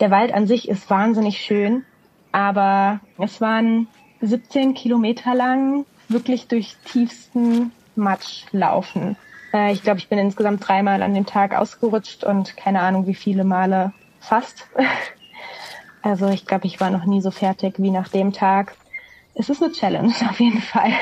Der 0.00 0.10
Wald 0.10 0.32
an 0.32 0.46
sich 0.46 0.68
ist 0.68 0.88
wahnsinnig 0.90 1.38
schön, 1.40 1.84
aber 2.30 3.00
es 3.18 3.40
waren 3.40 3.88
17 4.20 4.74
Kilometer 4.74 5.34
lang 5.34 5.84
wirklich 6.08 6.48
durch 6.48 6.76
tiefsten 6.84 7.72
Matsch 7.96 8.44
laufen. 8.52 9.16
Äh, 9.52 9.72
ich 9.72 9.82
glaube, 9.82 9.98
ich 9.98 10.08
bin 10.08 10.18
insgesamt 10.18 10.66
dreimal 10.66 11.02
an 11.02 11.14
dem 11.14 11.26
Tag 11.26 11.56
ausgerutscht 11.56 12.24
und 12.24 12.56
keine 12.56 12.80
Ahnung, 12.80 13.06
wie 13.06 13.14
viele 13.14 13.44
Male 13.44 13.92
fast. 14.20 14.66
Also 16.00 16.28
ich 16.28 16.46
glaube, 16.46 16.68
ich 16.68 16.80
war 16.80 16.90
noch 16.90 17.04
nie 17.04 17.20
so 17.20 17.32
fertig 17.32 17.74
wie 17.78 17.90
nach 17.90 18.08
dem 18.08 18.32
Tag. 18.32 18.76
Es 19.34 19.50
ist 19.50 19.60
eine 19.60 19.72
Challenge 19.72 20.14
auf 20.30 20.38
jeden 20.38 20.62
Fall. 20.62 20.92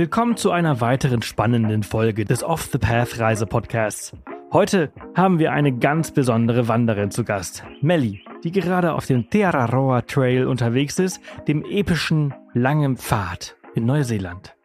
Willkommen 0.00 0.38
zu 0.38 0.50
einer 0.50 0.80
weiteren 0.80 1.20
spannenden 1.20 1.82
Folge 1.82 2.24
des 2.24 2.42
Off 2.42 2.70
the 2.72 2.78
Path 2.78 3.18
Reise 3.18 3.44
Podcasts. 3.44 4.16
Heute 4.50 4.90
haben 5.14 5.38
wir 5.38 5.52
eine 5.52 5.76
ganz 5.76 6.10
besondere 6.10 6.68
Wanderin 6.68 7.10
zu 7.10 7.22
Gast, 7.22 7.64
Melly, 7.82 8.24
die 8.42 8.50
gerade 8.50 8.94
auf 8.94 9.04
dem 9.04 9.28
Teararoa 9.28 10.00
Trail 10.00 10.46
unterwegs 10.46 10.98
ist, 10.98 11.20
dem 11.48 11.66
epischen 11.66 12.32
langen 12.54 12.96
Pfad 12.96 13.56
in 13.74 13.84
Neuseeland. 13.84 14.56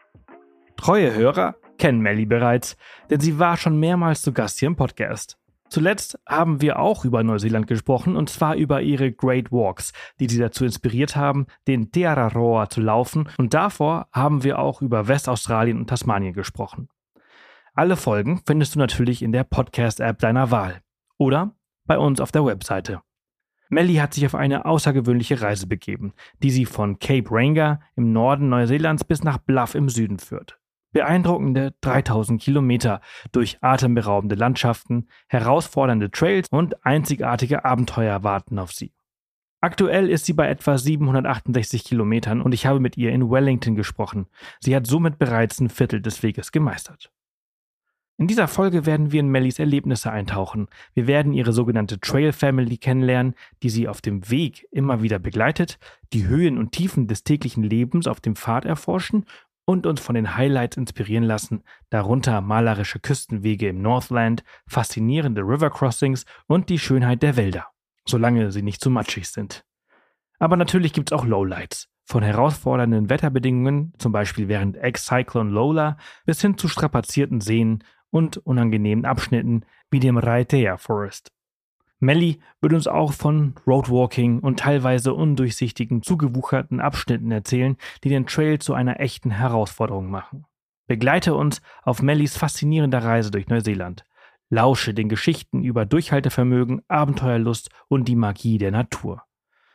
Treue 0.77 1.13
Hörer 1.13 1.55
kennen 1.77 1.99
Melly 1.99 2.25
bereits, 2.25 2.77
denn 3.09 3.19
sie 3.19 3.37
war 3.37 3.57
schon 3.57 3.77
mehrmals 3.77 4.21
zu 4.21 4.31
Gast 4.31 4.59
hier 4.59 4.67
im 4.67 4.77
Podcast. 4.77 5.37
Zuletzt 5.69 6.19
haben 6.27 6.61
wir 6.61 6.79
auch 6.79 7.05
über 7.05 7.23
Neuseeland 7.23 7.67
gesprochen 7.67 8.15
und 8.15 8.29
zwar 8.29 8.55
über 8.55 8.81
ihre 8.81 9.11
Great 9.11 9.51
Walks, 9.51 9.93
die 10.19 10.29
sie 10.29 10.39
dazu 10.39 10.63
inspiriert 10.63 11.15
haben, 11.15 11.47
den 11.67 11.91
Teararoa 11.91 12.69
zu 12.69 12.81
laufen 12.81 13.29
und 13.37 13.53
davor 13.53 14.07
haben 14.11 14.43
wir 14.43 14.59
auch 14.59 14.81
über 14.81 15.07
Westaustralien 15.07 15.77
und 15.79 15.87
Tasmanien 15.87 16.33
gesprochen. 16.33 16.89
Alle 17.73 17.97
Folgen 17.97 18.41
findest 18.45 18.75
du 18.75 18.79
natürlich 18.79 19.21
in 19.21 19.31
der 19.31 19.43
Podcast-App 19.43 20.19
deiner 20.19 20.51
Wahl 20.51 20.81
oder 21.17 21.55
bei 21.85 21.97
uns 21.97 22.21
auf 22.21 22.31
der 22.31 22.45
Webseite. 22.45 23.01
Melly 23.69 23.95
hat 23.95 24.13
sich 24.13 24.25
auf 24.25 24.35
eine 24.35 24.65
außergewöhnliche 24.65 25.41
Reise 25.41 25.67
begeben, 25.67 26.13
die 26.41 26.51
sie 26.51 26.65
von 26.65 26.99
Cape 26.99 27.27
Ranger 27.29 27.81
im 27.95 28.13
Norden 28.13 28.49
Neuseelands 28.49 29.03
bis 29.03 29.23
nach 29.23 29.39
Bluff 29.39 29.75
im 29.75 29.89
Süden 29.89 30.19
führt. 30.19 30.59
Beeindruckende 30.95 31.73
3000 31.81 32.41
Kilometer 32.41 33.01
durch 33.33 33.57
atemberaubende 33.59 34.35
Landschaften, 34.35 35.09
herausfordernde 35.27 36.09
Trails 36.09 36.47
und 36.51 36.85
einzigartige 36.85 37.65
Abenteuer 37.65 38.23
warten 38.23 38.57
auf 38.59 38.71
sie. 38.71 38.93
Aktuell 39.59 40.09
ist 40.09 40.25
sie 40.25 40.31
bei 40.31 40.47
etwa 40.47 40.77
768 40.77 41.83
Kilometern 41.83 42.41
und 42.41 42.53
ich 42.53 42.65
habe 42.65 42.79
mit 42.79 42.95
ihr 42.95 43.11
in 43.11 43.29
Wellington 43.29 43.75
gesprochen. 43.75 44.27
Sie 44.61 44.73
hat 44.73 44.87
somit 44.87 45.19
bereits 45.19 45.59
ein 45.59 45.67
Viertel 45.67 46.01
des 46.01 46.23
Weges 46.23 46.53
gemeistert. 46.53 47.11
In 48.17 48.27
dieser 48.27 48.47
Folge 48.47 48.85
werden 48.85 49.11
wir 49.11 49.19
in 49.19 49.27
Mellys 49.27 49.59
Erlebnisse 49.59 50.09
eintauchen. 50.09 50.67
Wir 50.93 51.05
werden 51.05 51.33
ihre 51.33 51.51
sogenannte 51.51 51.99
Trail 51.99 52.31
Family 52.31 52.77
kennenlernen, 52.77 53.35
die 53.61 53.69
sie 53.69 53.89
auf 53.89 53.99
dem 53.99 54.29
Weg 54.29 54.65
immer 54.71 55.01
wieder 55.01 55.19
begleitet, 55.19 55.77
die 56.13 56.25
Höhen 56.25 56.57
und 56.57 56.71
Tiefen 56.71 57.09
des 57.09 57.25
täglichen 57.25 57.63
Lebens 57.63 58.07
auf 58.07 58.21
dem 58.21 58.37
Pfad 58.37 58.63
erforschen 58.63 59.25
und 59.65 59.85
uns 59.85 59.99
von 59.99 60.15
den 60.15 60.35
Highlights 60.35 60.77
inspirieren 60.77 61.23
lassen, 61.23 61.63
darunter 61.89 62.41
malerische 62.41 62.99
Küstenwege 62.99 63.69
im 63.69 63.81
Northland, 63.81 64.43
faszinierende 64.67 65.41
River 65.41 65.69
Crossings 65.69 66.25
und 66.47 66.69
die 66.69 66.79
Schönheit 66.79 67.23
der 67.23 67.35
Wälder, 67.35 67.67
solange 68.07 68.51
sie 68.51 68.61
nicht 68.61 68.81
zu 68.81 68.89
matschig 68.89 69.27
sind. 69.27 69.65
Aber 70.39 70.57
natürlich 70.57 70.93
gibt 70.93 71.11
es 71.11 71.17
auch 71.17 71.25
Lowlights, 71.25 71.89
von 72.05 72.23
herausfordernden 72.23 73.09
Wetterbedingungen, 73.09 73.93
zum 73.97 74.11
Beispiel 74.11 74.47
während 74.47 74.77
Ex-Cyclone 74.77 75.49
Lola, 75.49 75.97
bis 76.25 76.41
hin 76.41 76.57
zu 76.57 76.67
strapazierten 76.67 77.41
Seen 77.41 77.83
und 78.11 78.37
unangenehmen 78.37 79.05
Abschnitten 79.05 79.65
wie 79.89 79.99
dem 79.99 80.17
Raitea 80.17 80.77
Forest. 80.77 81.34
Melly 81.99 82.39
wird 82.61 82.73
uns 82.73 82.87
auch 82.87 83.13
von 83.13 83.55
Roadwalking 83.65 84.39
und 84.39 84.59
teilweise 84.59 85.13
undurchsichtigen, 85.13 86.01
zugewucherten 86.03 86.79
Abschnitten 86.79 87.31
erzählen, 87.31 87.77
die 88.03 88.09
den 88.09 88.27
Trail 88.27 88.59
zu 88.59 88.73
einer 88.73 88.99
echten 88.99 89.31
Herausforderung 89.31 90.09
machen. 90.09 90.45
Begleite 90.87 91.33
uns 91.33 91.61
auf 91.83 92.01
Mellys 92.01 92.37
faszinierender 92.37 93.03
Reise 93.03 93.31
durch 93.31 93.47
Neuseeland. 93.47 94.03
Lausche 94.49 94.93
den 94.93 95.09
Geschichten 95.09 95.63
über 95.63 95.85
Durchhaltevermögen, 95.85 96.81
Abenteuerlust 96.87 97.69
und 97.87 98.07
die 98.07 98.15
Magie 98.15 98.59
der 98.59 98.71
Natur. 98.71 99.23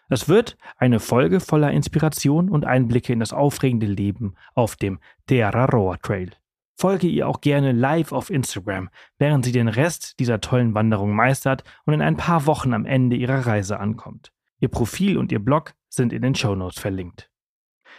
Es 0.09 0.29
wird 0.29 0.57
eine 0.77 1.01
Folge 1.01 1.41
voller 1.41 1.73
Inspiration 1.73 2.49
und 2.49 2.65
Einblicke 2.65 3.13
in 3.13 3.21
das 3.21 3.33
aufregende 3.33 3.87
Leben 3.87 4.35
auf 4.55 4.77
dem 4.77 5.01
Teararoa 5.27 5.97
Trail. 5.97 6.31
Folge 6.81 7.09
ihr 7.09 7.29
auch 7.29 7.43
gerne 7.43 7.73
live 7.73 8.11
auf 8.11 8.31
Instagram, 8.31 8.89
während 9.19 9.45
sie 9.45 9.53
den 9.53 9.69
Rest 9.69 10.19
dieser 10.19 10.41
tollen 10.41 10.75
Wanderung 10.75 11.15
meistert 11.15 11.63
und 11.85 11.93
in 11.93 12.01
ein 12.01 12.17
paar 12.17 12.47
Wochen 12.47 12.73
am 12.73 12.87
Ende 12.87 13.17
ihrer 13.17 13.47
Reise 13.47 13.79
ankommt. 13.79 14.33
Ihr 14.61 14.69
Profil 14.69 15.19
und 15.19 15.31
ihr 15.31 15.41
Blog 15.41 15.75
sind 15.91 16.15
in 16.15 16.23
den 16.23 16.35
Show 16.35 16.55
Notes 16.55 16.81
verlinkt. 16.81 17.31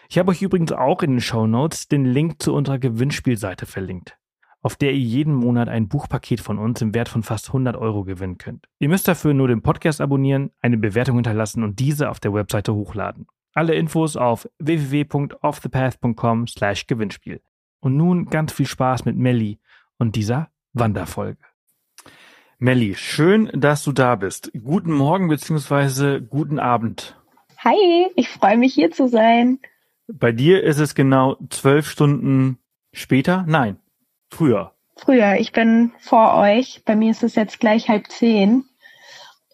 Ich 0.09 0.17
habe 0.17 0.31
euch 0.31 0.41
übrigens 0.41 0.71
auch 0.71 1.03
in 1.03 1.11
den 1.11 1.21
Show 1.21 1.45
Notes 1.45 1.89
den 1.89 2.05
Link 2.05 2.41
zu 2.41 2.55
unserer 2.55 2.79
Gewinnspielseite 2.79 3.67
verlinkt, 3.67 4.17
auf 4.63 4.77
der 4.77 4.93
ihr 4.93 4.99
jeden 4.99 5.35
Monat 5.35 5.69
ein 5.69 5.87
Buchpaket 5.87 6.41
von 6.41 6.57
uns 6.57 6.81
im 6.81 6.95
Wert 6.95 7.09
von 7.09 7.21
fast 7.21 7.49
100 7.49 7.77
Euro 7.77 8.03
gewinnen 8.03 8.39
könnt. 8.39 8.67
Ihr 8.79 8.89
müsst 8.89 9.07
dafür 9.07 9.35
nur 9.35 9.47
den 9.47 9.61
Podcast 9.61 10.01
abonnieren, 10.01 10.49
eine 10.59 10.79
Bewertung 10.79 11.17
hinterlassen 11.17 11.63
und 11.63 11.77
diese 11.77 12.09
auf 12.09 12.19
der 12.19 12.33
Webseite 12.33 12.73
hochladen. 12.73 13.27
Alle 13.53 13.75
Infos 13.75 14.17
auf 14.17 14.49
www.offthepath.com/gewinnspiel. 14.57 17.41
Und 17.81 17.97
nun 17.97 18.27
ganz 18.27 18.53
viel 18.53 18.67
Spaß 18.67 19.05
mit 19.05 19.17
Melli 19.17 19.59
und 19.97 20.15
dieser 20.15 20.49
Wanderfolge. 20.73 21.39
Melli, 22.59 22.93
schön, 22.95 23.49
dass 23.53 23.83
du 23.83 23.91
da 23.91 24.15
bist. 24.15 24.51
Guten 24.63 24.93
Morgen 24.93 25.27
bzw. 25.27 26.19
guten 26.19 26.59
Abend. 26.59 27.17
Hi, 27.57 28.07
ich 28.15 28.29
freue 28.29 28.57
mich 28.57 28.75
hier 28.75 28.91
zu 28.91 29.07
sein. 29.07 29.59
Bei 30.07 30.31
dir 30.31 30.63
ist 30.63 30.79
es 30.79 30.93
genau 30.93 31.37
zwölf 31.49 31.89
Stunden 31.89 32.59
später? 32.93 33.45
Nein, 33.47 33.77
früher. 34.29 34.73
Früher, 34.95 35.37
ich 35.39 35.51
bin 35.51 35.91
vor 35.99 36.35
euch. 36.35 36.83
Bei 36.85 36.95
mir 36.95 37.09
ist 37.09 37.23
es 37.23 37.33
jetzt 37.33 37.59
gleich 37.59 37.89
halb 37.89 38.07
zehn 38.11 38.63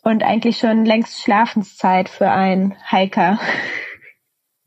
und 0.04 0.24
eigentlich 0.24 0.58
schon 0.58 0.86
längst 0.86 1.22
Schlafenszeit 1.22 2.10
für 2.10 2.30
einen 2.30 2.76
Hiker. 2.90 3.40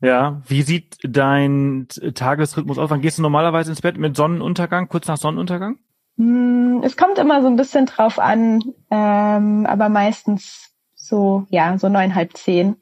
Ja, 0.01 0.41
wie 0.47 0.63
sieht 0.63 0.97
dein 1.03 1.87
Tagesrhythmus 2.15 2.79
aus? 2.79 2.89
Wann 2.89 3.01
gehst 3.01 3.19
du 3.19 3.21
normalerweise 3.21 3.69
ins 3.69 3.81
Bett 3.81 3.97
mit 3.97 4.15
Sonnenuntergang, 4.15 4.89
kurz 4.89 5.07
nach 5.07 5.17
Sonnenuntergang? 5.17 5.77
Hm, 6.17 6.81
es 6.83 6.97
kommt 6.97 7.19
immer 7.19 7.41
so 7.41 7.47
ein 7.47 7.55
bisschen 7.55 7.85
drauf 7.85 8.17
an, 8.17 8.63
ähm, 8.89 9.65
aber 9.67 9.89
meistens 9.89 10.71
so, 10.95 11.45
ja, 11.49 11.77
so 11.77 11.87
neun, 11.87 12.15
halb 12.15 12.35
zehn 12.35 12.77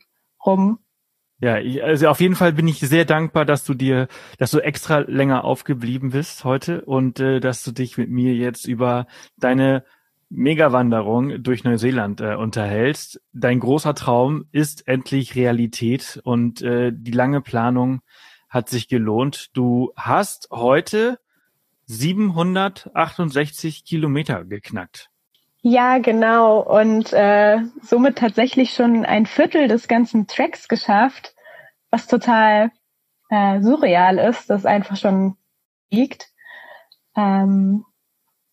rum. 0.45 0.79
Ja, 1.41 1.57
ich, 1.57 1.83
also 1.83 2.07
auf 2.09 2.19
jeden 2.19 2.35
Fall 2.35 2.53
bin 2.53 2.67
ich 2.67 2.79
sehr 2.79 3.05
dankbar, 3.05 3.45
dass 3.45 3.63
du 3.63 3.73
dir, 3.73 4.07
dass 4.37 4.51
du 4.51 4.59
extra 4.59 4.99
länger 4.99 5.45
aufgeblieben 5.45 6.11
bist 6.11 6.43
heute 6.43 6.81
und 6.81 7.19
äh, 7.19 7.39
dass 7.39 7.63
du 7.63 7.71
dich 7.71 7.97
mit 7.97 8.09
mir 8.09 8.33
jetzt 8.33 8.65
über 8.65 9.07
deine 9.37 9.83
Megawanderung 10.29 11.41
durch 11.41 11.63
Neuseeland 11.63 12.21
äh, 12.21 12.35
unterhältst. 12.35 13.21
Dein 13.33 13.59
großer 13.59 13.95
Traum 13.95 14.45
ist 14.51 14.87
endlich 14.87 15.35
Realität 15.35 16.21
und 16.23 16.61
äh, 16.61 16.91
die 16.93 17.11
lange 17.11 17.41
Planung 17.41 18.01
hat 18.47 18.69
sich 18.69 18.87
gelohnt. 18.87 19.49
Du 19.53 19.91
hast 19.95 20.49
heute 20.51 21.19
768 21.85 23.83
Kilometer 23.83 24.45
geknackt. 24.45 25.09
Ja, 25.61 25.97
genau. 25.97 26.59
Und 26.59 27.11
äh, 27.11 27.59
somit 27.81 28.17
tatsächlich 28.17 28.73
schon 28.73 29.05
ein 29.05 29.25
Viertel 29.25 29.67
des 29.67 29.87
ganzen 29.87 30.27
Tracks 30.27 30.67
geschafft, 30.67 31.35
was 31.89 32.07
total 32.07 32.71
äh, 33.29 33.61
surreal 33.61 34.19
ist, 34.19 34.49
das 34.49 34.65
einfach 34.65 34.95
schon 34.95 35.35
liegt. 35.89 36.29
Ähm, 37.15 37.85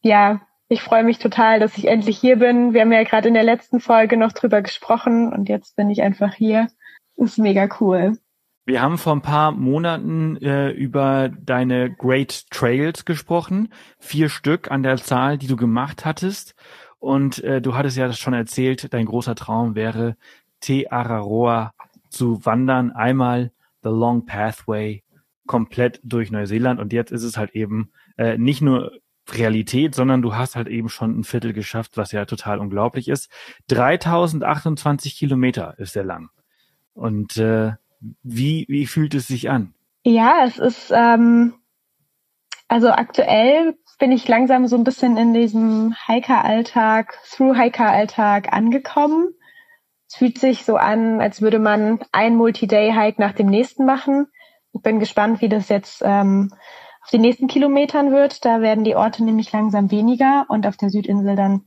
ja, 0.01 0.41
ich 0.69 0.83
freue 0.83 1.05
mich 1.05 1.19
total, 1.19 1.61
dass 1.61 1.79
ich 1.79 1.87
endlich 1.87 2.19
hier 2.19 2.37
bin. 2.37 2.73
Wir 2.73 2.83
haben 2.83 2.93
ja 2.93 3.05
gerade 3.05 3.29
in 3.29 3.35
der 3.35 3.45
letzten 3.45 3.81
Folge 3.81 4.17
noch 4.17 4.33
drüber 4.33 4.63
gesprochen 4.63 5.33
und 5.33 5.49
jetzt 5.49 5.77
bin 5.77 5.91
ich 5.91 6.03
einfach 6.03 6.35
hier. 6.35 6.69
Ist 7.17 7.39
mega 7.39 7.69
cool. 7.81 8.19
Wir 8.65 8.83
haben 8.83 8.99
vor 8.99 9.15
ein 9.15 9.23
paar 9.23 9.53
Monaten 9.53 10.37
äh, 10.39 10.71
über 10.71 11.29
deine 11.29 11.95
Great 11.95 12.51
Trails 12.51 13.05
gesprochen. 13.05 13.73
Vier 14.01 14.29
Stück 14.29 14.71
an 14.73 14.83
der 14.83 14.97
Zahl, 14.97 15.39
die 15.39 15.47
du 15.47 15.55
gemacht 15.55 16.05
hattest. 16.05 16.57
Und 16.99 17.45
äh, 17.45 17.63
du 17.63 17.77
hattest 17.77 17.97
ja 17.97 18.13
schon 18.13 18.35
erzählt, 18.35 18.93
dein 18.93 19.07
großer 19.07 19.37
Traum 19.37 19.77
wäre, 19.77 20.17
Te 20.61 20.91
Araroa 20.91 21.75
zu 22.11 22.45
wandern. 22.45 22.91
Einmal 22.91 23.53
The 23.85 23.91
Long 23.91 24.27
Pathway 24.27 25.05
komplett 25.47 26.01
durch 26.03 26.33
Neuseeland. 26.33 26.81
Und 26.81 26.93
jetzt 26.93 27.13
ist 27.13 27.23
es 27.23 27.37
halt 27.37 27.53
eben 27.53 27.93
äh, 28.17 28.37
nicht 28.37 28.63
nur 28.63 28.91
Realität, 29.31 29.95
sondern 29.95 30.23
du 30.23 30.35
hast 30.35 30.57
halt 30.57 30.69
eben 30.69 30.89
schon 30.89 31.19
ein 31.19 31.25
Viertel 31.25 31.53
geschafft, 31.53 31.97
was 31.97 32.13
ja 32.13 32.25
total 32.25 32.59
unglaublich 32.59 33.09
ist. 33.09 33.31
3028 33.69 35.17
Kilometer 35.17 35.79
ist 35.79 35.97
er 35.97 36.05
lang. 36.05 36.31
Und 36.95 37.37
äh, 37.37 37.73
wie, 38.23 38.67
wie 38.69 38.87
fühlt 38.87 39.15
es 39.15 39.27
sich 39.27 39.51
an? 39.51 39.75
Ja, 40.05 40.45
es 40.45 40.59
ist, 40.59 40.93
ähm, 40.95 41.55
also 42.69 42.91
aktuell 42.91 43.77
bin 43.99 44.13
ich 44.13 44.29
langsam 44.29 44.67
so 44.67 44.77
ein 44.77 44.85
bisschen 44.85 45.17
in 45.17 45.35
diesem 45.35 45.95
Hiker-Alltag, 46.07 47.19
Through-Hiker-Alltag 47.31 48.53
angekommen. 48.53 49.35
Es 50.09 50.17
fühlt 50.17 50.39
sich 50.39 50.65
so 50.65 50.77
an, 50.77 51.21
als 51.21 51.43
würde 51.43 51.59
man 51.59 52.01
ein 52.13 52.37
Multi-Day-Hike 52.37 53.21
nach 53.21 53.33
dem 53.33 53.49
nächsten 53.49 53.85
machen. 53.85 54.29
Ich 54.73 54.83
bin 54.83 55.01
gespannt, 55.01 55.41
wie 55.41 55.49
das 55.49 55.69
jetzt 55.69 56.03
ähm, 56.05 56.53
auf 57.07 57.11
den 57.13 57.21
nächsten 57.21 57.47
Kilometern 57.47 58.11
wird. 58.11 58.45
Da 58.45 58.61
werden 58.61 58.83
die 58.83 58.97
Orte 58.97 59.23
nämlich 59.23 59.53
langsam 59.53 59.93
weniger 59.93 60.45
und 60.49 60.67
auf 60.67 60.77
der 60.77 60.91
Südinsel 60.91 61.37
dann 61.37 61.63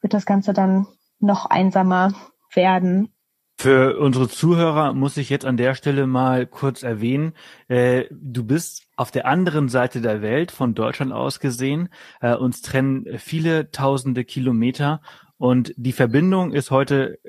wird 0.00 0.12
das 0.12 0.26
Ganze 0.26 0.52
dann 0.52 0.88
noch 1.20 1.46
einsamer 1.46 2.14
werden. 2.52 3.12
Für 3.56 3.96
unsere 4.00 4.28
Zuhörer 4.28 4.92
muss 4.92 5.18
ich 5.18 5.30
jetzt 5.30 5.44
an 5.44 5.56
der 5.56 5.76
Stelle 5.76 6.08
mal 6.08 6.46
kurz 6.46 6.82
erwähnen, 6.82 7.34
äh, 7.68 8.06
du 8.10 8.42
bist 8.42 8.88
auf 8.96 9.12
der 9.12 9.26
anderen 9.26 9.68
Seite 9.68 10.00
der 10.00 10.20
Welt, 10.20 10.50
von 10.50 10.74
Deutschland 10.74 11.12
aus 11.12 11.38
gesehen. 11.38 11.88
Äh, 12.20 12.34
uns 12.34 12.60
trennen 12.60 13.06
viele 13.18 13.70
tausende 13.70 14.24
Kilometer 14.24 15.00
und 15.38 15.74
die 15.76 15.92
Verbindung 15.92 16.52
ist 16.52 16.72
heute 16.72 17.20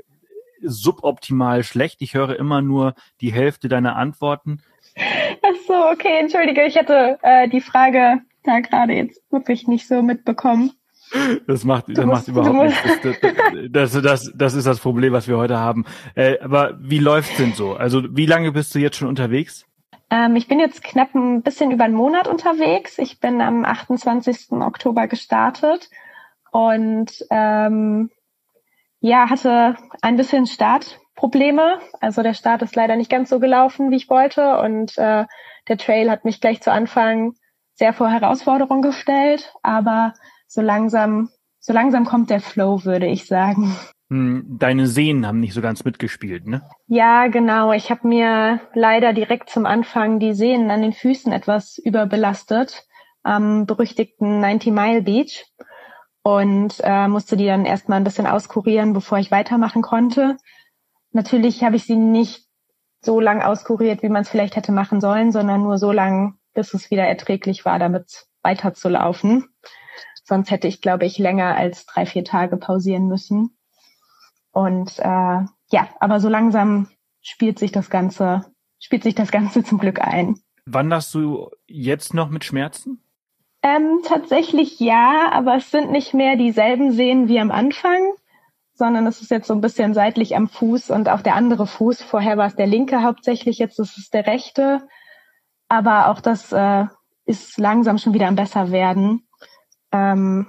suboptimal 0.64 1.64
schlecht. 1.64 2.02
Ich 2.02 2.16
höre 2.16 2.36
immer 2.36 2.64
nur 2.64 2.96
die 3.22 3.32
Hälfte 3.32 3.70
deiner 3.70 3.96
Antworten. 3.96 4.64
Ach 5.48 5.56
so, 5.68 5.74
okay, 5.92 6.20
entschuldige, 6.20 6.66
ich 6.66 6.76
hätte 6.76 7.20
äh, 7.22 7.48
die 7.48 7.62
Frage 7.62 8.22
da 8.44 8.60
gerade 8.60 8.94
jetzt 8.94 9.22
wirklich 9.32 9.68
nicht 9.68 9.88
so 9.88 10.02
mitbekommen. 10.02 10.72
Das 11.48 11.64
macht, 11.64 11.86
das 11.88 12.06
musst, 12.06 12.28
macht 12.28 12.28
überhaupt 12.28 12.66
nichts. 12.66 12.82
Das, 13.72 13.92
das, 13.92 14.02
das, 14.04 14.32
das 14.36 14.54
ist 14.56 14.68
das 14.68 14.80
Problem, 14.80 15.14
was 15.14 15.28
wir 15.28 15.38
heute 15.38 15.58
haben. 15.58 15.86
Äh, 16.16 16.40
aber 16.40 16.78
wie 16.82 17.00
läuft's 17.00 17.38
denn 17.38 17.54
so? 17.54 17.76
Also 17.76 18.04
wie 18.16 18.26
lange 18.26 18.52
bist 18.52 18.76
du 18.76 18.80
jetzt 18.80 18.98
schon 18.98 19.08
unterwegs? 19.08 19.66
Ähm, 20.10 20.36
ich 20.36 20.48
bin 20.48 20.60
jetzt 20.60 20.84
knapp 20.84 21.16
ein 21.16 21.44
bisschen 21.44 21.72
über 21.72 21.86
einen 21.86 21.94
Monat 21.94 22.28
unterwegs. 22.28 22.98
Ich 22.98 23.20
bin 23.20 23.42
am 23.42 23.64
28. 23.64 24.52
Oktober 24.52 25.08
gestartet 25.08 25.90
und 26.52 27.26
ähm, 27.30 28.10
ja, 29.00 29.30
hatte 29.30 29.78
ein 30.02 30.18
bisschen 30.18 30.46
Startprobleme. 31.18 31.80
Also 32.00 32.22
der 32.22 32.34
Start 32.34 32.62
ist 32.62 32.76
leider 32.76 32.96
nicht 32.96 33.10
ganz 33.10 33.30
so 33.30 33.40
gelaufen, 33.40 33.92
wie 33.92 33.96
ich 33.96 34.10
wollte. 34.10 34.60
Und 34.60 34.98
äh, 34.98 35.26
der 35.68 35.78
Trail 35.78 36.10
hat 36.10 36.26
mich 36.26 36.40
gleich 36.40 36.62
zu 36.62 36.72
Anfang 36.72 37.34
sehr 37.74 37.94
vor 37.94 38.10
Herausforderungen 38.10 38.82
gestellt. 38.82 39.54
Aber 39.64 40.14
so 40.48 40.62
langsam, 40.62 41.30
so 41.60 41.74
langsam 41.74 42.06
kommt 42.06 42.30
der 42.30 42.40
Flow, 42.40 42.86
würde 42.86 43.08
ich 43.08 43.26
sagen. 43.26 43.76
Hm, 44.10 44.58
deine 44.60 44.88
Sehnen 44.88 45.28
haben 45.28 45.40
nicht 45.40 45.54
so 45.54 45.62
ganz 45.62 45.84
mitgespielt, 45.84 46.48
ne? 46.48 46.62
Ja, 46.88 47.28
genau. 47.28 47.74
Ich 47.74 47.90
habe 47.90 48.08
mir 48.08 48.62
leider 48.74 49.12
direkt 49.14 49.50
zum 49.50 49.66
Anfang 49.66 50.20
die 50.20 50.34
Sehnen 50.34 50.72
an 50.72 50.82
den 50.82 50.94
Füßen 50.94 51.34
etwas 51.34 51.78
überbelastet 51.78 52.86
am 53.24 53.66
berüchtigten 53.66 54.40
90 54.40 54.72
Mile 54.72 55.02
Beach 55.02 55.46
und 56.24 56.76
äh, 56.84 57.10
musste 57.10 57.36
die 57.36 57.48
dann 57.48 57.66
erstmal 57.66 58.00
ein 58.00 58.06
bisschen 58.06 58.28
auskurieren, 58.28 58.94
bevor 58.94 59.18
ich 59.18 59.32
weitermachen 59.32 59.82
konnte. 59.82 60.38
Natürlich 61.18 61.64
habe 61.64 61.78
ich 61.78 61.86
sie 61.86 61.96
nicht 61.96 62.46
so 63.02 63.20
lang 63.20 63.42
auskuriert, 63.42 64.04
wie 64.04 64.10
man 64.10 64.22
es 64.22 64.30
vielleicht 64.30 64.56
hätte 64.56 64.72
machen 64.72 65.02
sollen, 65.02 65.32
sondern 65.32 65.64
nur 65.64 65.80
so 65.80 65.92
lang, 65.92 66.38
bis 66.54 66.76
es 66.76 66.92
wieder 66.92 67.08
erträglich 67.08 67.66
war, 67.66 67.80
damit 67.80 68.28
weiterzulaufen. 68.44 69.50
Sonst 70.24 70.52
hätte 70.52 70.68
ich, 70.68 70.80
glaube 70.80 71.08
ich, 71.08 71.18
länger 71.18 71.56
als 71.56 71.88
drei, 71.88 72.06
vier 72.06 72.24
Tage 72.24 72.58
pausieren 72.58 73.08
müssen. 73.08 73.58
Und 74.52 75.00
äh, 75.00 75.40
ja, 75.72 75.90
aber 76.00 76.20
so 76.20 76.30
langsam 76.30 76.88
spielt 77.24 77.58
sich 77.58 77.72
das 77.72 77.90
Ganze, 77.90 78.46
spielt 78.78 79.02
sich 79.02 79.16
das 79.16 79.32
Ganze 79.32 79.64
zum 79.64 79.80
Glück 79.80 80.00
ein. 80.00 80.36
Wanderst 80.68 81.16
du 81.16 81.50
jetzt 81.66 82.14
noch 82.14 82.30
mit 82.30 82.46
Schmerzen? 82.46 83.02
Ähm, 83.64 84.02
tatsächlich 84.06 84.80
ja, 84.80 85.32
aber 85.32 85.56
es 85.56 85.72
sind 85.72 85.90
nicht 85.90 86.14
mehr 86.14 86.36
dieselben 86.36 86.92
Sehnen 86.92 87.28
wie 87.28 87.40
am 87.40 87.50
Anfang, 87.50 88.04
sondern 88.78 89.08
es 89.08 89.22
ist 89.22 89.32
jetzt 89.32 89.48
so 89.48 89.54
ein 89.54 89.62
bisschen 89.62 89.94
seitlich 89.94 90.36
am 90.36 90.48
Fuß 90.48 90.92
und 90.92 91.10
auch 91.10 91.22
der 91.22 91.36
andere 91.36 91.68
Fuß. 91.68 92.02
Vorher 92.02 92.38
war 92.38 92.48
es 92.48 92.56
der 92.56 92.68
linke 92.68 93.04
hauptsächlich, 93.04 93.58
jetzt 93.58 93.80
ist 93.80 93.98
es 93.98 94.10
der 94.10 94.28
rechte. 94.28 94.88
Aber 95.70 96.10
auch 96.10 96.22
das 96.22 96.52
äh, 96.54 96.86
ist 97.26 97.58
langsam 97.58 97.98
schon 97.98 98.14
wieder 98.14 98.28
am 98.28 98.36
besser 98.36 98.72
werden 98.72 99.28
ähm, 99.92 100.48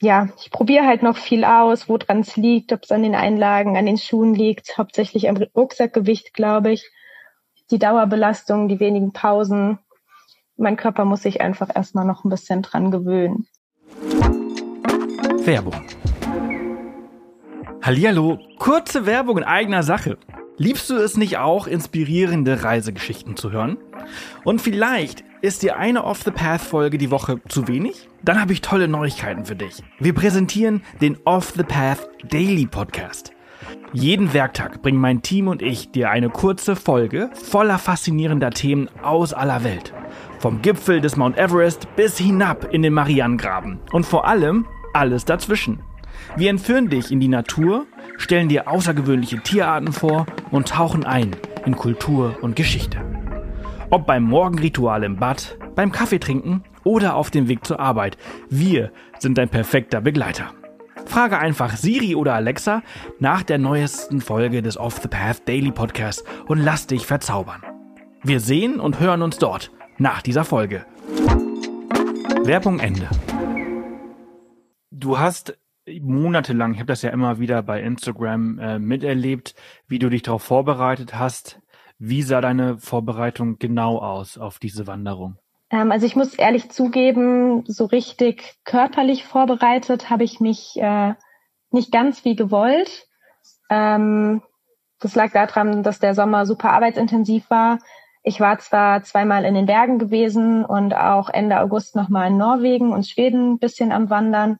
ja, 0.00 0.28
ich 0.38 0.50
probiere 0.50 0.86
halt 0.86 1.02
noch 1.02 1.16
viel 1.16 1.44
aus, 1.44 1.88
wo 1.88 1.96
dran 1.96 2.20
es 2.20 2.36
liegt, 2.36 2.72
ob 2.72 2.84
es 2.84 2.92
an 2.92 3.02
den 3.02 3.14
Einlagen, 3.14 3.76
an 3.76 3.86
den 3.86 3.98
Schuhen 3.98 4.34
liegt, 4.34 4.78
hauptsächlich 4.78 5.28
am 5.28 5.36
Rucksackgewicht, 5.36 6.34
glaube 6.34 6.70
ich. 6.72 6.88
Die 7.70 7.78
Dauerbelastung, 7.78 8.68
die 8.68 8.80
wenigen 8.80 9.12
Pausen. 9.12 9.78
Mein 10.56 10.76
Körper 10.76 11.04
muss 11.04 11.22
sich 11.22 11.40
einfach 11.40 11.74
erstmal 11.74 12.04
noch 12.04 12.24
ein 12.24 12.30
bisschen 12.30 12.62
dran 12.62 12.90
gewöhnen. 12.90 13.46
Werbung. 15.44 15.74
Hallihallo, 17.80 18.38
kurze 18.58 19.06
Werbung 19.06 19.38
in 19.38 19.44
eigener 19.44 19.82
Sache. 19.82 20.18
Liebst 20.56 20.90
du 20.90 20.96
es 20.96 21.16
nicht 21.16 21.38
auch, 21.38 21.68
inspirierende 21.68 22.64
Reisegeschichten 22.64 23.36
zu 23.36 23.52
hören? 23.52 23.78
Und 24.44 24.60
vielleicht 24.60 25.22
ist 25.42 25.62
dir 25.62 25.76
eine 25.76 26.04
Off 26.04 26.22
the 26.24 26.32
Path 26.32 26.60
Folge 26.60 26.98
die 26.98 27.12
Woche 27.12 27.40
zu 27.48 27.68
wenig? 27.68 28.08
Dann 28.22 28.40
habe 28.40 28.52
ich 28.52 28.60
tolle 28.60 28.88
Neuigkeiten 28.88 29.44
für 29.44 29.54
dich. 29.54 29.82
Wir 30.00 30.12
präsentieren 30.12 30.82
den 31.00 31.18
Off 31.24 31.52
the 31.56 31.62
Path 31.62 32.08
Daily 32.28 32.66
Podcast. 32.66 33.32
Jeden 33.92 34.34
Werktag 34.34 34.82
bringen 34.82 35.00
mein 35.00 35.22
Team 35.22 35.46
und 35.46 35.62
ich 35.62 35.92
dir 35.92 36.10
eine 36.10 36.30
kurze 36.30 36.74
Folge 36.74 37.30
voller 37.32 37.78
faszinierender 37.78 38.50
Themen 38.50 38.90
aus 39.02 39.32
aller 39.32 39.62
Welt. 39.62 39.94
Vom 40.40 40.62
Gipfel 40.62 41.00
des 41.00 41.16
Mount 41.16 41.38
Everest 41.38 41.86
bis 41.94 42.18
hinab 42.18 42.72
in 42.72 42.82
den 42.82 42.92
Marianengraben. 42.92 43.78
Und 43.92 44.04
vor 44.04 44.26
allem 44.26 44.66
alles 44.92 45.24
dazwischen. 45.24 45.80
Wir 46.38 46.50
entführen 46.50 46.88
dich 46.88 47.10
in 47.10 47.18
die 47.18 47.26
Natur, 47.26 47.88
stellen 48.16 48.48
dir 48.48 48.68
außergewöhnliche 48.68 49.40
Tierarten 49.40 49.92
vor 49.92 50.24
und 50.52 50.68
tauchen 50.68 51.04
ein 51.04 51.34
in 51.66 51.74
Kultur 51.74 52.38
und 52.42 52.54
Geschichte. 52.54 53.00
Ob 53.90 54.06
beim 54.06 54.22
Morgenritual 54.22 55.02
im 55.02 55.16
Bad, 55.16 55.58
beim 55.74 55.90
Kaffeetrinken 55.90 56.62
oder 56.84 57.16
auf 57.16 57.32
dem 57.32 57.48
Weg 57.48 57.66
zur 57.66 57.80
Arbeit, 57.80 58.16
wir 58.48 58.92
sind 59.18 59.36
dein 59.36 59.48
perfekter 59.48 60.00
Begleiter. 60.00 60.52
Frage 61.06 61.40
einfach 61.40 61.76
Siri 61.76 62.14
oder 62.14 62.34
Alexa 62.34 62.82
nach 63.18 63.42
der 63.42 63.58
neuesten 63.58 64.20
Folge 64.20 64.62
des 64.62 64.76
Off 64.76 65.00
the 65.02 65.08
Path 65.08 65.48
Daily 65.48 65.72
Podcast 65.72 66.22
und 66.46 66.60
lass 66.60 66.86
dich 66.86 67.04
verzaubern. 67.04 67.62
Wir 68.22 68.38
sehen 68.38 68.78
und 68.78 69.00
hören 69.00 69.22
uns 69.22 69.38
dort 69.38 69.72
nach 69.96 70.22
dieser 70.22 70.44
Folge. 70.44 70.86
Werbung 72.44 72.78
Ende. 72.78 73.08
Du 74.92 75.18
hast 75.18 75.58
monatelang, 76.02 76.72
ich 76.72 76.78
habe 76.78 76.86
das 76.86 77.02
ja 77.02 77.10
immer 77.10 77.38
wieder 77.38 77.62
bei 77.62 77.82
Instagram 77.82 78.58
äh, 78.58 78.78
miterlebt, 78.78 79.54
wie 79.86 79.98
du 79.98 80.08
dich 80.08 80.22
darauf 80.22 80.42
vorbereitet 80.42 81.14
hast, 81.14 81.60
wie 81.98 82.22
sah 82.22 82.40
deine 82.40 82.78
Vorbereitung 82.78 83.58
genau 83.58 83.98
aus 83.98 84.38
auf 84.38 84.58
diese 84.58 84.86
Wanderung? 84.86 85.36
Ähm, 85.70 85.92
also 85.92 86.06
ich 86.06 86.16
muss 86.16 86.34
ehrlich 86.34 86.70
zugeben, 86.70 87.64
so 87.66 87.84
richtig 87.84 88.56
körperlich 88.64 89.24
vorbereitet 89.24 90.10
habe 90.10 90.24
ich 90.24 90.40
mich 90.40 90.76
äh, 90.80 91.14
nicht 91.70 91.92
ganz 91.92 92.24
wie 92.24 92.36
gewollt. 92.36 93.06
Ähm, 93.70 94.42
das 95.00 95.14
lag 95.14 95.32
daran, 95.32 95.82
dass 95.82 95.98
der 95.98 96.14
Sommer 96.14 96.46
super 96.46 96.72
arbeitsintensiv 96.72 97.50
war. 97.50 97.78
Ich 98.22 98.40
war 98.40 98.58
zwar 98.58 99.02
zweimal 99.02 99.44
in 99.44 99.54
den 99.54 99.66
Bergen 99.66 99.98
gewesen 99.98 100.64
und 100.64 100.94
auch 100.94 101.28
Ende 101.28 101.60
August 101.60 101.94
nochmal 101.94 102.28
in 102.28 102.36
Norwegen 102.36 102.92
und 102.92 103.06
Schweden 103.06 103.52
ein 103.52 103.58
bisschen 103.58 103.92
am 103.92 104.10
Wandern. 104.10 104.58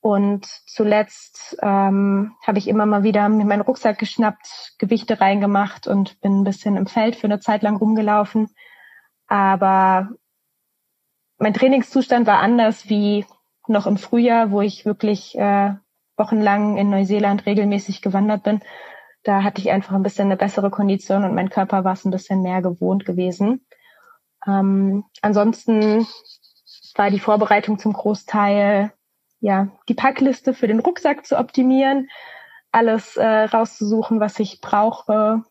Und 0.00 0.46
zuletzt 0.66 1.58
ähm, 1.60 2.34
habe 2.46 2.58
ich 2.58 2.68
immer 2.68 2.86
mal 2.86 3.02
wieder 3.02 3.28
mir 3.28 3.44
meinen 3.44 3.60
Rucksack 3.60 3.98
geschnappt, 3.98 4.74
Gewichte 4.78 5.20
reingemacht 5.20 5.86
und 5.86 6.20
bin 6.20 6.40
ein 6.40 6.44
bisschen 6.44 6.76
im 6.76 6.86
Feld 6.86 7.16
für 7.16 7.26
eine 7.26 7.40
Zeit 7.40 7.62
lang 7.62 7.76
rumgelaufen. 7.76 8.48
Aber 9.26 10.08
mein 11.38 11.54
Trainingszustand 11.54 12.26
war 12.26 12.38
anders 12.38 12.88
wie 12.88 13.26
noch 13.68 13.86
im 13.86 13.98
Frühjahr, 13.98 14.50
wo 14.50 14.62
ich 14.62 14.86
wirklich 14.86 15.36
äh, 15.38 15.74
wochenlang 16.16 16.78
in 16.78 16.90
Neuseeland 16.90 17.44
regelmäßig 17.44 18.00
gewandert 18.00 18.42
bin. 18.42 18.60
Da 19.22 19.42
hatte 19.42 19.60
ich 19.60 19.70
einfach 19.70 19.94
ein 19.94 20.02
bisschen 20.02 20.26
eine 20.26 20.36
bessere 20.38 20.70
Kondition 20.70 21.24
und 21.24 21.34
mein 21.34 21.50
Körper 21.50 21.84
war 21.84 21.92
es 21.92 22.06
ein 22.06 22.10
bisschen 22.10 22.42
mehr 22.42 22.62
gewohnt 22.62 23.04
gewesen. 23.04 23.66
Ähm, 24.46 25.04
ansonsten 25.20 26.06
war 26.94 27.10
die 27.10 27.20
Vorbereitung 27.20 27.78
zum 27.78 27.92
Großteil 27.92 28.92
ja, 29.40 29.68
die 29.88 29.94
Packliste 29.94 30.54
für 30.54 30.68
den 30.68 30.80
Rucksack 30.80 31.26
zu 31.26 31.38
optimieren, 31.38 32.08
alles 32.72 33.16
äh, 33.16 33.26
rauszusuchen, 33.26 34.20
was 34.20 34.38
ich 34.38 34.60
brauche 34.60 35.42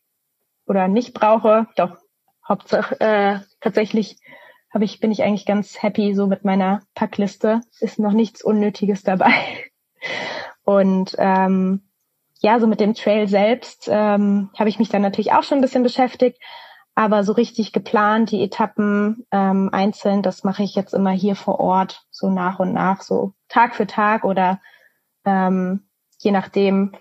oder 0.65 0.87
nicht 0.87 1.13
brauche. 1.13 1.67
Doch, 1.75 1.97
Hauptsache 2.47 2.99
äh, 2.99 3.39
tatsächlich 3.59 4.17
habe 4.73 4.85
ich, 4.85 4.99
bin 4.99 5.11
ich 5.11 5.23
eigentlich 5.23 5.45
ganz 5.45 5.81
happy 5.81 6.13
so 6.13 6.27
mit 6.27 6.45
meiner 6.45 6.81
Packliste. 6.93 7.61
Ist 7.79 7.99
noch 7.99 8.13
nichts 8.13 8.43
Unnötiges 8.43 9.03
dabei. 9.03 9.33
Und 10.63 11.15
ähm, 11.17 11.81
ja, 12.41 12.59
so 12.59 12.67
mit 12.67 12.79
dem 12.79 12.93
Trail 12.93 13.27
selbst 13.27 13.89
ähm, 13.91 14.51
habe 14.57 14.69
ich 14.69 14.79
mich 14.79 14.89
dann 14.89 15.01
natürlich 15.01 15.33
auch 15.33 15.43
schon 15.43 15.57
ein 15.57 15.61
bisschen 15.61 15.83
beschäftigt. 15.83 16.39
Aber 16.95 17.23
so 17.23 17.33
richtig 17.33 17.71
geplant, 17.71 18.31
die 18.31 18.43
Etappen 18.43 19.25
ähm, 19.31 19.69
einzeln, 19.71 20.21
das 20.21 20.43
mache 20.43 20.63
ich 20.63 20.75
jetzt 20.75 20.93
immer 20.93 21.11
hier 21.11 21.35
vor 21.35 21.59
Ort, 21.59 22.05
so 22.11 22.29
nach 22.29 22.59
und 22.59 22.73
nach, 22.73 23.01
so 23.01 23.33
Tag 23.49 23.75
für 23.75 23.87
Tag 23.87 24.23
oder 24.23 24.61
ähm, 25.25 25.87
je 26.19 26.31
nachdem 26.31 26.95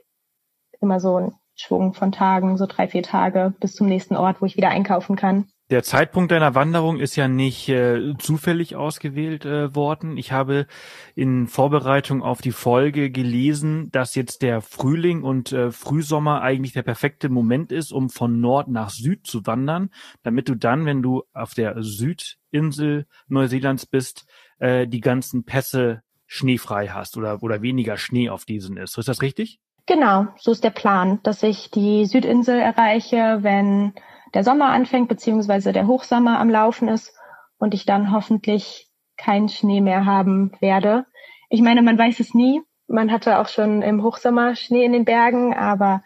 immer 0.80 1.00
so 1.00 1.16
ein 1.16 1.34
Schwung 1.54 1.92
von 1.92 2.12
Tagen, 2.12 2.56
so 2.56 2.66
drei, 2.66 2.88
vier 2.88 3.02
Tage 3.02 3.54
bis 3.60 3.74
zum 3.74 3.88
nächsten 3.88 4.16
Ort, 4.16 4.40
wo 4.40 4.46
ich 4.46 4.56
wieder 4.56 4.70
einkaufen 4.70 5.16
kann. 5.16 5.48
Der 5.70 5.82
Zeitpunkt 5.82 6.32
deiner 6.32 6.54
Wanderung 6.54 6.98
ist 6.98 7.14
ja 7.16 7.28
nicht 7.28 7.68
äh, 7.68 8.14
zufällig 8.18 8.74
ausgewählt 8.74 9.44
äh, 9.44 9.74
worden. 9.74 10.16
Ich 10.16 10.32
habe 10.32 10.66
in 11.14 11.46
Vorbereitung 11.46 12.22
auf 12.22 12.40
die 12.40 12.52
Folge 12.52 13.10
gelesen, 13.10 13.90
dass 13.92 14.14
jetzt 14.14 14.40
der 14.40 14.62
Frühling 14.62 15.22
und 15.22 15.52
äh, 15.52 15.70
Frühsommer 15.70 16.40
eigentlich 16.40 16.72
der 16.72 16.84
perfekte 16.84 17.28
Moment 17.28 17.70
ist, 17.70 17.92
um 17.92 18.08
von 18.08 18.40
Nord 18.40 18.68
nach 18.68 18.88
Süd 18.88 19.26
zu 19.26 19.44
wandern, 19.46 19.90
damit 20.22 20.48
du 20.48 20.54
dann, 20.54 20.86
wenn 20.86 21.02
du 21.02 21.24
auf 21.34 21.52
der 21.52 21.82
Südinsel 21.82 23.06
Neuseelands 23.26 23.84
bist, 23.84 24.26
äh, 24.60 24.86
die 24.86 25.00
ganzen 25.00 25.44
Pässe 25.44 26.02
schneefrei 26.28 26.88
hast 26.88 27.16
oder, 27.16 27.42
oder 27.42 27.62
weniger 27.62 27.96
Schnee 27.96 28.28
auf 28.28 28.44
diesen 28.44 28.76
ist. 28.76 28.96
Ist 28.96 29.08
das 29.08 29.22
richtig? 29.22 29.58
Genau, 29.86 30.26
so 30.36 30.52
ist 30.52 30.62
der 30.62 30.70
Plan, 30.70 31.18
dass 31.22 31.42
ich 31.42 31.70
die 31.70 32.04
Südinsel 32.04 32.60
erreiche, 32.60 33.38
wenn 33.40 33.94
der 34.34 34.44
Sommer 34.44 34.66
anfängt, 34.66 35.08
beziehungsweise 35.08 35.72
der 35.72 35.86
Hochsommer 35.86 36.38
am 36.38 36.50
Laufen 36.50 36.88
ist 36.88 37.14
und 37.56 37.72
ich 37.72 37.86
dann 37.86 38.12
hoffentlich 38.12 38.88
keinen 39.16 39.48
Schnee 39.48 39.80
mehr 39.80 40.04
haben 40.04 40.52
werde. 40.60 41.06
Ich 41.48 41.62
meine, 41.62 41.80
man 41.80 41.98
weiß 41.98 42.20
es 42.20 42.34
nie. 42.34 42.60
Man 42.86 43.10
hatte 43.10 43.38
auch 43.38 43.48
schon 43.48 43.80
im 43.80 44.02
Hochsommer 44.02 44.54
Schnee 44.54 44.84
in 44.84 44.92
den 44.92 45.06
Bergen, 45.06 45.54
aber 45.54 46.02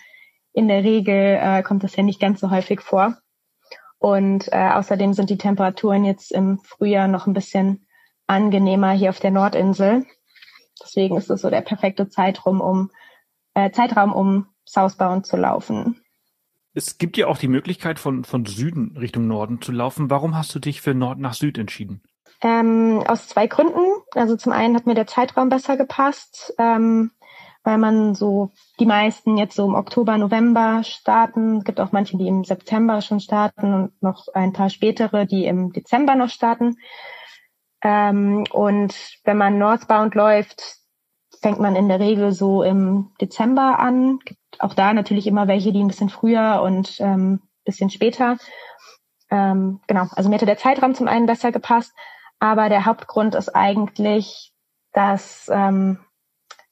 in 0.52 0.68
der 0.68 0.84
Regel 0.84 1.38
äh, 1.40 1.62
kommt 1.64 1.82
das 1.82 1.96
ja 1.96 2.04
nicht 2.04 2.20
ganz 2.20 2.40
so 2.40 2.50
häufig 2.50 2.80
vor. 2.80 3.16
Und 3.98 4.48
äh, 4.52 4.70
außerdem 4.70 5.12
sind 5.12 5.30
die 5.30 5.38
Temperaturen 5.38 6.04
jetzt 6.04 6.30
im 6.30 6.58
Frühjahr 6.58 7.08
noch 7.08 7.26
ein 7.26 7.34
bisschen 7.34 7.86
angenehmer 8.32 8.92
hier 8.92 9.10
auf 9.10 9.20
der 9.20 9.30
Nordinsel. 9.30 10.06
Deswegen 10.82 11.16
ist 11.16 11.30
es 11.30 11.42
so 11.42 11.50
der 11.50 11.60
perfekte 11.60 12.08
Zeitraum, 12.08 12.60
um 12.60 12.90
äh, 13.54 13.70
Zeitraum, 13.70 14.12
um 14.12 14.46
Southbound 14.64 15.26
zu 15.26 15.36
laufen. 15.36 16.00
Es 16.74 16.96
gibt 16.96 17.16
ja 17.18 17.26
auch 17.26 17.36
die 17.36 17.48
Möglichkeit, 17.48 17.98
von, 17.98 18.24
von 18.24 18.46
Süden 18.46 18.96
Richtung 18.96 19.26
Norden 19.26 19.60
zu 19.60 19.72
laufen. 19.72 20.10
Warum 20.10 20.36
hast 20.36 20.54
du 20.54 20.58
dich 20.58 20.80
für 20.80 20.94
Nord 20.94 21.18
nach 21.18 21.34
Süd 21.34 21.58
entschieden? 21.58 22.02
Ähm, 22.40 23.02
aus 23.06 23.28
zwei 23.28 23.46
Gründen. 23.46 23.84
Also 24.12 24.36
zum 24.36 24.52
einen 24.52 24.74
hat 24.74 24.86
mir 24.86 24.94
der 24.94 25.06
Zeitraum 25.06 25.50
besser 25.50 25.76
gepasst, 25.76 26.54
ähm, 26.58 27.12
weil 27.62 27.78
man 27.78 28.14
so 28.14 28.50
die 28.80 28.86
meisten 28.86 29.36
jetzt 29.36 29.54
so 29.54 29.66
im 29.66 29.74
Oktober, 29.74 30.16
November 30.16 30.82
starten. 30.82 31.58
Es 31.58 31.64
gibt 31.64 31.78
auch 31.78 31.92
manche, 31.92 32.16
die 32.16 32.26
im 32.26 32.42
September 32.42 33.02
schon 33.02 33.20
starten 33.20 33.74
und 33.74 34.02
noch 34.02 34.28
ein 34.32 34.52
paar 34.52 34.70
spätere, 34.70 35.26
die 35.26 35.44
im 35.44 35.72
Dezember 35.72 36.14
noch 36.14 36.30
starten. 36.30 36.76
Ähm, 37.82 38.44
und 38.52 38.94
wenn 39.24 39.36
man 39.36 39.58
Northbound 39.58 40.14
läuft, 40.14 40.76
fängt 41.40 41.58
man 41.58 41.76
in 41.76 41.88
der 41.88 42.00
Regel 42.00 42.32
so 42.32 42.62
im 42.62 43.12
Dezember 43.20 43.78
an. 43.78 44.20
Gibt 44.24 44.40
auch 44.60 44.74
da 44.74 44.92
natürlich 44.92 45.26
immer 45.26 45.48
welche, 45.48 45.72
die 45.72 45.82
ein 45.82 45.88
bisschen 45.88 46.08
früher 46.08 46.62
und 46.62 47.00
ähm, 47.00 47.40
bisschen 47.64 47.90
später. 47.90 48.36
Ähm, 49.30 49.80
genau, 49.86 50.06
also 50.12 50.28
mir 50.28 50.36
hätte 50.36 50.46
der 50.46 50.58
Zeitraum 50.58 50.94
zum 50.94 51.08
einen 51.08 51.26
besser 51.26 51.52
gepasst, 51.52 51.92
aber 52.38 52.68
der 52.68 52.86
Hauptgrund 52.86 53.34
ist 53.34 53.54
eigentlich, 53.54 54.52
dass 54.92 55.48
ähm, 55.52 55.98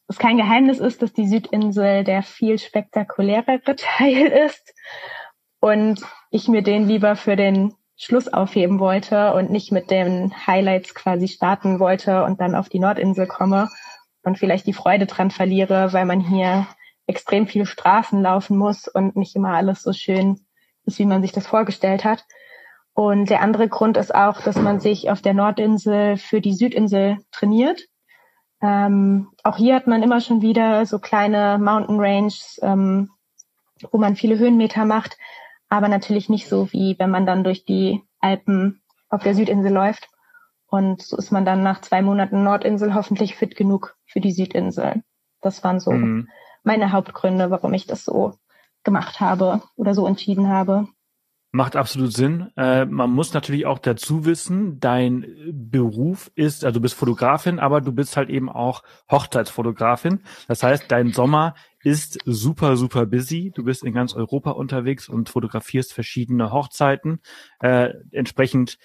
es 0.08 0.18
kein 0.18 0.36
Geheimnis 0.36 0.78
ist, 0.78 1.02
dass 1.02 1.12
die 1.12 1.26
Südinsel 1.26 2.04
der 2.04 2.22
viel 2.22 2.58
spektakulärere 2.58 3.60
Teil 3.76 4.26
ist 4.26 4.74
und 5.60 6.00
ich 6.30 6.48
mir 6.48 6.62
den 6.62 6.86
lieber 6.86 7.16
für 7.16 7.36
den 7.36 7.74
Schluss 8.02 8.28
aufheben 8.28 8.80
wollte 8.80 9.34
und 9.34 9.50
nicht 9.50 9.72
mit 9.72 9.90
den 9.90 10.32
Highlights 10.46 10.94
quasi 10.94 11.28
starten 11.28 11.78
wollte 11.78 12.24
und 12.24 12.40
dann 12.40 12.54
auf 12.54 12.70
die 12.70 12.78
Nordinsel 12.78 13.26
komme 13.26 13.68
und 14.22 14.38
vielleicht 14.38 14.66
die 14.66 14.72
Freude 14.72 15.04
dran 15.04 15.30
verliere, 15.30 15.92
weil 15.92 16.06
man 16.06 16.20
hier 16.20 16.66
extrem 17.06 17.46
viele 17.46 17.66
Straßen 17.66 18.22
laufen 18.22 18.56
muss 18.56 18.88
und 18.88 19.16
nicht 19.16 19.36
immer 19.36 19.52
alles 19.52 19.82
so 19.82 19.92
schön 19.92 20.40
ist, 20.86 20.98
wie 20.98 21.04
man 21.04 21.20
sich 21.20 21.32
das 21.32 21.46
vorgestellt 21.46 22.04
hat. 22.04 22.24
Und 22.94 23.28
der 23.28 23.42
andere 23.42 23.68
Grund 23.68 23.98
ist 23.98 24.14
auch, 24.14 24.40
dass 24.40 24.56
man 24.56 24.80
sich 24.80 25.10
auf 25.10 25.20
der 25.20 25.34
Nordinsel 25.34 26.16
für 26.16 26.40
die 26.40 26.54
Südinsel 26.54 27.18
trainiert. 27.32 27.82
Ähm, 28.62 29.28
auch 29.42 29.58
hier 29.58 29.74
hat 29.74 29.86
man 29.86 30.02
immer 30.02 30.22
schon 30.22 30.40
wieder 30.40 30.86
so 30.86 31.00
kleine 31.00 31.58
Mountain 31.58 32.00
Ranges, 32.00 32.58
ähm, 32.62 33.10
wo 33.90 33.98
man 33.98 34.16
viele 34.16 34.38
Höhenmeter 34.38 34.86
macht, 34.86 35.18
aber 35.70 35.88
natürlich 35.88 36.28
nicht 36.28 36.48
so 36.48 36.70
wie 36.72 36.96
wenn 36.98 37.10
man 37.10 37.24
dann 37.24 37.44
durch 37.44 37.64
die 37.64 38.02
Alpen 38.18 38.82
auf 39.08 39.22
der 39.22 39.34
Südinsel 39.34 39.72
läuft. 39.72 40.08
Und 40.66 41.02
so 41.02 41.16
ist 41.16 41.32
man 41.32 41.44
dann 41.44 41.62
nach 41.62 41.80
zwei 41.80 42.02
Monaten 42.02 42.44
Nordinsel 42.44 42.94
hoffentlich 42.94 43.34
fit 43.34 43.56
genug 43.56 43.96
für 44.04 44.20
die 44.20 44.32
Südinsel. 44.32 45.02
Das 45.40 45.64
waren 45.64 45.80
so 45.80 45.90
mhm. 45.90 46.28
meine 46.62 46.92
Hauptgründe, 46.92 47.50
warum 47.50 47.72
ich 47.72 47.86
das 47.86 48.04
so 48.04 48.34
gemacht 48.84 49.20
habe 49.20 49.62
oder 49.76 49.94
so 49.94 50.06
entschieden 50.06 50.48
habe. 50.48 50.86
Macht 51.52 51.74
absolut 51.74 52.12
Sinn. 52.12 52.50
Äh, 52.56 52.84
man 52.84 53.10
muss 53.10 53.34
natürlich 53.34 53.66
auch 53.66 53.80
dazu 53.80 54.24
wissen, 54.24 54.78
dein 54.78 55.26
Beruf 55.52 56.30
ist, 56.36 56.64
also 56.64 56.74
du 56.78 56.82
bist 56.82 56.94
Fotografin, 56.94 57.58
aber 57.58 57.80
du 57.80 57.90
bist 57.92 58.16
halt 58.16 58.30
eben 58.30 58.48
auch 58.48 58.84
Hochzeitsfotografin. 59.10 60.20
Das 60.46 60.62
heißt, 60.62 60.84
dein 60.88 61.12
Sommer 61.12 61.54
ist 61.82 62.18
super, 62.24 62.76
super 62.76 63.04
busy. 63.04 63.50
Du 63.52 63.64
bist 63.64 63.82
in 63.82 63.94
ganz 63.94 64.14
Europa 64.14 64.52
unterwegs 64.52 65.08
und 65.08 65.28
fotografierst 65.28 65.92
verschiedene 65.92 66.52
Hochzeiten. 66.52 67.18
Äh, 67.58 67.94
entsprechend 68.12 68.78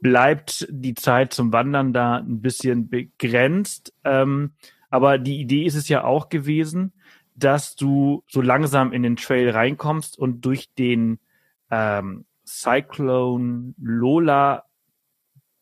bleibt 0.00 0.66
die 0.70 0.94
Zeit 0.94 1.34
zum 1.34 1.52
Wandern 1.52 1.92
da 1.92 2.16
ein 2.16 2.40
bisschen 2.40 2.88
begrenzt. 2.88 3.92
Ähm, 4.04 4.52
aber 4.88 5.18
die 5.18 5.38
Idee 5.38 5.64
ist 5.64 5.74
es 5.74 5.88
ja 5.88 6.04
auch 6.04 6.30
gewesen, 6.30 6.94
dass 7.34 7.76
du 7.76 8.24
so 8.28 8.40
langsam 8.40 8.92
in 8.92 9.02
den 9.02 9.16
Trail 9.16 9.50
reinkommst 9.50 10.18
und 10.18 10.46
durch 10.46 10.72
den 10.74 11.18
ähm, 11.70 12.26
Cyclone 12.46 13.74
Lola 13.78 14.64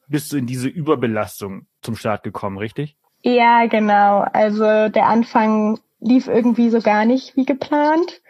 bist 0.09 0.33
du 0.33 0.37
in 0.37 0.47
diese 0.47 0.69
Überbelastung 0.69 1.67
zum 1.81 1.97
Start 1.97 2.23
gekommen, 2.23 2.59
richtig? 2.59 2.97
Ja, 3.23 3.67
genau. 3.67 4.21
Also 4.33 4.89
der 4.89 5.07
Anfang 5.07 5.81
lief 6.01 6.29
irgendwie 6.29 6.69
so 6.69 6.81
gar 6.81 7.07
nicht 7.07 7.37
wie 7.37 7.47
geplant. 7.47 8.21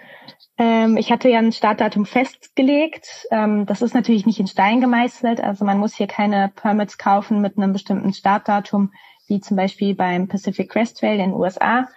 Ähm, 0.56 0.96
ich 0.96 1.10
hatte 1.10 1.28
ja 1.28 1.38
ein 1.38 1.52
Startdatum 1.52 2.06
festgelegt. 2.06 3.26
Ähm, 3.32 3.66
das 3.66 3.82
ist 3.82 3.94
natürlich 3.94 4.24
nicht 4.24 4.38
in 4.38 4.46
Stein 4.46 4.80
gemeißelt. 4.80 5.40
Also 5.40 5.64
man 5.64 5.78
muss 5.78 5.94
hier 5.94 6.06
keine 6.06 6.52
Permits 6.54 6.96
kaufen 6.96 7.40
mit 7.40 7.58
einem 7.58 7.72
bestimmten 7.72 8.12
Startdatum, 8.12 8.92
wie 9.26 9.40
zum 9.40 9.56
Beispiel 9.56 9.96
beim 9.96 10.28
Pacific 10.28 10.70
Crest 10.70 11.00
Trail 11.00 11.18
in 11.18 11.30
den 11.30 11.34
USA. 11.34 11.88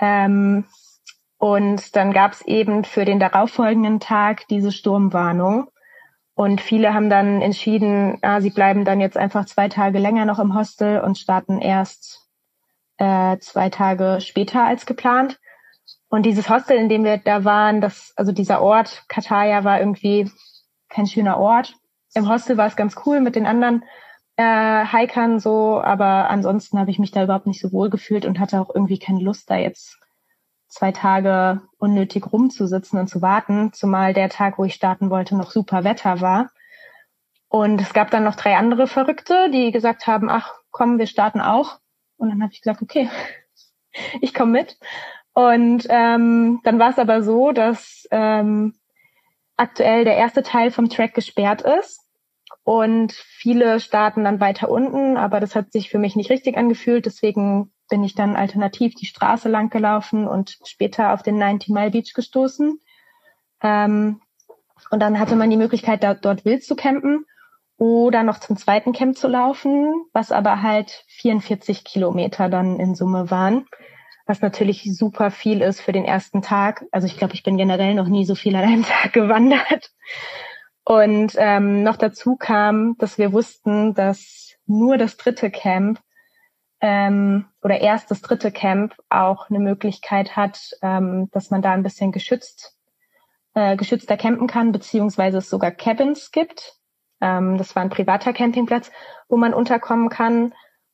Ähm, 0.00 0.64
und 1.38 1.96
dann 1.96 2.12
gab 2.12 2.32
es 2.32 2.42
eben 2.42 2.84
für 2.84 3.04
den 3.04 3.20
darauffolgenden 3.20 4.00
Tag 4.00 4.46
diese 4.48 4.72
Sturmwarnung. 4.72 5.68
Und 6.34 6.60
viele 6.60 6.94
haben 6.94 7.10
dann 7.10 7.42
entschieden, 7.42 8.18
ah, 8.22 8.40
sie 8.40 8.50
bleiben 8.50 8.84
dann 8.84 9.00
jetzt 9.00 9.16
einfach 9.16 9.44
zwei 9.46 9.68
Tage 9.68 9.98
länger 9.98 10.24
noch 10.24 10.38
im 10.38 10.54
Hostel 10.56 11.00
und 11.00 11.18
starten 11.18 11.60
erst 11.60 12.28
äh, 12.98 13.38
zwei 13.38 13.70
Tage 13.70 14.18
später 14.20 14.64
als 14.64 14.86
geplant. 14.86 15.38
Und 16.08 16.24
dieses 16.26 16.48
Hostel, 16.48 16.76
in 16.76 16.88
dem 16.88 17.04
wir 17.04 17.18
da 17.18 17.44
waren, 17.44 17.80
das, 17.80 18.12
also 18.16 18.32
dieser 18.32 18.62
Ort, 18.62 19.04
Kataya, 19.08 19.64
war 19.64 19.80
irgendwie 19.80 20.30
kein 20.88 21.06
schöner 21.06 21.38
Ort. 21.38 21.74
Im 22.14 22.28
Hostel 22.28 22.56
war 22.56 22.66
es 22.66 22.76
ganz 22.76 22.94
cool 23.04 23.20
mit 23.20 23.36
den 23.36 23.46
anderen 23.46 23.84
äh, 24.36 24.84
Hikern 24.86 25.40
so, 25.40 25.80
aber 25.80 26.30
ansonsten 26.30 26.78
habe 26.78 26.90
ich 26.90 26.98
mich 26.98 27.10
da 27.10 27.24
überhaupt 27.24 27.46
nicht 27.46 27.60
so 27.60 27.72
wohl 27.72 27.90
gefühlt 27.90 28.26
und 28.26 28.38
hatte 28.38 28.60
auch 28.60 28.74
irgendwie 28.74 28.98
keine 28.98 29.20
Lust, 29.20 29.50
da 29.50 29.56
jetzt 29.56 29.98
zwei 30.74 30.92
Tage 30.92 31.62
unnötig 31.78 32.32
rumzusitzen 32.32 32.98
und 32.98 33.06
zu 33.06 33.22
warten, 33.22 33.72
zumal 33.72 34.12
der 34.12 34.28
Tag, 34.28 34.58
wo 34.58 34.64
ich 34.64 34.74
starten 34.74 35.08
wollte, 35.08 35.36
noch 35.36 35.50
super 35.50 35.84
Wetter 35.84 36.20
war. 36.20 36.50
Und 37.48 37.80
es 37.80 37.92
gab 37.92 38.10
dann 38.10 38.24
noch 38.24 38.34
drei 38.34 38.56
andere 38.56 38.86
Verrückte, 38.88 39.50
die 39.50 39.70
gesagt 39.70 40.06
haben, 40.06 40.28
ach 40.28 40.52
komm, 40.72 40.98
wir 40.98 41.06
starten 41.06 41.40
auch. 41.40 41.78
Und 42.16 42.30
dann 42.30 42.42
habe 42.42 42.52
ich 42.52 42.60
gesagt, 42.60 42.82
okay, 42.82 43.08
ich 44.20 44.34
komme 44.34 44.52
mit. 44.52 44.78
Und 45.32 45.86
ähm, 45.88 46.60
dann 46.64 46.78
war 46.78 46.90
es 46.90 46.98
aber 46.98 47.22
so, 47.22 47.52
dass 47.52 48.06
ähm, 48.10 48.74
aktuell 49.56 50.04
der 50.04 50.16
erste 50.16 50.42
Teil 50.42 50.70
vom 50.70 50.88
Track 50.88 51.14
gesperrt 51.14 51.62
ist 51.62 52.00
und 52.64 53.12
viele 53.12 53.78
starten 53.78 54.24
dann 54.24 54.40
weiter 54.40 54.70
unten, 54.70 55.16
aber 55.16 55.38
das 55.38 55.54
hat 55.54 55.70
sich 55.70 55.90
für 55.90 55.98
mich 55.98 56.16
nicht 56.16 56.30
richtig 56.30 56.56
angefühlt. 56.56 57.04
Deswegen 57.04 57.73
bin 57.94 58.02
ich 58.02 58.16
dann 58.16 58.34
alternativ 58.34 58.96
die 58.96 59.06
Straße 59.06 59.48
lang 59.48 59.70
gelaufen 59.70 60.26
und 60.26 60.58
später 60.64 61.12
auf 61.12 61.22
den 61.22 61.38
90 61.38 61.68
Mile 61.68 61.92
Beach 61.92 62.12
gestoßen. 62.12 62.80
Ähm, 63.62 64.20
und 64.90 64.98
dann 64.98 65.20
hatte 65.20 65.36
man 65.36 65.48
die 65.48 65.56
Möglichkeit, 65.56 66.02
da, 66.02 66.14
dort 66.14 66.44
wild 66.44 66.64
zu 66.64 66.74
campen. 66.74 67.24
oder 67.76 68.24
noch 68.24 68.40
zum 68.40 68.56
zweiten 68.56 68.92
Camp 68.92 69.16
zu 69.16 69.28
laufen, 69.28 69.92
was 70.12 70.32
aber 70.32 70.60
halt 70.60 71.04
44 71.06 71.84
Kilometer 71.84 72.48
dann 72.48 72.80
in 72.80 72.96
Summe 72.96 73.30
waren, 73.30 73.64
was 74.26 74.40
natürlich 74.40 74.82
super 74.92 75.30
viel 75.30 75.62
ist 75.62 75.80
für 75.80 75.92
den 75.92 76.04
ersten 76.04 76.42
Tag. 76.42 76.84
Also 76.90 77.06
ich 77.06 77.16
glaube, 77.16 77.34
ich 77.34 77.44
bin 77.44 77.56
generell 77.56 77.94
noch 77.94 78.08
nie 78.08 78.24
so 78.24 78.34
viel 78.34 78.56
an 78.56 78.64
einem 78.64 78.84
Tag 79.02 79.12
gewandert. 79.12 79.92
Und 80.84 81.34
ähm, 81.36 81.84
noch 81.84 81.96
dazu 81.96 82.34
kam, 82.34 82.96
dass 82.98 83.18
wir 83.18 83.32
wussten, 83.32 83.94
dass 83.94 84.56
nur 84.66 84.98
das 84.98 85.16
dritte 85.16 85.52
Camp 85.52 86.00
ähm, 86.80 87.46
oder 87.62 87.80
erst 87.80 88.10
das 88.10 88.20
dritte 88.20 88.50
Camp 88.50 88.94
auch 89.08 89.48
eine 89.48 89.58
Möglichkeit 89.60 90.36
hat, 90.36 90.70
ähm, 90.82 91.28
dass 91.32 91.50
man 91.50 91.62
da 91.62 91.72
ein 91.72 91.82
bisschen 91.82 92.12
geschützt, 92.12 92.76
äh, 93.54 93.76
geschützter 93.76 94.16
campen 94.16 94.46
kann, 94.46 94.72
beziehungsweise 94.72 95.38
es 95.38 95.48
sogar 95.48 95.70
Cabins 95.70 96.30
gibt. 96.30 96.74
Ähm, 97.20 97.56
das 97.56 97.74
war 97.74 97.82
ein 97.82 97.90
privater 97.90 98.32
Campingplatz, 98.32 98.90
wo 99.28 99.36
man 99.36 99.54
unterkommen 99.54 100.08
kann. 100.08 100.52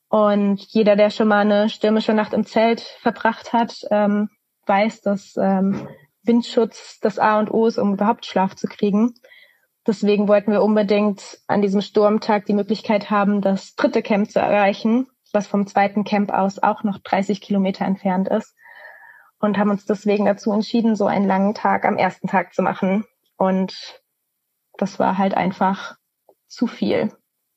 Und 0.09 0.61
jeder, 0.69 0.97
der 0.97 1.11
schon 1.11 1.29
mal 1.29 1.41
eine 1.41 1.69
stürmische 1.69 2.15
Nacht 2.15 2.33
im 2.33 2.45
Zelt 2.45 2.81
verbracht 2.81 3.53
hat, 3.53 3.87
ähm, 3.91 4.29
weiß, 4.67 5.03
dass 5.03 5.37
ähm, 5.37 5.89
Windschutz 6.23 6.99
das 7.01 7.19
A 7.19 7.39
und 7.39 7.51
O 7.51 7.67
ist, 7.67 7.79
um 7.79 7.95
überhaupt 7.95 8.27
Schlaf 8.27 8.55
zu 8.55 8.67
kriegen. 8.67 9.15
Deswegen 9.87 10.29
wollten 10.29 10.53
wir 10.53 10.63
unbedingt 10.63 11.41
an 11.47 11.63
diesem 11.63 11.81
Sturmtag 11.81 12.45
die 12.47 12.53
Möglichkeit 12.53 13.11
haben, 13.11 13.41
das 13.41 13.75
dritte 13.75 14.03
Camp 14.03 14.31
zu 14.31 14.39
erreichen, 14.39 15.07
was 15.33 15.47
vom 15.47 15.67
zweiten 15.67 16.05
Camp 16.05 16.33
aus 16.33 16.63
auch 16.63 16.83
noch 16.83 16.99
30 16.99 17.41
Kilometer 17.41 17.85
entfernt 17.85 18.29
ist. 18.29 18.55
Und 19.39 19.57
haben 19.57 19.71
uns 19.71 19.87
deswegen 19.87 20.27
dazu 20.27 20.53
entschieden, 20.53 20.97
so 20.97 21.07
einen 21.07 21.27
langen 21.27 21.55
Tag 21.55 21.87
am 21.87 21.97
ersten 21.97 22.29
Tag 22.29 22.53
zu 22.53 22.63
machen. 22.63 23.05
Und 23.37 24.03
das 24.77 24.99
war 24.99 25.17
halt 25.17 25.35
einfach 25.35 25.97
zu 26.47 26.67
viel 26.67 27.13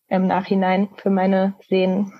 im 0.07 0.27
Nachhinein 0.27 0.89
für 0.95 1.09
meine 1.09 1.55
Sehnen. 1.67 2.13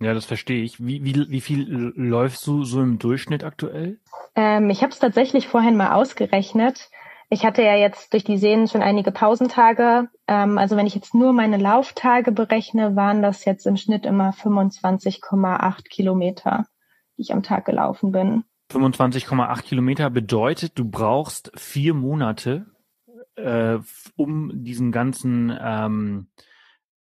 Ja, 0.00 0.14
das 0.14 0.24
verstehe 0.24 0.62
ich. 0.62 0.84
Wie, 0.84 1.04
wie, 1.04 1.28
wie 1.30 1.40
viel 1.42 1.92
läufst 1.94 2.46
du 2.46 2.64
so 2.64 2.80
im 2.80 2.98
Durchschnitt 2.98 3.44
aktuell? 3.44 3.98
Ähm, 4.34 4.70
ich 4.70 4.82
habe 4.82 4.92
es 4.92 4.98
tatsächlich 4.98 5.48
vorhin 5.48 5.76
mal 5.76 5.92
ausgerechnet. 5.92 6.88
Ich 7.32 7.44
hatte 7.44 7.62
ja 7.62 7.76
jetzt 7.76 8.12
durch 8.12 8.24
die 8.24 8.38
Sehnen 8.38 8.66
schon 8.66 8.82
einige 8.82 9.12
Pausentage. 9.12 10.08
Ähm, 10.26 10.58
also 10.58 10.76
wenn 10.76 10.88
ich 10.88 10.96
jetzt 10.96 11.14
nur 11.14 11.32
meine 11.32 11.58
Lauftage 11.58 12.32
berechne, 12.32 12.96
waren 12.96 13.22
das 13.22 13.44
jetzt 13.44 13.66
im 13.66 13.76
Schnitt 13.76 14.04
immer 14.04 14.30
25,8 14.30 15.88
Kilometer, 15.88 16.66
die 17.16 17.22
ich 17.22 17.32
am 17.32 17.44
Tag 17.44 17.66
gelaufen 17.66 18.10
bin. 18.10 18.42
25,8 18.72 19.62
Kilometer 19.62 20.10
bedeutet, 20.10 20.76
du 20.76 20.84
brauchst 20.84 21.52
vier 21.54 21.94
Monate, 21.94 22.66
äh, 23.36 23.78
um 24.16 24.50
diesen 24.64 24.90
ganzen 24.90 25.56
ähm, 25.60 26.30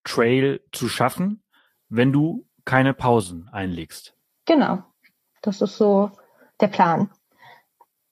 Trail 0.03 0.61
zu 0.73 0.89
schaffen, 0.89 1.45
wenn 1.89 2.13
du 2.13 2.45
keine 2.65 2.93
Pausen 2.93 3.49
einlegst. 3.53 4.17
Genau, 4.47 4.83
das 5.43 5.63
ist 5.63 5.77
so 5.77 6.11
der 6.61 6.69
Plan. 6.69 7.09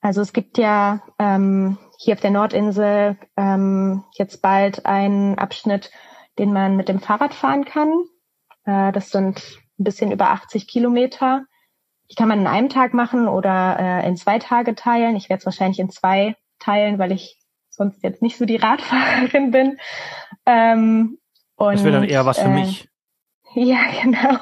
Also 0.00 0.20
es 0.20 0.32
gibt 0.32 0.56
ja 0.56 1.02
ähm, 1.18 1.78
hier 1.98 2.14
auf 2.14 2.20
der 2.20 2.30
Nordinsel 2.30 3.16
ähm, 3.36 4.04
jetzt 4.12 4.42
bald 4.42 4.86
einen 4.86 5.38
Abschnitt, 5.38 5.90
den 6.38 6.52
man 6.52 6.76
mit 6.76 6.88
dem 6.88 7.00
Fahrrad 7.00 7.34
fahren 7.34 7.64
kann. 7.64 8.04
Äh, 8.64 8.92
das 8.92 9.10
sind 9.10 9.42
ein 9.78 9.84
bisschen 9.84 10.12
über 10.12 10.30
80 10.30 10.68
Kilometer. 10.68 11.44
Die 12.10 12.14
kann 12.14 12.28
man 12.28 12.40
in 12.40 12.46
einem 12.46 12.68
Tag 12.68 12.94
machen 12.94 13.28
oder 13.28 13.78
äh, 13.78 14.08
in 14.08 14.16
zwei 14.16 14.38
Tage 14.38 14.74
teilen. 14.74 15.16
Ich 15.16 15.28
werde 15.28 15.40
es 15.40 15.46
wahrscheinlich 15.46 15.80
in 15.80 15.90
zwei 15.90 16.36
teilen, 16.58 16.98
weil 16.98 17.12
ich 17.12 17.38
sonst 17.70 18.02
jetzt 18.02 18.22
nicht 18.22 18.36
so 18.36 18.44
die 18.44 18.56
Radfahrerin 18.62 19.50
bin. 19.50 19.78
Ähm, 20.44 21.18
und, 21.56 21.74
das 21.74 21.84
wäre 21.84 22.00
dann 22.00 22.08
eher 22.08 22.26
was 22.26 22.38
für 22.38 22.46
äh, 22.46 22.54
mich. 22.54 22.88
Ja, 23.58 23.78
genau. 24.02 24.36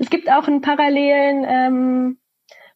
Es 0.00 0.10
gibt 0.10 0.28
auch 0.28 0.48
einen 0.48 0.60
parallelen 0.60 1.44
ähm, 1.46 2.18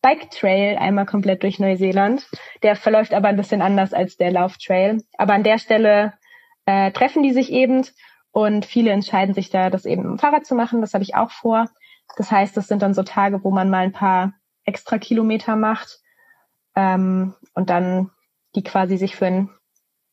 Bike 0.01 0.31
Trail 0.31 0.77
einmal 0.79 1.07
komplett 1.07 1.43
durch 1.43 1.59
Neuseeland. 1.59 2.29
Der 2.63 2.77
verläuft 2.77 3.13
aber 3.13 3.29
ein 3.29 3.37
bisschen 3.37 3.63
anders 3.63 3.93
als 3.93 4.17
der 4.17 4.31
Lauftrail. 4.31 5.03
Aber 5.17 5.35
an 5.35 5.43
der 5.43 5.59
Stelle 5.59 6.15
äh, 6.67 6.93
treffen 6.93 7.23
die 7.23 7.33
sich 7.33 7.51
eben 7.51 7.85
und 8.31 8.65
viele 8.65 8.91
entscheiden 8.91 9.35
sich 9.35 9.51
da, 9.51 9.71
das 9.71 9.85
eben 9.85 10.05
im 10.05 10.19
Fahrrad 10.19 10.47
zu 10.47 10.55
machen. 10.55 10.81
Das 10.81 10.95
habe 10.95 11.03
ich 11.03 11.15
auch 11.15 11.31
vor. 11.31 11.67
Das 12.17 12.31
heißt, 12.31 12.57
das 12.57 12.69
sind 12.69 12.83
dann 12.83 12.95
so 12.95 13.03
Tage, 13.03 13.43
wo 13.43 13.51
man 13.51 13.71
mal 13.71 13.85
ein 13.85 13.93
paar 13.93 14.35
extra 14.65 14.99
Kilometer 14.99 15.57
macht 15.57 15.99
ähm, 16.77 17.35
und 17.55 17.71
dann 17.71 18.11
die 18.55 18.63
quasi 18.63 18.97
sich 18.97 19.17
für 19.17 19.27
einen 19.27 19.51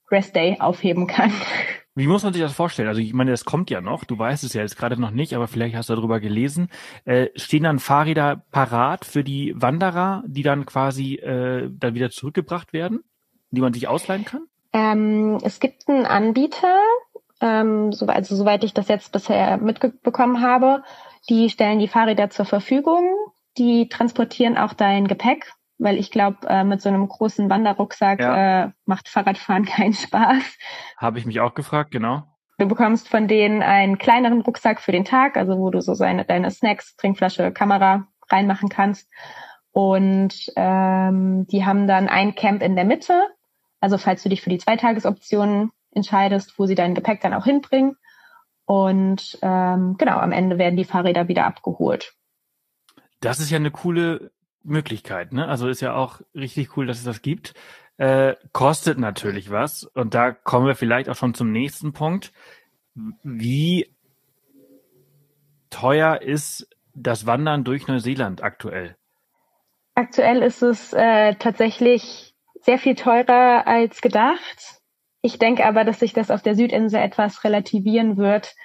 Rest 0.09 0.35
Day 0.35 0.57
aufheben 0.59 1.07
kann. 1.07 1.31
Wie 1.97 2.07
muss 2.07 2.23
man 2.23 2.33
sich 2.33 2.41
das 2.41 2.53
vorstellen? 2.53 2.89
Also 2.89 2.99
ich 2.99 3.13
meine, 3.13 3.31
das 3.31 3.45
kommt 3.45 3.69
ja 3.69 3.79
noch, 3.79 4.03
du 4.03 4.19
weißt 4.19 4.43
es 4.43 4.53
ja 4.53 4.61
jetzt 4.61 4.77
gerade 4.77 4.99
noch 4.99 5.11
nicht, 5.11 5.33
aber 5.33 5.47
vielleicht 5.47 5.77
hast 5.77 5.89
du 5.89 5.95
darüber 5.95 6.19
gelesen. 6.19 6.69
Äh, 7.05 7.29
stehen 7.35 7.63
dann 7.63 7.79
Fahrräder 7.79 8.43
parat 8.51 9.05
für 9.05 9.23
die 9.23 9.53
Wanderer, 9.55 10.21
die 10.27 10.43
dann 10.43 10.65
quasi 10.65 11.15
äh, 11.15 11.69
dann 11.71 11.95
wieder 11.95 12.09
zurückgebracht 12.09 12.73
werden, 12.73 13.05
die 13.51 13.61
man 13.61 13.71
sich 13.71 13.87
ausleihen 13.87 14.25
kann? 14.25 14.45
Ähm, 14.73 15.37
es 15.41 15.61
gibt 15.61 15.87
einen 15.87 16.05
Anbieter, 16.05 16.79
ähm, 17.39 17.93
so, 17.93 18.05
also 18.07 18.35
soweit 18.35 18.65
ich 18.65 18.73
das 18.73 18.89
jetzt 18.89 19.13
bisher 19.13 19.57
mitbekommen 19.57 20.41
habe, 20.41 20.83
die 21.29 21.49
stellen 21.49 21.79
die 21.79 21.87
Fahrräder 21.87 22.29
zur 22.29 22.43
Verfügung, 22.43 23.09
die 23.57 23.87
transportieren 23.87 24.57
auch 24.57 24.73
dein 24.73 25.07
Gepäck, 25.07 25.53
weil 25.77 25.97
ich 25.97 26.11
glaube, 26.11 26.47
äh, 26.47 26.63
mit 26.63 26.81
so 26.81 26.89
einem 26.89 27.07
großen 27.07 27.49
Wanderrucksack 27.49 28.19
ja. 28.19 28.65
äh, 28.65 28.71
macht 28.85 29.09
Fahrradfahren 29.09 29.65
keinen 29.65 29.93
Spaß. 29.93 30.57
Habe 30.97 31.19
ich 31.19 31.25
mich 31.25 31.39
auch 31.39 31.53
gefragt, 31.53 31.91
genau. 31.91 32.23
Du 32.57 32.67
bekommst 32.67 33.09
von 33.09 33.27
denen 33.27 33.61
einen 33.61 33.97
kleineren 33.97 34.41
Rucksack 34.41 34.79
für 34.79 34.93
den 34.93 35.03
Tag, 35.03 35.35
also 35.35 35.57
wo 35.57 35.69
du 35.71 35.81
so 35.81 35.93
seine, 35.93 36.23
deine 36.23 36.51
Snacks, 36.51 36.95
Trinkflasche, 36.95 37.51
Kamera 37.51 38.07
reinmachen 38.29 38.69
kannst. 38.69 39.09
Und 39.71 40.53
ähm, 40.55 41.47
die 41.47 41.65
haben 41.65 41.85
dann 41.85 42.07
ein 42.07 42.33
Camp 42.35 42.61
in 42.61 42.77
der 42.77 42.85
Mitte. 42.85 43.27
Also 43.81 43.97
falls 43.97 44.23
du 44.23 44.29
dich 44.29 44.41
für 44.41 44.49
die 44.49 44.57
Zweitagesoption 44.57 45.71
entscheidest, 45.91 46.57
wo 46.57 46.65
sie 46.65 46.75
dein 46.75 46.95
Gepäck 46.95 47.19
dann 47.19 47.33
auch 47.33 47.43
hinbringen. 47.43 47.97
Und 48.65 49.37
ähm, 49.41 49.95
genau, 49.97 50.17
am 50.17 50.31
Ende 50.31 50.57
werden 50.57 50.77
die 50.77 50.85
Fahrräder 50.85 51.27
wieder 51.27 51.45
abgeholt. 51.45 52.13
Das 53.19 53.39
ist 53.39 53.49
ja 53.49 53.57
eine 53.57 53.71
coole 53.71 54.31
Möglichkeit, 54.65 55.31
ne? 55.31 55.47
Also 55.47 55.67
ist 55.67 55.81
ja 55.81 55.95
auch 55.95 56.21
richtig 56.33 56.75
cool, 56.75 56.85
dass 56.85 56.97
es 56.97 57.03
das 57.03 57.21
gibt. 57.21 57.53
Äh, 57.97 58.35
kostet 58.51 58.97
natürlich 58.97 59.51
was. 59.51 59.83
Und 59.83 60.13
da 60.13 60.31
kommen 60.31 60.67
wir 60.67 60.75
vielleicht 60.75 61.09
auch 61.09 61.15
schon 61.15 61.33
zum 61.33 61.51
nächsten 61.51 61.93
Punkt. 61.93 62.33
Wie 63.23 63.95
teuer 65.69 66.21
ist 66.21 66.67
das 66.93 67.25
Wandern 67.25 67.63
durch 67.63 67.87
Neuseeland 67.87 68.43
aktuell? 68.43 68.95
Aktuell 69.95 70.41
ist 70.41 70.61
es 70.61 70.93
äh, 70.93 71.35
tatsächlich 71.35 72.33
sehr 72.61 72.79
viel 72.79 72.95
teurer 72.95 73.67
als 73.67 74.01
gedacht. 74.01 74.81
Ich 75.21 75.39
denke 75.39 75.65
aber, 75.65 75.83
dass 75.83 75.99
sich 75.99 76.13
das 76.13 76.31
auf 76.31 76.41
der 76.41 76.55
Südinsel 76.55 76.99
etwas 76.99 77.43
relativieren 77.43 78.17
wird, 78.17 78.55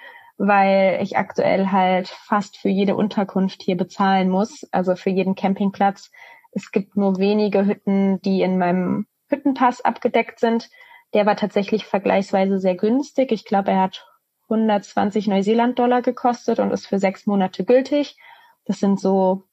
weil 0.42 1.00
ich 1.02 1.18
aktuell 1.18 1.70
halt 1.70 2.08
fast 2.08 2.56
für 2.56 2.70
jede 2.70 2.96
Unterkunft 2.96 3.62
hier 3.62 3.76
bezahlen 3.76 4.30
muss, 4.30 4.66
also 4.72 4.96
für 4.96 5.10
jeden 5.10 5.34
Campingplatz. 5.34 6.10
Es 6.52 6.72
gibt 6.72 6.96
nur 6.96 7.18
wenige 7.18 7.66
Hütten, 7.66 8.22
die 8.22 8.40
in 8.40 8.56
meinem 8.56 9.06
Hüttenpass 9.28 9.82
abgedeckt 9.82 10.40
sind. 10.40 10.70
Der 11.12 11.26
war 11.26 11.36
tatsächlich 11.36 11.84
vergleichsweise 11.84 12.58
sehr 12.58 12.74
günstig. 12.74 13.32
Ich 13.32 13.44
glaube, 13.44 13.72
er 13.72 13.82
hat 13.82 14.06
120 14.44 15.26
Neuseeland-Dollar 15.26 16.00
gekostet 16.00 16.58
und 16.58 16.70
ist 16.70 16.86
für 16.86 16.98
sechs 16.98 17.26
Monate 17.26 17.66
gültig. 17.66 18.16
Das 18.64 18.80
sind 18.80 18.98
so 18.98 19.44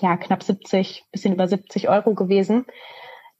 ja 0.00 0.16
knapp 0.16 0.42
70, 0.42 1.04
bisschen 1.12 1.34
über 1.34 1.46
70 1.46 1.88
Euro 1.88 2.14
gewesen. 2.14 2.66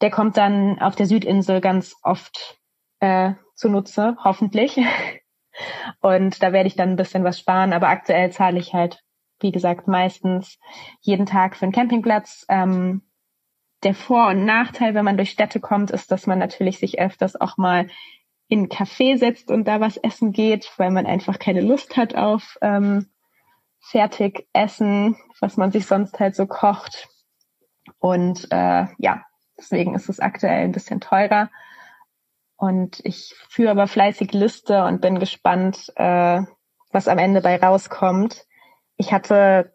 Der 0.01 0.13
kommt 0.13 0.37
dann 0.37 0.79
auf 0.79 0.95
der 0.95 1.07
Südinsel 1.07 1.61
ganz 1.61 1.97
oft 2.05 2.61
äh, 3.01 3.33
zunutze, 3.57 4.17
hoffentlich. 4.23 4.79
Und 6.01 6.43
da 6.43 6.53
werde 6.53 6.67
ich 6.67 6.77
dann 6.77 6.91
ein 6.91 6.97
bisschen 6.97 7.25
was 7.25 7.39
sparen. 7.39 7.73
Aber 7.73 7.89
aktuell 7.89 8.31
zahle 8.31 8.59
ich 8.59 8.75
halt, 8.75 9.03
wie 9.41 9.53
gesagt, 9.53 9.89
meistens 9.89 10.59
jeden 11.01 11.27
Tag 11.27 11.57
für 11.57 11.65
einen 11.65 11.73
Campingplatz. 11.73 12.45
Ähm, 12.49 13.03
der 13.85 13.95
Vor- 13.95 14.29
und 14.29 14.45
Nachteil, 14.45 14.95
wenn 14.95 15.05
man 15.05 15.17
durch 15.17 15.31
Städte 15.31 15.61
kommt, 15.61 15.91
ist, 15.91 16.11
dass 16.11 16.27
man 16.27 16.39
natürlich 16.39 16.79
sich 16.79 16.99
öfters 16.99 17.41
auch 17.41 17.57
mal 17.57 17.89
in 18.49 18.65
ein 18.65 18.69
Café 18.69 19.19
setzt 19.19 19.51
und 19.51 19.69
da 19.69 19.81
was 19.81 19.99
essen 19.99 20.33
geht, 20.33 20.73
weil 20.79 20.91
man 20.91 21.07
einfach 21.07 21.39
keine 21.39 21.61
Lust 21.61 21.97
hat 21.97 22.15
auf 22.15 22.57
ähm, 22.63 23.07
fertig 23.81 24.49
Essen, 24.53 25.17
was 25.41 25.57
man 25.57 25.71
sich 25.71 25.87
sonst 25.87 26.19
halt 26.19 26.35
so 26.35 26.47
kocht. 26.47 27.09
Und 27.99 28.49
äh, 28.51 28.87
ja, 28.99 29.23
deswegen 29.57 29.95
ist 29.95 30.09
es 30.09 30.21
aktuell 30.21 30.65
ein 30.65 30.73
bisschen 30.73 31.01
teurer. 31.01 31.51
Und 32.59 33.01
ich 33.05 33.37
führe 33.49 33.71
aber 33.71 33.87
fleißig 33.87 34.33
Liste 34.33 34.85
und 34.85 35.01
bin 35.01 35.21
gespannt, 35.21 35.93
äh, 35.95 36.43
was 36.91 37.07
am 37.07 37.19
Ende 37.19 37.41
bei 37.41 37.57
rauskommt. 37.57 38.47
Ich 38.97 39.13
hatte 39.13 39.73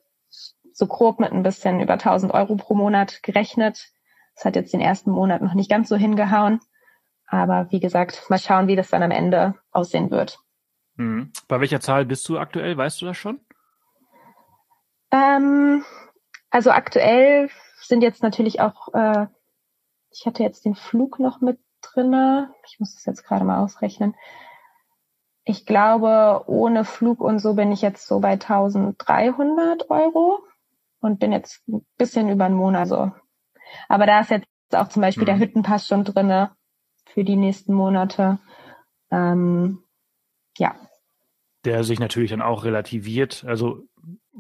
so 0.74 0.86
grob 0.88 1.22
mit 1.22 1.32
ein 1.32 1.44
bisschen 1.44 1.80
über 1.80 1.94
1000 1.94 2.34
Euro 2.34 2.58
pro 2.58 2.76
Monat 2.76 3.24
gerechnet. 3.24 3.90
Das 4.36 4.44
hat 4.44 4.58
jetzt 4.58 4.74
den 4.74 4.82
ersten 4.82 5.12
Monat 5.12 5.42
noch 5.42 5.54
nicht 5.54 5.70
ganz 5.70 5.88
so 5.88 5.96
hingehauen. 5.96 6.60
Aber 7.26 7.68
wie 7.72 7.80
gesagt, 7.80 8.26
mal 8.30 8.38
schauen, 8.38 8.68
wie 8.68 8.76
das 8.76 8.90
dann 8.90 9.02
am 9.02 9.12
Ende 9.12 9.56
aussehen 9.72 10.12
wird. 10.12 10.40
Mhm. 10.96 11.32
Bei 11.48 11.62
welcher 11.62 11.80
Zahl 11.80 12.06
bist 12.06 12.28
du 12.28 12.38
aktuell? 12.38 12.76
Weißt 12.76 13.02
du 13.02 13.06
das 13.06 13.16
schon? 13.16 13.40
Ähm, 15.10 15.86
also 16.50 16.72
aktuell 16.72 17.50
sind 17.80 18.02
jetzt 18.02 18.24
natürlich 18.24 18.60
auch, 18.60 18.94
äh, 18.94 19.28
ich 20.12 20.26
hatte 20.26 20.44
jetzt 20.44 20.66
den 20.66 20.76
Flug 20.76 21.20
noch 21.20 21.40
mit 21.40 21.60
drinne. 21.84 22.54
Ich 22.68 22.80
muss 22.80 22.96
das 22.96 23.06
jetzt 23.06 23.24
gerade 23.24 23.46
mal 23.46 23.64
ausrechnen. 23.64 24.16
Ich 25.46 25.66
glaube, 25.66 26.44
ohne 26.48 26.86
Flug 26.86 27.20
und 27.20 27.40
so 27.40 27.54
bin 27.54 27.72
ich 27.72 27.82
jetzt 27.82 28.08
so 28.08 28.20
bei 28.20 28.34
1300 28.34 29.90
Euro 29.90 30.40
und 31.02 31.20
bin 31.20 31.32
jetzt 31.32 31.68
ein 31.68 31.86
bisschen 31.98 32.30
über 32.30 32.46
einen 32.46 32.56
Monat 32.56 32.88
so. 32.88 33.12
Aber 33.90 34.06
da 34.06 34.22
ist 34.22 34.32
jetzt 34.32 34.48
auch 34.72 34.88
zum 34.88 35.02
Beispiel 35.02 35.24
mhm. 35.24 35.28
der 35.28 35.40
Hüttenpass 35.40 35.88
schon 35.88 36.06
drinne 36.06 36.52
für 37.06 37.24
die 37.24 37.36
nächsten 37.36 37.74
Monate. 37.74 38.40
Ähm, 39.12 39.84
ja. 40.58 40.76
Der 41.66 41.84
sich 41.84 42.00
natürlich 42.00 42.32
dann 42.32 42.42
auch 42.42 42.64
relativiert, 42.64 43.44
also 43.46 43.84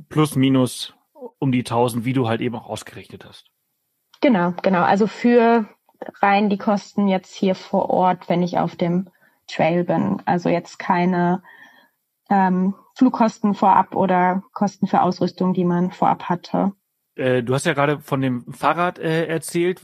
plus 0.10 0.36
minus 0.36 0.96
um 1.40 1.52
die 1.52 1.60
1000, 1.60 2.06
wie 2.06 2.14
du 2.14 2.28
halt 2.28 2.42
eben 2.42 2.56
auch 2.56 2.68
ausgerechnet 2.68 3.26
hast. 3.26 3.52
Genau, 4.22 4.54
genau. 4.62 4.84
Also 4.84 5.08
für 5.08 5.68
rein 6.22 6.50
die 6.50 6.58
Kosten 6.58 7.08
jetzt 7.08 7.34
hier 7.34 7.56
vor 7.56 7.90
Ort, 7.90 8.30
wenn 8.30 8.42
ich 8.42 8.58
auf 8.58 8.76
dem 8.76 9.10
Trail 9.48 9.84
bin. 9.84 10.22
Also 10.26 10.50
jetzt 10.50 10.80
keine 10.80 11.44
ähm, 12.30 12.76
Flugkosten 12.96 13.54
vorab 13.54 13.96
oder 13.96 14.44
Kosten 14.54 14.88
für 14.88 15.02
Ausrüstung, 15.02 15.54
die 15.54 15.66
man 15.66 15.92
vorab 15.92 16.30
hatte. 16.30 16.74
Äh, 17.16 17.44
du 17.44 17.54
hast 17.54 17.66
ja 17.66 17.74
gerade 17.74 18.00
von 18.00 18.22
dem 18.22 18.52
Fahrrad 18.54 18.98
äh, 19.00 19.26
erzählt, 19.28 19.82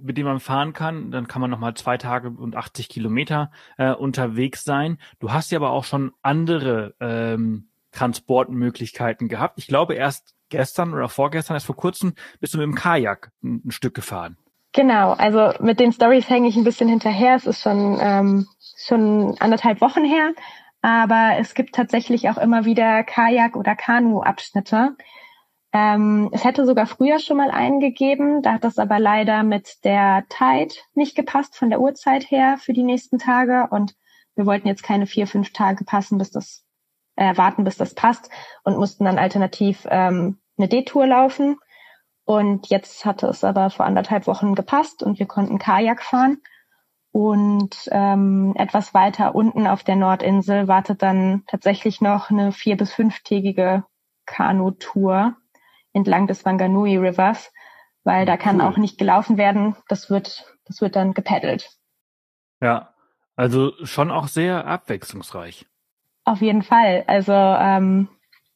mit 0.00 0.16
dem 0.16 0.26
man 0.26 0.40
fahren 0.40 0.72
kann. 0.72 1.10
Dann 1.10 1.28
kann 1.28 1.40
man 1.40 1.50
nochmal 1.50 1.74
zwei 1.74 1.98
Tage 1.98 2.30
und 2.30 2.56
80 2.56 2.88
Kilometer 2.88 3.50
äh, 3.76 3.92
unterwegs 3.92 4.64
sein. 4.64 4.98
Du 5.20 5.32
hast 5.32 5.52
ja 5.52 5.58
aber 5.58 5.70
auch 5.70 5.84
schon 5.84 6.12
andere 6.22 6.94
ähm, 7.00 7.68
Transportmöglichkeiten 7.92 9.28
gehabt. 9.28 9.58
Ich 9.58 9.68
glaube, 9.68 9.94
erst 9.94 10.34
gestern 10.48 10.94
oder 10.94 11.08
vorgestern, 11.08 11.54
erst 11.54 11.66
vor 11.66 11.76
kurzem, 11.76 12.14
bist 12.40 12.54
du 12.54 12.58
mit 12.58 12.64
dem 12.64 12.74
Kajak 12.74 13.30
ein, 13.42 13.62
ein 13.64 13.70
Stück 13.70 13.94
gefahren. 13.94 14.36
Genau, 14.74 15.12
also 15.12 15.52
mit 15.60 15.78
den 15.78 15.92
Stories 15.92 16.28
hänge 16.28 16.48
ich 16.48 16.56
ein 16.56 16.64
bisschen 16.64 16.88
hinterher. 16.88 17.36
Es 17.36 17.46
ist 17.46 17.62
schon, 17.62 17.96
ähm, 18.00 18.48
schon 18.76 19.36
anderthalb 19.38 19.80
Wochen 19.80 20.04
her. 20.04 20.32
Aber 20.82 21.38
es 21.38 21.54
gibt 21.54 21.76
tatsächlich 21.76 22.28
auch 22.28 22.36
immer 22.36 22.64
wieder 22.64 23.04
Kajak- 23.04 23.56
oder 23.56 23.76
Kanu-Abschnitte. 23.76 24.96
Ähm, 25.72 26.28
es 26.32 26.44
hätte 26.44 26.66
sogar 26.66 26.86
früher 26.86 27.20
schon 27.20 27.36
mal 27.36 27.52
einen 27.52 27.78
gegeben. 27.78 28.42
Da 28.42 28.54
hat 28.54 28.64
das 28.64 28.78
aber 28.80 28.98
leider 28.98 29.44
mit 29.44 29.84
der 29.84 30.24
Tide 30.28 30.74
nicht 30.94 31.14
gepasst 31.14 31.56
von 31.56 31.70
der 31.70 31.80
Uhrzeit 31.80 32.28
her 32.30 32.56
für 32.58 32.72
die 32.72 32.82
nächsten 32.82 33.18
Tage. 33.18 33.68
Und 33.70 33.94
wir 34.34 34.44
wollten 34.44 34.66
jetzt 34.66 34.82
keine 34.82 35.06
vier, 35.06 35.28
fünf 35.28 35.52
Tage 35.52 35.84
passen, 35.84 36.18
bis 36.18 36.32
das 36.32 36.64
äh, 37.14 37.36
warten, 37.36 37.62
bis 37.62 37.76
das 37.76 37.94
passt 37.94 38.28
und 38.64 38.76
mussten 38.76 39.04
dann 39.04 39.18
alternativ 39.18 39.86
ähm, 39.88 40.38
eine 40.58 40.66
D-Tour 40.66 41.06
laufen. 41.06 41.58
Und 42.24 42.68
jetzt 42.68 43.04
hatte 43.04 43.26
es 43.26 43.44
aber 43.44 43.70
vor 43.70 43.84
anderthalb 43.84 44.26
Wochen 44.26 44.54
gepasst 44.54 45.02
und 45.02 45.18
wir 45.18 45.26
konnten 45.26 45.58
Kajak 45.58 46.02
fahren. 46.02 46.38
Und 47.12 47.88
ähm, 47.92 48.54
etwas 48.56 48.92
weiter 48.92 49.34
unten 49.34 49.66
auf 49.66 49.84
der 49.84 49.94
Nordinsel 49.94 50.66
wartet 50.66 51.02
dann 51.02 51.44
tatsächlich 51.46 52.00
noch 52.00 52.30
eine 52.30 52.50
vier- 52.50 52.76
bis 52.76 52.92
fünftägige 52.92 53.84
Kanutour 54.26 55.36
entlang 55.92 56.26
des 56.26 56.44
Wanganui 56.44 56.96
Rivers, 56.96 57.52
weil 58.02 58.26
da 58.26 58.36
kann 58.36 58.60
cool. 58.60 58.62
auch 58.66 58.76
nicht 58.78 58.98
gelaufen 58.98 59.36
werden. 59.36 59.76
Das 59.88 60.10
wird, 60.10 60.56
das 60.64 60.80
wird 60.80 60.96
dann 60.96 61.14
gepaddelt. 61.14 61.70
Ja, 62.60 62.94
also 63.36 63.72
schon 63.84 64.10
auch 64.10 64.26
sehr 64.26 64.66
abwechslungsreich. 64.66 65.66
Auf 66.24 66.40
jeden 66.40 66.62
Fall. 66.62 67.04
Also 67.06 67.32
ähm, 67.32 68.08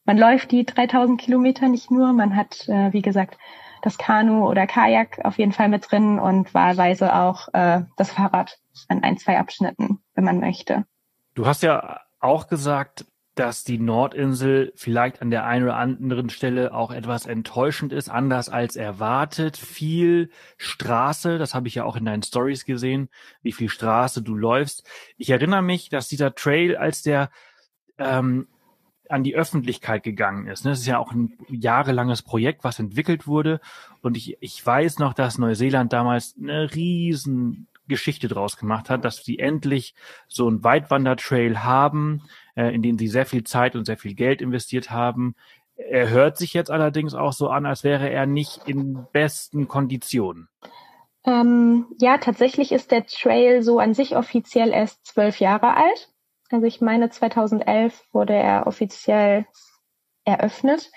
man 0.08 0.16
läuft 0.16 0.52
die 0.52 0.64
3000 0.64 1.20
Kilometer 1.20 1.68
nicht 1.68 1.90
nur, 1.90 2.14
man 2.14 2.34
hat, 2.34 2.66
äh, 2.66 2.94
wie 2.94 3.02
gesagt, 3.02 3.36
das 3.82 3.98
Kanu 3.98 4.48
oder 4.48 4.66
Kajak 4.66 5.22
auf 5.22 5.36
jeden 5.36 5.52
Fall 5.52 5.68
mit 5.68 5.90
drin 5.90 6.18
und 6.18 6.54
wahlweise 6.54 7.14
auch 7.14 7.48
äh, 7.52 7.82
das 7.98 8.12
Fahrrad 8.12 8.58
an 8.88 9.02
ein, 9.02 9.18
zwei 9.18 9.38
Abschnitten, 9.38 10.00
wenn 10.14 10.24
man 10.24 10.40
möchte. 10.40 10.86
Du 11.34 11.44
hast 11.44 11.62
ja 11.62 12.00
auch 12.20 12.48
gesagt, 12.48 13.04
dass 13.34 13.64
die 13.64 13.78
Nordinsel 13.78 14.72
vielleicht 14.76 15.20
an 15.20 15.30
der 15.30 15.44
einen 15.44 15.64
oder 15.64 15.76
anderen 15.76 16.30
Stelle 16.30 16.72
auch 16.72 16.90
etwas 16.90 17.26
enttäuschend 17.26 17.92
ist, 17.92 18.08
anders 18.08 18.48
als 18.48 18.76
erwartet. 18.76 19.58
Viel 19.58 20.30
Straße, 20.56 21.36
das 21.36 21.54
habe 21.54 21.68
ich 21.68 21.74
ja 21.74 21.84
auch 21.84 21.96
in 21.96 22.06
deinen 22.06 22.22
Stories 22.22 22.64
gesehen, 22.64 23.10
wie 23.42 23.52
viel 23.52 23.68
Straße 23.68 24.22
du 24.22 24.34
läufst. 24.34 24.88
Ich 25.18 25.28
erinnere 25.28 25.62
mich, 25.62 25.90
dass 25.90 26.08
dieser 26.08 26.34
Trail, 26.34 26.78
als 26.78 27.02
der 27.02 27.28
ähm, 27.98 28.48
an 29.10 29.24
die 29.24 29.34
Öffentlichkeit 29.34 30.02
gegangen 30.02 30.46
ist. 30.46 30.64
Das 30.64 30.80
ist 30.80 30.86
ja 30.86 30.98
auch 30.98 31.12
ein 31.12 31.38
jahrelanges 31.48 32.22
Projekt, 32.22 32.64
was 32.64 32.78
entwickelt 32.78 33.26
wurde. 33.26 33.60
Und 34.02 34.16
ich, 34.16 34.36
ich 34.40 34.64
weiß 34.64 34.98
noch, 34.98 35.14
dass 35.14 35.38
Neuseeland 35.38 35.92
damals 35.92 36.34
eine 36.38 36.74
riesen 36.74 37.68
draus 37.88 38.58
gemacht 38.58 38.90
hat, 38.90 39.04
dass 39.04 39.24
sie 39.24 39.38
endlich 39.38 39.94
so 40.28 40.48
ein 40.48 40.62
Weitwandertrail 40.62 41.64
haben, 41.64 42.22
äh, 42.54 42.74
in 42.74 42.82
den 42.82 42.98
sie 42.98 43.08
sehr 43.08 43.24
viel 43.24 43.44
Zeit 43.44 43.76
und 43.76 43.86
sehr 43.86 43.96
viel 43.96 44.14
Geld 44.14 44.42
investiert 44.42 44.90
haben. 44.90 45.34
Er 45.76 46.10
hört 46.10 46.36
sich 46.36 46.54
jetzt 46.54 46.70
allerdings 46.70 47.14
auch 47.14 47.32
so 47.32 47.48
an, 47.48 47.64
als 47.64 47.84
wäre 47.84 48.10
er 48.10 48.26
nicht 48.26 48.60
in 48.66 49.06
besten 49.12 49.68
Konditionen. 49.68 50.48
Ähm, 51.24 51.86
ja, 52.00 52.18
tatsächlich 52.18 52.72
ist 52.72 52.90
der 52.90 53.06
Trail 53.06 53.62
so 53.62 53.78
an 53.78 53.94
sich 53.94 54.16
offiziell 54.16 54.70
erst 54.70 55.06
zwölf 55.06 55.40
Jahre 55.40 55.74
alt. 55.74 56.10
Also 56.50 56.66
ich 56.66 56.80
meine, 56.80 57.10
2011 57.10 58.04
wurde 58.12 58.34
er 58.34 58.66
offiziell 58.66 59.46
eröffnet. 60.24 60.90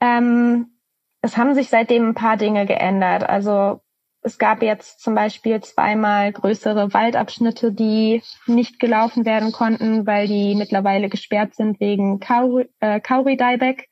Ähm, 0.00 0.78
es 1.22 1.36
haben 1.36 1.54
sich 1.54 1.68
seitdem 1.70 2.08
ein 2.08 2.14
paar 2.14 2.36
Dinge 2.36 2.66
geändert. 2.66 3.28
Also 3.28 3.80
es 4.20 4.38
gab 4.38 4.62
jetzt 4.62 5.00
zum 5.00 5.14
Beispiel 5.14 5.60
zweimal 5.60 6.32
größere 6.32 6.94
Waldabschnitte, 6.94 7.72
die 7.72 8.22
nicht 8.46 8.80
gelaufen 8.80 9.24
werden 9.26 9.52
konnten, 9.52 10.06
weil 10.06 10.26
die 10.26 10.54
mittlerweile 10.54 11.08
gesperrt 11.08 11.54
sind 11.54 11.78
wegen 11.78 12.20
Kauri, 12.20 12.68
äh, 12.80 13.00
Kauri 13.00 13.36
Dieback. 13.36 13.88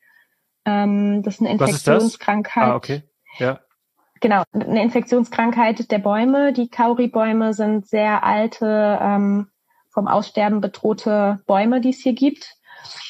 Ähm, 0.65 1.21
das 1.23 1.35
ist 1.35 1.41
eine 1.41 1.51
Infektionskrankheit. 1.51 2.63
Ah, 2.63 2.75
okay. 2.75 3.03
Ja. 3.37 3.59
Genau, 4.21 4.43
eine 4.53 4.81
Infektionskrankheit 4.81 5.91
der 5.91 5.99
Bäume. 5.99 6.53
Die 6.53 6.69
Kauri-Bäume 6.69 7.53
sind 7.53 7.85
sehr 7.87 8.23
alte 8.23 8.97
ähm, 9.01 9.49
vom 9.93 10.07
Aussterben 10.07 10.59
bedrohte 10.59 11.41
Bäume, 11.45 11.79
die 11.79 11.91
es 11.91 11.99
hier 11.99 12.13
gibt. 12.13 12.55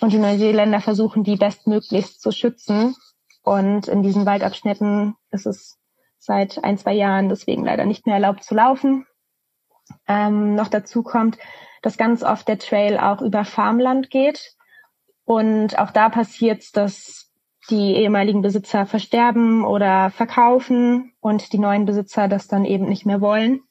Und 0.01 0.13
die 0.13 0.19
Neuseeländer 0.19 0.81
versuchen, 0.81 1.23
die 1.23 1.37
bestmöglichst 1.37 2.21
zu 2.21 2.31
schützen. 2.31 2.95
Und 3.41 3.87
in 3.87 4.03
diesen 4.03 4.25
Waldabschnitten 4.25 5.15
ist 5.31 5.47
es 5.47 5.79
seit 6.19 6.63
ein, 6.63 6.77
zwei 6.77 6.93
Jahren 6.93 7.29
deswegen 7.29 7.65
leider 7.65 7.85
nicht 7.85 8.05
mehr 8.05 8.15
erlaubt 8.15 8.43
zu 8.43 8.53
laufen. 8.53 9.05
Ähm, 10.07 10.55
noch 10.55 10.67
dazu 10.67 11.03
kommt, 11.03 11.37
dass 11.81 11.97
ganz 11.97 12.23
oft 12.23 12.47
der 12.47 12.59
Trail 12.59 12.97
auch 12.97 13.21
über 13.21 13.45
Farmland 13.45 14.09
geht. 14.09 14.55
Und 15.25 15.79
auch 15.79 15.91
da 15.91 16.09
passiert 16.09 16.61
es, 16.61 16.71
dass 16.71 17.31
die 17.69 17.95
ehemaligen 17.95 18.41
Besitzer 18.41 18.85
versterben 18.85 19.65
oder 19.65 20.11
verkaufen 20.11 21.13
und 21.21 21.53
die 21.53 21.59
neuen 21.59 21.85
Besitzer 21.85 22.27
das 22.27 22.47
dann 22.47 22.65
eben 22.65 22.85
nicht 22.85 23.05
mehr 23.05 23.21
wollen 23.21 23.61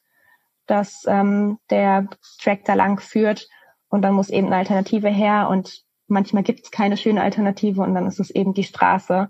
dass 0.66 1.04
ähm, 1.06 1.58
der 1.70 2.08
Track 2.40 2.64
da 2.64 2.74
lang 2.74 3.00
führt 3.00 3.48
und 3.88 4.02
dann 4.02 4.14
muss 4.14 4.30
eben 4.30 4.48
eine 4.48 4.56
Alternative 4.56 5.08
her 5.08 5.48
und 5.50 5.82
manchmal 6.06 6.42
gibt 6.42 6.64
es 6.64 6.70
keine 6.70 6.96
schöne 6.96 7.22
Alternative 7.22 7.82
und 7.82 7.94
dann 7.94 8.06
ist 8.06 8.20
es 8.20 8.30
eben 8.30 8.54
die 8.54 8.64
Straße 8.64 9.28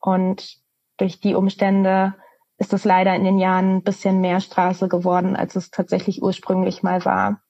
und 0.00 0.58
durch 0.96 1.20
die 1.20 1.34
Umstände 1.34 2.14
ist 2.58 2.72
es 2.72 2.84
leider 2.84 3.14
in 3.14 3.24
den 3.24 3.38
Jahren 3.38 3.76
ein 3.76 3.82
bisschen 3.82 4.20
mehr 4.20 4.40
Straße 4.40 4.88
geworden, 4.88 5.34
als 5.34 5.56
es 5.56 5.70
tatsächlich 5.70 6.22
ursprünglich 6.22 6.82
mal 6.82 7.04
war. 7.04 7.42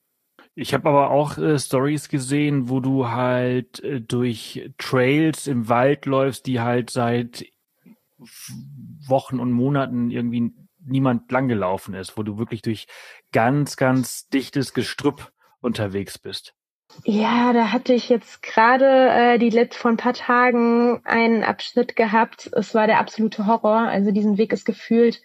Ich 0.54 0.74
habe 0.74 0.88
aber 0.88 1.10
auch 1.10 1.38
äh, 1.38 1.58
Stories 1.58 2.08
gesehen, 2.08 2.68
wo 2.68 2.80
du 2.80 3.08
halt 3.08 3.82
äh, 3.82 4.00
durch 4.00 4.70
Trails 4.78 5.46
im 5.46 5.68
Wald 5.68 6.06
läufst, 6.06 6.46
die 6.46 6.60
halt 6.60 6.90
seit 6.90 7.44
Wochen 9.06 9.40
und 9.40 9.52
Monaten 9.52 10.10
irgendwie 10.10 10.52
niemand 10.84 11.30
langgelaufen 11.30 11.94
ist, 11.94 12.16
wo 12.16 12.22
du 12.22 12.38
wirklich 12.38 12.62
durch 12.62 12.86
ganz, 13.32 13.76
ganz 13.76 14.28
dichtes 14.28 14.74
Gestrüpp 14.74 15.32
unterwegs 15.60 16.18
bist. 16.18 16.54
Ja, 17.04 17.52
da 17.52 17.72
hatte 17.72 17.92
ich 17.94 18.08
jetzt 18.08 18.42
gerade 18.42 19.10
äh, 19.10 19.38
die 19.38 19.50
Lit 19.50 19.74
vor 19.74 19.90
ein 19.90 19.96
paar 19.96 20.14
Tagen 20.14 21.00
einen 21.04 21.44
Abschnitt 21.44 21.94
gehabt. 21.94 22.50
Es 22.52 22.74
war 22.74 22.86
der 22.86 22.98
absolute 22.98 23.46
Horror. 23.46 23.88
Also 23.88 24.10
diesen 24.10 24.38
Weg 24.38 24.52
ist 24.52 24.64
gefühlt, 24.64 25.22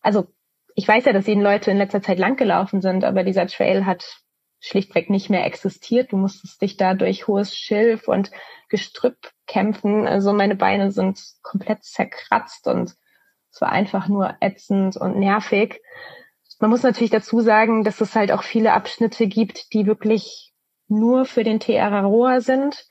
also 0.00 0.28
ich 0.74 0.88
weiß 0.88 1.04
ja, 1.04 1.12
dass 1.12 1.26
jeden 1.26 1.42
Leute 1.42 1.70
in 1.70 1.78
letzter 1.78 2.02
Zeit 2.02 2.18
langgelaufen 2.18 2.80
sind, 2.80 3.04
aber 3.04 3.22
dieser 3.22 3.46
Trail 3.46 3.86
hat 3.86 4.22
schlichtweg 4.60 5.10
nicht 5.10 5.30
mehr 5.30 5.44
existiert. 5.44 6.10
Du 6.10 6.16
musstest 6.16 6.60
dich 6.62 6.76
da 6.76 6.94
durch 6.94 7.28
hohes 7.28 7.54
Schilf 7.54 8.08
und 8.08 8.30
Gestrüpp 8.70 9.30
kämpfen. 9.46 10.06
Also 10.06 10.32
meine 10.32 10.56
Beine 10.56 10.90
sind 10.90 11.20
komplett 11.42 11.84
zerkratzt 11.84 12.66
und 12.66 12.94
es 13.54 13.60
war 13.60 13.70
einfach 13.70 14.08
nur 14.08 14.34
ätzend 14.40 14.96
und 14.96 15.16
nervig. 15.16 15.80
Man 16.58 16.70
muss 16.70 16.82
natürlich 16.82 17.12
dazu 17.12 17.40
sagen, 17.40 17.84
dass 17.84 18.00
es 18.00 18.16
halt 18.16 18.32
auch 18.32 18.42
viele 18.42 18.72
Abschnitte 18.72 19.28
gibt, 19.28 19.72
die 19.72 19.86
wirklich 19.86 20.52
nur 20.88 21.24
für 21.24 21.44
den 21.44 21.60
TR 21.60 22.40
sind. 22.40 22.84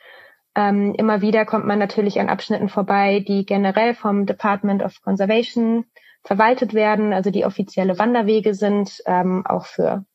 Ähm, 0.55 0.95
immer 0.97 1.21
wieder 1.21 1.45
kommt 1.45 1.65
man 1.65 1.79
natürlich 1.79 2.19
an 2.21 2.29
Abschnitten 2.29 2.69
vorbei, 2.69 3.25
die 3.27 3.45
generell 3.45 3.93
vom 3.93 4.25
Department 4.25 4.83
of 4.83 5.01
Conservation 5.01 5.85
verwaltet 6.23 6.73
werden, 6.73 7.11
also 7.11 7.29
die 7.29 7.43
offizielle 7.43 7.99
Wanderwege 7.99 8.53
sind, 8.53 9.01
ähm, 9.05 9.45
auch 9.45 9.65
für 9.65 10.05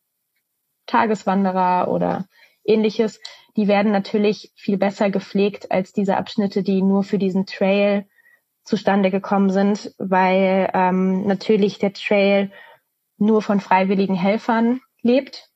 Tageswanderer 0.87 1.89
oder 1.89 2.27
ähnliches. 2.65 3.21
Die 3.57 3.69
werden 3.69 3.93
natürlich 3.93 4.53
viel 4.57 4.79
besser 4.79 5.11
gepflegt 5.11 5.71
als 5.71 5.93
diese 5.93 6.17
Abschnitte, 6.17 6.63
die 6.63 6.81
nur 6.81 7.03
für 7.03 7.19
diesen 7.19 7.45
Trail 7.45 8.07
zustande 8.69 9.11
gekommen 9.11 9.51
sind, 9.51 9.95
weil 9.99 10.71
ähm, 10.75 11.27
natürlich 11.27 11.79
der 11.79 11.93
Trail 11.93 12.53
nur 13.17 13.43
von 13.43 13.61
freiwilligen 13.61 14.15
Helfern 14.15 14.81
lebt. 15.03 15.51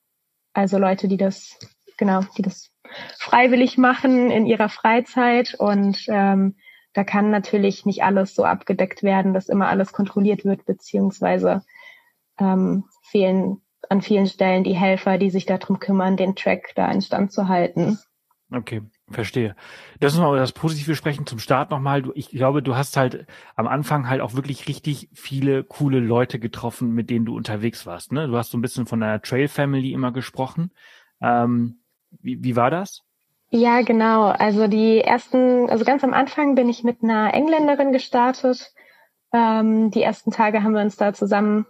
Also 0.53 0.79
Leute, 0.79 1.09
die 1.09 1.17
das, 1.17 1.59
genau, 1.97 2.23
die 2.37 2.43
das 2.43 2.73
freiwillig 3.19 3.79
machen 3.79 4.31
in 4.31 4.47
ihrer 4.47 4.69
Freizeit 4.69 5.55
und 5.55 6.05
ähm, 6.09 6.57
da 6.95 7.05
kann 7.05 7.31
natürlich 7.31 7.87
nicht 7.87 8.03
alles 8.03 8.35
so 8.35 8.45
abgedeckt 8.45 9.03
werden, 9.03 9.33
dass 9.33 9.49
immer 9.49 9.69
alles 9.69 9.93
kontrolliert 9.93 10.45
wird, 10.45 10.67
beziehungsweise 10.67 11.65
ähm, 12.39 12.85
fehlen 13.03 13.63
an 13.89 14.03
vielen 14.03 14.27
Stellen 14.27 14.65
die 14.65 14.77
Helfer, 14.77 15.19
die 15.19 15.31
sich 15.31 15.47
darum 15.47 15.79
kümmern, 15.79 16.17
den 16.17 16.37
Track 16.37 16.73
da 16.75 16.91
in 16.91 17.01
Stand 17.01 17.33
zu 17.33 17.49
halten. 17.49 17.99
Okay, 18.53 18.83
verstehe. 19.13 19.55
Das 20.01 20.13
ist 20.13 20.19
mal 20.19 20.37
das 20.37 20.53
Positive 20.53 20.95
sprechen 20.97 21.27
zum 21.27 21.39
Start 21.39 21.71
nochmal. 21.71 22.03
Ich 22.15 22.31
glaube, 22.31 22.63
du 22.63 22.77
hast 22.77 22.97
halt 22.97 23.27
am 23.57 23.67
Anfang 23.67 24.09
halt 24.09 24.21
auch 24.21 24.35
wirklich 24.35 24.69
richtig 24.69 25.09
viele 25.13 25.65
coole 25.65 26.01
Leute 26.01 26.39
getroffen, 26.39 26.93
mit 26.93 27.11
denen 27.11 27.25
du 27.25 27.37
unterwegs 27.37 27.87
warst. 27.87 28.13
Ne? 28.13 28.27
Du 28.27 28.37
hast 28.37 28.51
so 28.51 28.59
ein 28.59 28.63
bisschen 28.63 28.87
von 28.87 29.01
deiner 29.01 29.23
Trail 29.23 29.49
Family 29.49 29.93
immer 29.93 30.13
gesprochen. 30.13 30.73
Ähm, 31.21 31.81
wie, 32.21 32.43
wie 32.43 32.57
war 32.57 32.71
das? 32.71 33.03
Ja, 33.51 33.83
genau. 33.83 34.29
Also 34.29 34.67
die 34.67 35.01
ersten, 35.01 35.69
also 35.69 35.85
ganz 35.85 36.03
am 36.03 36.15
Anfang 36.15 36.55
bin 36.55 36.71
ich 36.71 36.85
mit 36.85 37.03
einer 37.03 37.35
Engländerin 37.35 37.93
gestartet. 37.93 38.73
Ähm, 39.33 39.91
die 39.91 40.03
ersten 40.03 40.31
Tage 40.31 40.63
haben 40.63 40.73
wir 40.73 40.81
uns 40.81 40.97
da 40.97 41.13
zusammen 41.13 41.67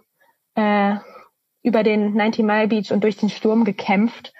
äh, 0.55 0.95
über 1.61 1.83
den 1.83 2.13
90 2.13 2.45
Mile 2.45 2.67
Beach 2.67 2.91
und 2.91 3.03
durch 3.03 3.17
den 3.17 3.29
Sturm 3.29 3.65
gekämpft. 3.65 4.33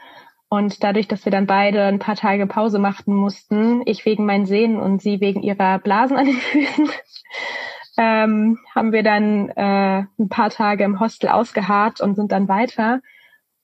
Und 0.54 0.84
dadurch, 0.84 1.08
dass 1.08 1.26
wir 1.26 1.32
dann 1.32 1.48
beide 1.48 1.86
ein 1.86 1.98
paar 1.98 2.16
Tage 2.16 2.46
Pause 2.46 2.78
machten 2.78 3.12
mussten, 3.12 3.82
ich 3.88 4.06
wegen 4.06 4.28
meinen 4.28 4.46
Sehnen 4.46 4.80
und 4.80 5.02
sie 5.02 5.20
wegen 5.20 5.42
ihrer 5.42 5.80
Blasen 5.80 6.16
an 6.16 6.28
den 6.28 6.36
Füßen, 6.36 6.90
ähm, 7.98 8.60
haben 8.76 8.92
wir 8.92 9.02
dann 9.02 9.50
äh, 9.50 10.04
ein 10.20 10.30
paar 10.30 10.52
Tage 10.52 10.84
im 10.84 11.00
Hostel 11.00 11.30
ausgeharrt 11.30 12.02
und 12.02 12.14
sind 12.14 12.32
dann 12.32 12.48
weiter. 12.50 13.02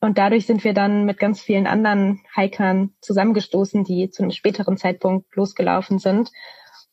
Und 0.01 0.17
dadurch 0.17 0.47
sind 0.47 0.63
wir 0.63 0.73
dann 0.73 1.05
mit 1.05 1.19
ganz 1.19 1.41
vielen 1.41 1.67
anderen 1.67 2.21
Hikern 2.33 2.95
zusammengestoßen, 3.01 3.83
die 3.83 4.09
zu 4.09 4.23
einem 4.23 4.31
späteren 4.31 4.75
Zeitpunkt 4.75 5.35
losgelaufen 5.35 5.99
sind. 5.99 6.31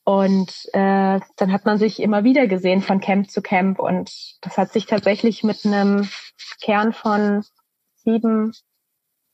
Und 0.04 0.68
äh, 0.74 1.20
dann 1.36 1.52
hat 1.52 1.64
man 1.64 1.78
sich 1.78 2.02
immer 2.02 2.22
wieder 2.22 2.48
gesehen 2.48 2.82
von 2.82 3.00
Camp 3.00 3.30
zu 3.30 3.40
Camp. 3.40 3.78
Und 3.78 4.12
das 4.42 4.58
hat 4.58 4.74
sich 4.74 4.84
tatsächlich 4.84 5.42
mit 5.42 5.64
einem 5.64 6.06
Kern 6.60 6.92
von 6.92 7.44
sieben 7.94 8.52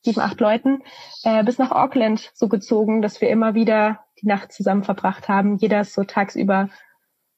sieben, 0.02 0.20
acht 0.20 0.40
Leuten 0.40 0.82
äh, 1.24 1.44
bis 1.44 1.58
nach 1.58 1.70
Auckland 1.70 2.30
so 2.34 2.48
gezogen, 2.48 3.02
dass 3.02 3.20
wir 3.20 3.30
immer 3.30 3.54
wieder 3.54 4.00
die 4.20 4.26
Nacht 4.26 4.52
zusammen 4.52 4.84
verbracht 4.84 5.28
haben. 5.28 5.56
Jeder 5.56 5.80
ist 5.80 5.94
so 5.94 6.04
tagsüber 6.04 6.68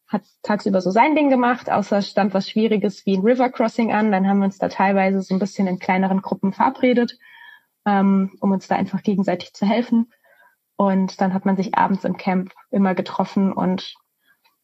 hat 0.07 0.22
tagsüber 0.42 0.81
so 0.81 0.90
sein 0.90 1.16
Ding 1.16 1.31
gemacht, 1.31 1.70
außer 1.70 2.03
stand 2.03 2.35
was 2.35 2.48
Schwieriges 2.48 3.05
wie 3.07 3.16
ein 3.16 3.22
River 3.22 3.50
Crossing 3.50 3.92
an. 3.92 4.12
Dann 4.12 4.29
haben 4.29 4.38
wir 4.38 4.46
uns 4.46 4.59
da 4.59 4.68
teilweise 4.68 5.22
so 5.22 5.35
ein 5.35 5.40
bisschen 5.40 5.66
in 5.66 5.79
kleineren 5.79 6.22
Gruppen 6.22 6.53
verabredet, 6.53 7.18
ähm, 7.87 8.33
um 8.40 8.53
uns 8.53 8.68
da 8.68 8.77
einfach 8.77 9.03
gegenseitig 9.03 9.55
zu 9.55 9.66
helfen. 9.66 10.12
Und 10.77 11.20
dann 11.20 11.35
hat 11.35 11.44
man 11.44 11.57
sich 11.57 11.77
abends 11.77 12.05
im 12.05 12.16
Camp 12.16 12.53
immer 12.70 12.94
getroffen 12.94 13.53
und 13.53 13.94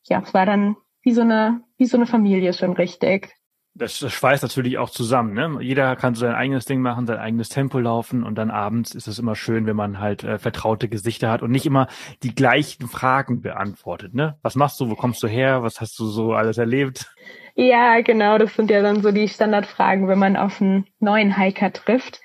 ja, 0.04 0.20
es 0.20 0.34
war 0.34 0.46
dann 0.46 0.76
wie 1.02 1.12
so 1.12 1.20
eine, 1.20 1.62
wie 1.76 1.86
so 1.86 1.96
eine 1.96 2.06
Familie 2.06 2.52
schon 2.52 2.72
richtig 2.72 3.34
das, 3.74 3.98
das 3.98 4.12
schweißt 4.12 4.42
natürlich 4.42 4.78
auch 4.78 4.90
zusammen. 4.90 5.32
Ne? 5.32 5.58
Jeder 5.60 5.94
kann 5.96 6.14
so 6.14 6.26
sein 6.26 6.34
eigenes 6.34 6.64
Ding 6.64 6.80
machen, 6.80 7.06
sein 7.06 7.18
eigenes 7.18 7.48
Tempo 7.48 7.78
laufen 7.78 8.24
und 8.24 8.36
dann 8.36 8.50
abends 8.50 8.94
ist 8.94 9.06
es 9.06 9.18
immer 9.18 9.36
schön, 9.36 9.66
wenn 9.66 9.76
man 9.76 10.00
halt 10.00 10.24
äh, 10.24 10.38
vertraute 10.38 10.88
Gesichter 10.88 11.30
hat 11.30 11.42
und 11.42 11.50
nicht 11.50 11.66
immer 11.66 11.86
die 12.22 12.34
gleichen 12.34 12.88
Fragen 12.88 13.40
beantwortet. 13.40 14.14
Ne? 14.14 14.38
Was 14.42 14.56
machst 14.56 14.80
du? 14.80 14.90
Wo 14.90 14.96
kommst 14.96 15.22
du 15.22 15.28
her? 15.28 15.62
Was 15.62 15.80
hast 15.80 15.98
du 15.98 16.06
so 16.06 16.32
alles 16.32 16.58
erlebt? 16.58 17.14
Ja, 17.54 18.00
genau. 18.00 18.38
Das 18.38 18.54
sind 18.54 18.70
ja 18.70 18.82
dann 18.82 19.02
so 19.02 19.12
die 19.12 19.28
Standardfragen, 19.28 20.08
wenn 20.08 20.18
man 20.18 20.36
auf 20.36 20.60
einen 20.60 20.86
neuen 20.98 21.36
Hiker 21.36 21.72
trifft. 21.72 22.20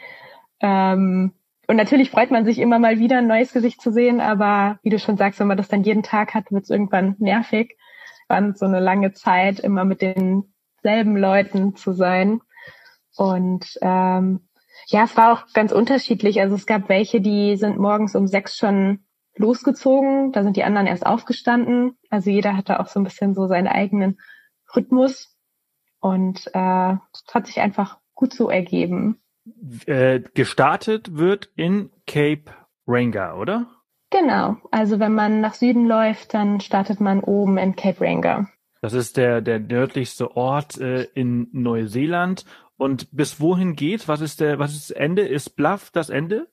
Ähm, 0.62 1.34
und 1.68 1.76
natürlich 1.76 2.12
freut 2.12 2.32
man 2.32 2.46
sich 2.46 2.60
immer 2.60 2.80
mal 2.80 3.00
wieder 3.00 3.20
ein 3.20 3.28
neues 3.28 3.54
Gesicht 3.54 3.82
zu 3.82 3.92
sehen, 3.92 4.22
aber 4.22 4.80
wie 4.84 4.90
du 4.90 5.00
schon 5.00 5.18
sagst, 5.18 5.40
wenn 5.40 5.48
man 5.48 5.58
das 5.58 5.68
dann 5.68 5.84
jeden 5.84 6.04
Tag 6.04 6.34
hat, 6.34 6.52
wird 6.52 6.64
es 6.64 6.70
irgendwann 6.70 7.16
nervig. 7.18 7.78
War 8.28 8.54
so 8.56 8.66
eine 8.66 8.80
lange 8.80 9.14
Zeit 9.14 9.60
immer 9.60 9.84
mit 9.84 10.02
den 10.02 10.55
selben 10.86 11.18
Leuten 11.18 11.76
zu 11.76 11.94
sein. 11.94 12.42
Und 13.18 13.66
ähm, 13.82 14.42
ja, 14.86 15.04
es 15.04 15.18
war 15.18 15.34
auch 15.34 15.52
ganz 15.52 15.72
unterschiedlich. 15.72 16.40
Also 16.40 16.54
es 16.54 16.68
gab 16.68 16.90
welche, 16.90 17.22
die 17.22 17.56
sind 17.56 17.80
morgens 17.80 18.16
um 18.16 18.28
sechs 18.28 18.56
schon 18.56 19.00
losgezogen, 19.36 20.32
da 20.32 20.44
sind 20.44 20.58
die 20.58 20.64
anderen 20.64 20.86
erst 20.86 21.04
aufgestanden. 21.04 21.98
Also 22.12 22.30
jeder 22.30 22.56
hatte 22.56 22.80
auch 22.80 22.88
so 22.88 23.00
ein 23.00 23.04
bisschen 23.04 23.34
so 23.34 23.48
seinen 23.48 23.68
eigenen 23.68 24.20
Rhythmus 24.76 25.36
und 26.00 26.46
äh, 26.54 26.96
hat 27.34 27.48
sich 27.48 27.60
einfach 27.60 27.98
gut 28.14 28.34
so 28.34 28.52
ergeben. 28.52 29.20
Äh, 29.88 30.22
gestartet 30.36 31.18
wird 31.18 31.50
in 31.56 31.90
Cape 32.06 32.54
Ranga, 32.86 33.34
oder? 33.34 33.66
Genau. 34.12 34.58
Also 34.70 35.00
wenn 35.00 35.16
man 35.16 35.42
nach 35.42 35.56
Süden 35.56 35.88
läuft, 35.88 36.36
dann 36.36 36.60
startet 36.60 37.02
man 37.02 37.22
oben 37.22 37.58
in 37.58 37.76
Cape 37.76 38.02
Ranga. 38.02 38.48
Das 38.86 38.94
ist 38.94 39.18
der, 39.18 39.42
der 39.42 39.60
nördlichste 39.60 40.38
Ort 40.38 40.80
äh, 40.80 41.06
in 41.16 41.48
Neuseeland. 41.54 42.46
Und 42.78 43.08
bis 43.12 43.42
wohin 43.42 43.76
geht? 43.76 44.08
Was 44.08 44.22
ist 44.22 44.42
der, 44.42 44.60
was 44.60 44.76
ist 44.76 44.92
das 44.92 44.96
Ende? 44.96 45.24
Ist 45.24 45.56
Bluff 45.56 45.90
das 45.90 46.12
Ende? 46.12 46.46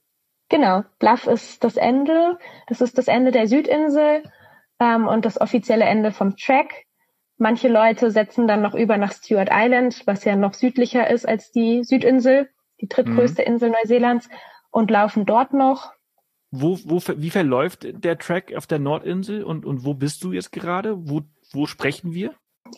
Genau, 0.48 0.82
Bluff 0.98 1.26
ist 1.26 1.62
das 1.62 1.76
Ende. 1.76 2.38
Das 2.68 2.80
ist 2.80 2.96
das 2.96 3.08
Ende 3.08 3.32
der 3.32 3.48
Südinsel 3.48 4.22
ähm, 4.80 5.08
und 5.08 5.26
das 5.26 5.38
offizielle 5.38 5.84
Ende 5.84 6.10
vom 6.10 6.34
Track. 6.38 6.86
Manche 7.36 7.68
Leute 7.68 8.10
setzen 8.10 8.48
dann 8.48 8.62
noch 8.62 8.74
über 8.74 8.96
nach 8.96 9.12
Stewart 9.12 9.50
Island, 9.52 10.00
was 10.06 10.24
ja 10.24 10.34
noch 10.34 10.54
südlicher 10.54 11.10
ist 11.10 11.28
als 11.28 11.52
die 11.52 11.84
Südinsel, 11.84 12.48
die 12.80 12.88
drittgrößte 12.88 13.42
mhm. 13.42 13.48
Insel 13.48 13.70
Neuseelands, 13.72 14.30
und 14.70 14.90
laufen 14.90 15.26
dort 15.26 15.52
noch. 15.52 15.92
Wo, 16.50 16.78
wo, 16.84 16.98
wie 17.16 17.30
verläuft 17.30 17.86
der 18.04 18.16
Track 18.16 18.54
auf 18.54 18.66
der 18.66 18.78
Nordinsel 18.78 19.44
und, 19.44 19.66
und 19.66 19.84
wo 19.84 19.92
bist 19.92 20.24
du 20.24 20.32
jetzt 20.32 20.52
gerade? 20.52 20.96
Wo 21.08 21.22
wo 21.54 21.66
sprechen 21.66 22.12
wir? 22.12 22.34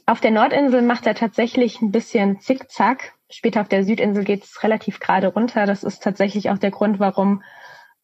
Auf 0.06 0.20
der 0.20 0.30
Nordinsel 0.30 0.82
macht 0.82 1.06
er 1.06 1.14
tatsächlich 1.14 1.80
ein 1.80 1.92
bisschen 1.92 2.40
Zickzack. 2.40 3.14
Später 3.30 3.60
auf 3.60 3.68
der 3.68 3.84
Südinsel 3.84 4.24
geht 4.24 4.44
es 4.44 4.62
relativ 4.62 5.00
gerade 5.00 5.28
runter. 5.28 5.66
Das 5.66 5.84
ist 5.84 6.02
tatsächlich 6.02 6.50
auch 6.50 6.58
der 6.58 6.70
Grund, 6.70 6.98
warum 7.00 7.42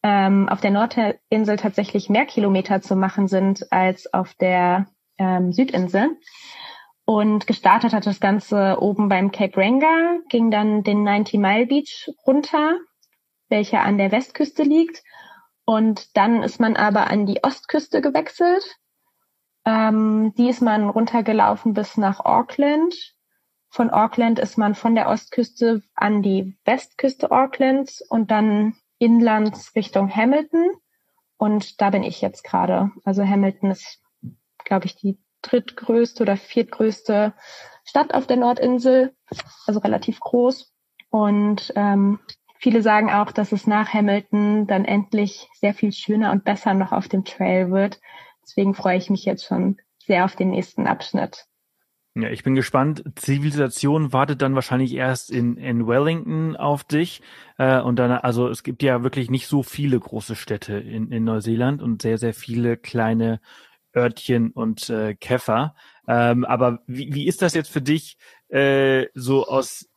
ähm, 0.03 0.49
auf 0.49 0.61
der 0.61 0.71
Nordinsel 0.71 1.57
tatsächlich 1.57 2.09
mehr 2.09 2.25
Kilometer 2.25 2.81
zu 2.81 2.95
machen 2.95 3.27
sind 3.27 3.71
als 3.71 4.11
auf 4.13 4.33
der 4.35 4.87
ähm, 5.17 5.51
Südinsel. 5.51 6.17
Und 7.05 7.45
gestartet 7.45 7.93
hat 7.93 8.05
das 8.05 8.19
Ganze 8.19 8.77
oben 8.79 9.09
beim 9.09 9.31
Cape 9.31 9.57
Ranga, 9.57 10.19
ging 10.29 10.49
dann 10.49 10.83
den 10.83 11.03
90 11.03 11.39
Mile 11.39 11.65
Beach 11.65 12.09
runter, 12.25 12.75
welcher 13.49 13.81
an 13.81 13.97
der 13.97 14.11
Westküste 14.11 14.63
liegt. 14.63 15.03
Und 15.65 16.15
dann 16.15 16.41
ist 16.41 16.59
man 16.59 16.75
aber 16.75 17.09
an 17.09 17.25
die 17.25 17.43
Ostküste 17.43 18.01
gewechselt 18.01 18.77
ähm, 19.65 20.33
die 20.37 20.49
ist 20.49 20.61
man 20.61 20.89
runtergelaufen 20.89 21.73
bis 21.73 21.97
nach 21.97 22.23
Auckland. 22.23 22.95
Von 23.69 23.89
Auckland 23.89 24.39
ist 24.39 24.57
man 24.57 24.75
von 24.75 24.95
der 24.95 25.07
Ostküste 25.07 25.81
an 25.95 26.21
die 26.21 26.57
Westküste 26.65 27.31
Aucklands 27.31 28.01
und 28.01 28.31
dann 28.31 28.75
inlands 28.97 29.75
Richtung 29.75 30.13
Hamilton. 30.13 30.71
Und 31.37 31.81
da 31.81 31.89
bin 31.89 32.03
ich 32.03 32.21
jetzt 32.21 32.43
gerade. 32.43 32.91
Also 33.03 33.25
Hamilton 33.25 33.71
ist, 33.71 33.99
glaube 34.65 34.85
ich, 34.85 34.95
die 34.95 35.17
drittgrößte 35.41 36.21
oder 36.21 36.37
viertgrößte 36.37 37.33
Stadt 37.83 38.13
auf 38.13 38.27
der 38.27 38.37
Nordinsel, 38.37 39.15
also 39.65 39.79
relativ 39.79 40.19
groß. 40.19 40.71
Und 41.09 41.73
ähm, 41.75 42.19
viele 42.59 42.81
sagen 42.81 43.09
auch, 43.11 43.31
dass 43.31 43.51
es 43.51 43.67
nach 43.67 43.93
Hamilton 43.93 44.67
dann 44.67 44.85
endlich 44.85 45.49
sehr 45.59 45.73
viel 45.73 45.91
schöner 45.91 46.31
und 46.31 46.43
besser 46.43 46.73
noch 46.73 46.91
auf 46.91 47.07
dem 47.07 47.25
Trail 47.25 47.71
wird. 47.71 47.99
Deswegen 48.51 48.73
freue 48.73 48.97
ich 48.97 49.09
mich 49.09 49.23
jetzt 49.23 49.45
schon 49.45 49.77
sehr 50.05 50.25
auf 50.25 50.35
den 50.35 50.49
nächsten 50.49 50.85
Abschnitt. 50.85 51.45
Ja, 52.15 52.29
ich 52.29 52.43
bin 52.43 52.55
gespannt. 52.55 53.03
Zivilisation 53.15 54.11
wartet 54.11 54.41
dann 54.41 54.55
wahrscheinlich 54.55 54.93
erst 54.93 55.31
in, 55.31 55.55
in 55.55 55.87
Wellington 55.87 56.57
auf 56.57 56.83
dich. 56.83 57.21
Äh, 57.57 57.79
und 57.79 57.95
dann, 57.97 58.11
also 58.11 58.49
es 58.49 58.63
gibt 58.63 58.83
ja 58.83 59.03
wirklich 59.03 59.29
nicht 59.29 59.47
so 59.47 59.63
viele 59.63 59.97
große 59.97 60.35
Städte 60.35 60.73
in, 60.73 61.09
in 61.13 61.23
Neuseeland 61.23 61.81
und 61.81 62.01
sehr, 62.01 62.17
sehr 62.17 62.33
viele 62.33 62.75
kleine 62.75 63.39
Örtchen 63.95 64.51
und 64.51 64.89
äh, 64.89 65.15
Käfer. 65.15 65.73
Ähm, 66.05 66.43
aber 66.43 66.79
wie, 66.85 67.13
wie 67.13 67.27
ist 67.27 67.41
das 67.41 67.53
jetzt 67.53 67.69
für 67.69 67.81
dich, 67.81 68.17
äh, 68.49 69.05
so 69.13 69.47
aus 69.47 69.87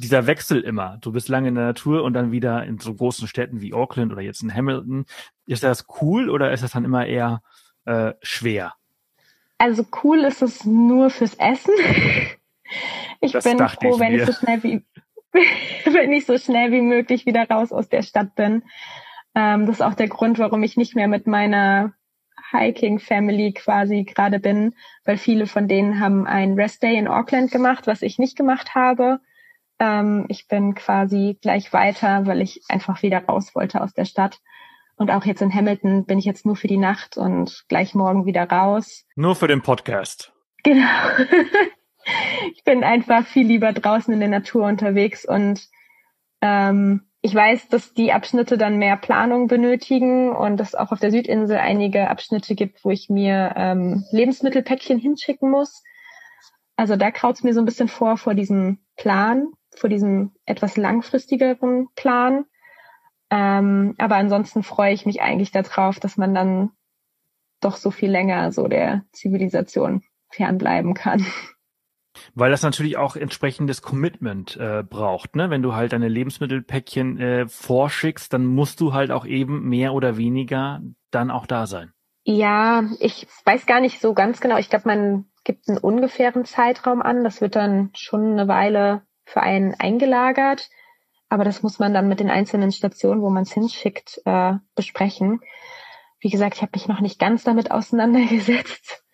dieser 0.00 0.26
Wechsel 0.26 0.60
immer. 0.60 0.98
Du 1.00 1.12
bist 1.12 1.28
lange 1.28 1.48
in 1.48 1.54
der 1.54 1.66
Natur 1.66 2.02
und 2.04 2.14
dann 2.14 2.32
wieder 2.32 2.64
in 2.64 2.78
so 2.78 2.94
großen 2.94 3.28
Städten 3.28 3.60
wie 3.60 3.74
Auckland 3.74 4.12
oder 4.12 4.22
jetzt 4.22 4.42
in 4.42 4.54
Hamilton. 4.54 5.04
Ist 5.50 5.64
das 5.64 5.84
cool 6.00 6.30
oder 6.30 6.52
ist 6.52 6.62
das 6.62 6.70
dann 6.70 6.84
immer 6.84 7.06
eher 7.06 7.42
äh, 7.84 8.12
schwer? 8.22 8.74
Also 9.58 9.84
cool 10.04 10.20
ist 10.20 10.42
es 10.42 10.64
nur 10.64 11.10
fürs 11.10 11.34
Essen. 11.34 11.74
Ich 13.22 13.32
das 13.32 13.42
bin 13.42 13.58
froh, 13.58 13.94
ich 13.94 14.00
wenn 14.00 14.14
ich 14.14 14.24
so 14.24 14.32
schnell 14.32 14.62
wie 14.62 14.84
wenn 15.92 16.12
ich 16.12 16.24
so 16.24 16.38
schnell 16.38 16.70
wie 16.70 16.80
möglich 16.80 17.26
wieder 17.26 17.48
raus 17.48 17.72
aus 17.72 17.88
der 17.88 18.02
Stadt 18.02 18.36
bin. 18.36 18.62
Ähm, 19.34 19.66
das 19.66 19.76
ist 19.76 19.82
auch 19.82 19.94
der 19.94 20.06
Grund, 20.06 20.38
warum 20.38 20.62
ich 20.62 20.76
nicht 20.76 20.94
mehr 20.94 21.08
mit 21.08 21.26
meiner 21.26 21.94
Hiking 22.52 23.00
Family 23.00 23.52
quasi 23.52 24.04
gerade 24.04 24.38
bin, 24.38 24.76
weil 25.04 25.16
viele 25.16 25.48
von 25.48 25.66
denen 25.66 25.98
haben 25.98 26.28
einen 26.28 26.54
Rest 26.54 26.84
Day 26.84 26.96
in 26.96 27.08
Auckland 27.08 27.50
gemacht, 27.50 27.88
was 27.88 28.02
ich 28.02 28.20
nicht 28.20 28.36
gemacht 28.36 28.76
habe. 28.76 29.18
Ähm, 29.80 30.26
ich 30.28 30.46
bin 30.46 30.76
quasi 30.76 31.36
gleich 31.42 31.72
weiter, 31.72 32.24
weil 32.26 32.40
ich 32.40 32.62
einfach 32.68 33.02
wieder 33.02 33.24
raus 33.24 33.56
wollte 33.56 33.80
aus 33.80 33.92
der 33.92 34.04
Stadt. 34.04 34.38
Und 35.00 35.10
auch 35.10 35.24
jetzt 35.24 35.40
in 35.40 35.54
Hamilton 35.54 36.04
bin 36.04 36.18
ich 36.18 36.26
jetzt 36.26 36.44
nur 36.44 36.56
für 36.56 36.68
die 36.68 36.76
Nacht 36.76 37.16
und 37.16 37.64
gleich 37.68 37.94
morgen 37.94 38.26
wieder 38.26 38.42
raus. 38.42 39.06
Nur 39.16 39.34
für 39.34 39.48
den 39.48 39.62
Podcast. 39.62 40.30
Genau. 40.62 40.84
ich 42.54 42.62
bin 42.64 42.84
einfach 42.84 43.26
viel 43.26 43.46
lieber 43.46 43.72
draußen 43.72 44.12
in 44.12 44.20
der 44.20 44.28
Natur 44.28 44.66
unterwegs 44.66 45.24
und 45.24 45.66
ähm, 46.42 47.08
ich 47.22 47.34
weiß, 47.34 47.68
dass 47.68 47.94
die 47.94 48.12
Abschnitte 48.12 48.58
dann 48.58 48.76
mehr 48.76 48.98
Planung 48.98 49.46
benötigen 49.46 50.36
und 50.36 50.58
dass 50.58 50.74
auch 50.74 50.92
auf 50.92 51.00
der 51.00 51.12
Südinsel 51.12 51.56
einige 51.56 52.10
Abschnitte 52.10 52.54
gibt, 52.54 52.84
wo 52.84 52.90
ich 52.90 53.08
mir 53.08 53.54
ähm, 53.56 54.04
Lebensmittelpäckchen 54.10 54.98
hinschicken 54.98 55.50
muss. 55.50 55.82
Also 56.76 56.96
da 56.96 57.10
kraut's 57.10 57.42
mir 57.42 57.54
so 57.54 57.60
ein 57.60 57.66
bisschen 57.66 57.88
vor 57.88 58.18
vor 58.18 58.34
diesem 58.34 58.80
Plan, 58.98 59.46
vor 59.74 59.88
diesem 59.88 60.32
etwas 60.44 60.76
langfristigeren 60.76 61.88
Plan. 61.96 62.44
Ähm, 63.30 63.94
aber 63.98 64.16
ansonsten 64.16 64.62
freue 64.62 64.92
ich 64.92 65.06
mich 65.06 65.22
eigentlich 65.22 65.52
darauf, 65.52 66.00
dass 66.00 66.16
man 66.16 66.34
dann 66.34 66.70
doch 67.60 67.76
so 67.76 67.90
viel 67.90 68.10
länger 68.10 68.52
so 68.52 68.66
der 68.66 69.04
Zivilisation 69.12 70.02
fernbleiben 70.30 70.94
kann. 70.94 71.24
Weil 72.34 72.50
das 72.50 72.62
natürlich 72.62 72.96
auch 72.96 73.16
entsprechendes 73.16 73.82
Commitment 73.82 74.56
äh, 74.56 74.82
braucht. 74.82 75.36
Ne? 75.36 75.50
Wenn 75.50 75.62
du 75.62 75.74
halt 75.74 75.92
deine 75.92 76.08
Lebensmittelpäckchen 76.08 77.18
äh, 77.18 77.48
vorschickst, 77.48 78.32
dann 78.32 78.46
musst 78.46 78.80
du 78.80 78.92
halt 78.92 79.10
auch 79.10 79.24
eben 79.24 79.68
mehr 79.68 79.94
oder 79.94 80.16
weniger 80.16 80.80
dann 81.10 81.30
auch 81.30 81.46
da 81.46 81.66
sein. 81.66 81.92
Ja, 82.24 82.84
ich 82.98 83.26
weiß 83.44 83.66
gar 83.66 83.80
nicht 83.80 84.00
so 84.00 84.12
ganz 84.12 84.40
genau. 84.40 84.58
Ich 84.58 84.68
glaube, 84.68 84.88
man 84.88 85.26
gibt 85.44 85.68
einen 85.68 85.78
ungefähren 85.78 86.44
Zeitraum 86.44 87.00
an. 87.00 87.24
Das 87.24 87.40
wird 87.40 87.56
dann 87.56 87.90
schon 87.94 88.32
eine 88.32 88.48
Weile 88.48 89.02
für 89.24 89.40
einen 89.40 89.74
eingelagert. 89.74 90.68
Aber 91.30 91.44
das 91.44 91.62
muss 91.62 91.78
man 91.78 91.94
dann 91.94 92.08
mit 92.08 92.20
den 92.20 92.28
einzelnen 92.28 92.72
Stationen, 92.72 93.22
wo 93.22 93.30
man 93.30 93.44
es 93.44 93.52
hinschickt, 93.52 94.20
äh, 94.26 94.54
besprechen. 94.74 95.40
Wie 96.18 96.28
gesagt, 96.28 96.56
ich 96.56 96.62
habe 96.62 96.72
mich 96.74 96.88
noch 96.88 97.00
nicht 97.00 97.18
ganz 97.18 97.44
damit 97.44 97.70
auseinandergesetzt. 97.70 99.04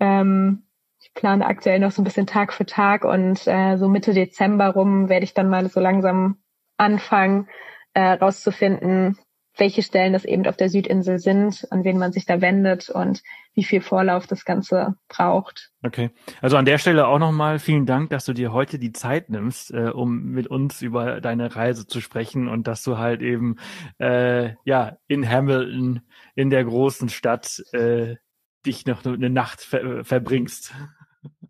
Ähm, 0.00 0.66
ich 0.98 1.14
plane 1.14 1.46
aktuell 1.46 1.78
noch 1.78 1.92
so 1.92 2.02
ein 2.02 2.04
bisschen 2.04 2.26
Tag 2.26 2.52
für 2.52 2.66
Tag 2.66 3.04
und 3.04 3.46
äh, 3.46 3.76
so 3.76 3.88
Mitte 3.88 4.12
Dezember 4.12 4.68
rum 4.68 5.08
werde 5.08 5.24
ich 5.24 5.32
dann 5.32 5.48
mal 5.48 5.68
so 5.68 5.80
langsam 5.80 6.42
anfangen, 6.76 7.48
äh, 7.94 8.12
rauszufinden, 8.12 9.18
welche 9.56 9.82
Stellen 9.82 10.12
das 10.12 10.24
eben 10.24 10.46
auf 10.46 10.56
der 10.56 10.68
Südinsel 10.68 11.18
sind, 11.18 11.66
an 11.70 11.84
wen 11.84 11.98
man 11.98 12.12
sich 12.12 12.24
da 12.24 12.40
wendet 12.40 12.88
und 12.88 13.22
wie 13.54 13.64
viel 13.64 13.80
Vorlauf 13.80 14.26
das 14.26 14.44
Ganze 14.44 14.94
braucht. 15.08 15.70
Okay, 15.82 16.10
also 16.40 16.56
an 16.56 16.64
der 16.64 16.78
Stelle 16.78 17.06
auch 17.06 17.18
nochmal 17.18 17.58
vielen 17.58 17.86
Dank, 17.86 18.10
dass 18.10 18.24
du 18.24 18.32
dir 18.32 18.52
heute 18.52 18.78
die 18.78 18.92
Zeit 18.92 19.28
nimmst, 19.28 19.72
äh, 19.72 19.90
um 19.90 20.22
mit 20.30 20.46
uns 20.46 20.82
über 20.82 21.20
deine 21.20 21.54
Reise 21.54 21.86
zu 21.86 22.00
sprechen 22.00 22.48
und 22.48 22.66
dass 22.66 22.82
du 22.82 22.98
halt 22.98 23.22
eben 23.22 23.56
äh, 23.98 24.54
ja 24.64 24.96
in 25.08 25.28
Hamilton 25.28 26.02
in 26.34 26.50
der 26.50 26.64
großen 26.64 27.08
Stadt 27.08 27.62
äh, 27.72 28.16
dich 28.64 28.86
noch 28.86 29.04
eine 29.04 29.30
Nacht 29.30 29.60
ver 29.60 30.04
verbringst. 30.04 30.74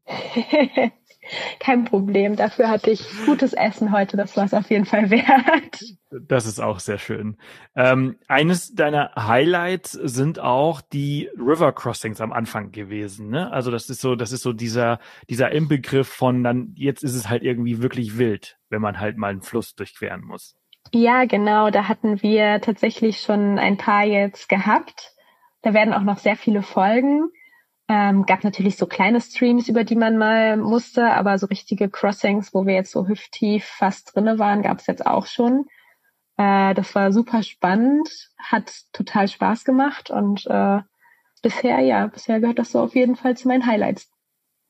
Kein 1.59 1.85
Problem. 1.85 2.37
Dafür 2.37 2.69
hatte 2.69 2.91
ich 2.91 3.05
gutes 3.27 3.53
Essen 3.53 3.93
heute. 3.93 4.17
Das 4.17 4.37
war 4.37 4.45
es 4.45 4.55
auf 4.55 4.71
jeden 4.71 4.85
Fall 4.85 5.11
wert. 5.11 5.81
Das 6.11 6.47
ist 6.47 6.61
auch 6.61 6.81
sehr 6.81 6.99
schön. 6.99 7.37
Ähm, 7.77 8.17
eines 8.27 8.75
deiner 8.75 9.13
Highlights 9.17 9.93
sind 9.93 10.41
auch 10.41 10.81
die 10.81 11.31
River 11.37 11.73
Crossings 11.73 12.21
am 12.21 12.33
Anfang 12.33 12.73
gewesen. 12.73 13.29
Ne? 13.29 13.51
Also 13.53 13.71
das 13.71 13.89
ist 13.89 14.01
so, 14.01 14.17
das 14.17 14.33
ist 14.33 14.43
so 14.43 14.53
dieser 14.53 14.99
dieser 15.29 15.53
Inbegriff 15.53 16.09
von 16.09 16.43
dann 16.43 16.73
jetzt 16.77 17.05
ist 17.05 17.15
es 17.15 17.29
halt 17.29 17.43
irgendwie 17.43 17.81
wirklich 17.81 18.19
wild, 18.19 18.59
wenn 18.69 18.83
man 18.83 18.99
halt 18.99 19.17
mal 19.17 19.31
einen 19.31 19.43
Fluss 19.43 19.75
durchqueren 19.75 20.23
muss. 20.25 20.57
Ja, 20.93 21.25
genau. 21.25 21.71
Da 21.71 21.89
hatten 21.89 22.23
wir 22.23 22.61
tatsächlich 22.61 23.21
schon 23.21 23.59
ein 23.59 23.77
paar 23.77 24.05
jetzt 24.05 24.49
gehabt. 24.49 25.15
Da 25.63 25.75
werden 25.75 25.95
auch 25.95 26.03
noch 26.03 26.19
sehr 26.19 26.37
viele 26.37 26.63
Folgen. 26.63 27.31
Ähm, 27.93 28.25
gab 28.25 28.45
natürlich 28.45 28.77
so 28.77 28.87
kleine 28.87 29.21
Streams, 29.21 29.69
über 29.69 29.83
die 29.83 29.97
man 29.97 30.17
mal 30.17 30.57
musste, 30.57 31.11
aber 31.11 31.37
so 31.39 31.47
richtige 31.47 31.91
Crossings, 31.91 32.55
wo 32.55 32.65
wir 32.65 32.75
jetzt 32.75 32.93
so 32.93 33.09
hüfttief 33.09 33.65
fast 33.65 34.15
drinne 34.15 34.39
waren, 34.39 34.63
gab 34.63 34.79
es 34.79 34.87
jetzt 34.87 35.05
auch 35.05 35.27
schon. 35.27 35.67
Äh, 36.37 36.73
das 36.75 36.95
war 36.95 37.11
super 37.11 37.43
spannend, 37.43 38.09
hat 38.39 38.73
total 38.93 39.27
Spaß 39.27 39.65
gemacht 39.65 40.09
und 40.09 40.47
äh, 40.47 40.79
bisher, 41.43 41.81
ja, 41.81 42.07
bisher 42.07 42.39
gehört 42.39 42.61
das 42.61 42.71
so 42.71 42.79
auf 42.79 42.95
jeden 42.95 43.17
Fall 43.17 43.37
zu 43.37 43.49
meinen 43.49 43.67
Highlights 43.67 44.09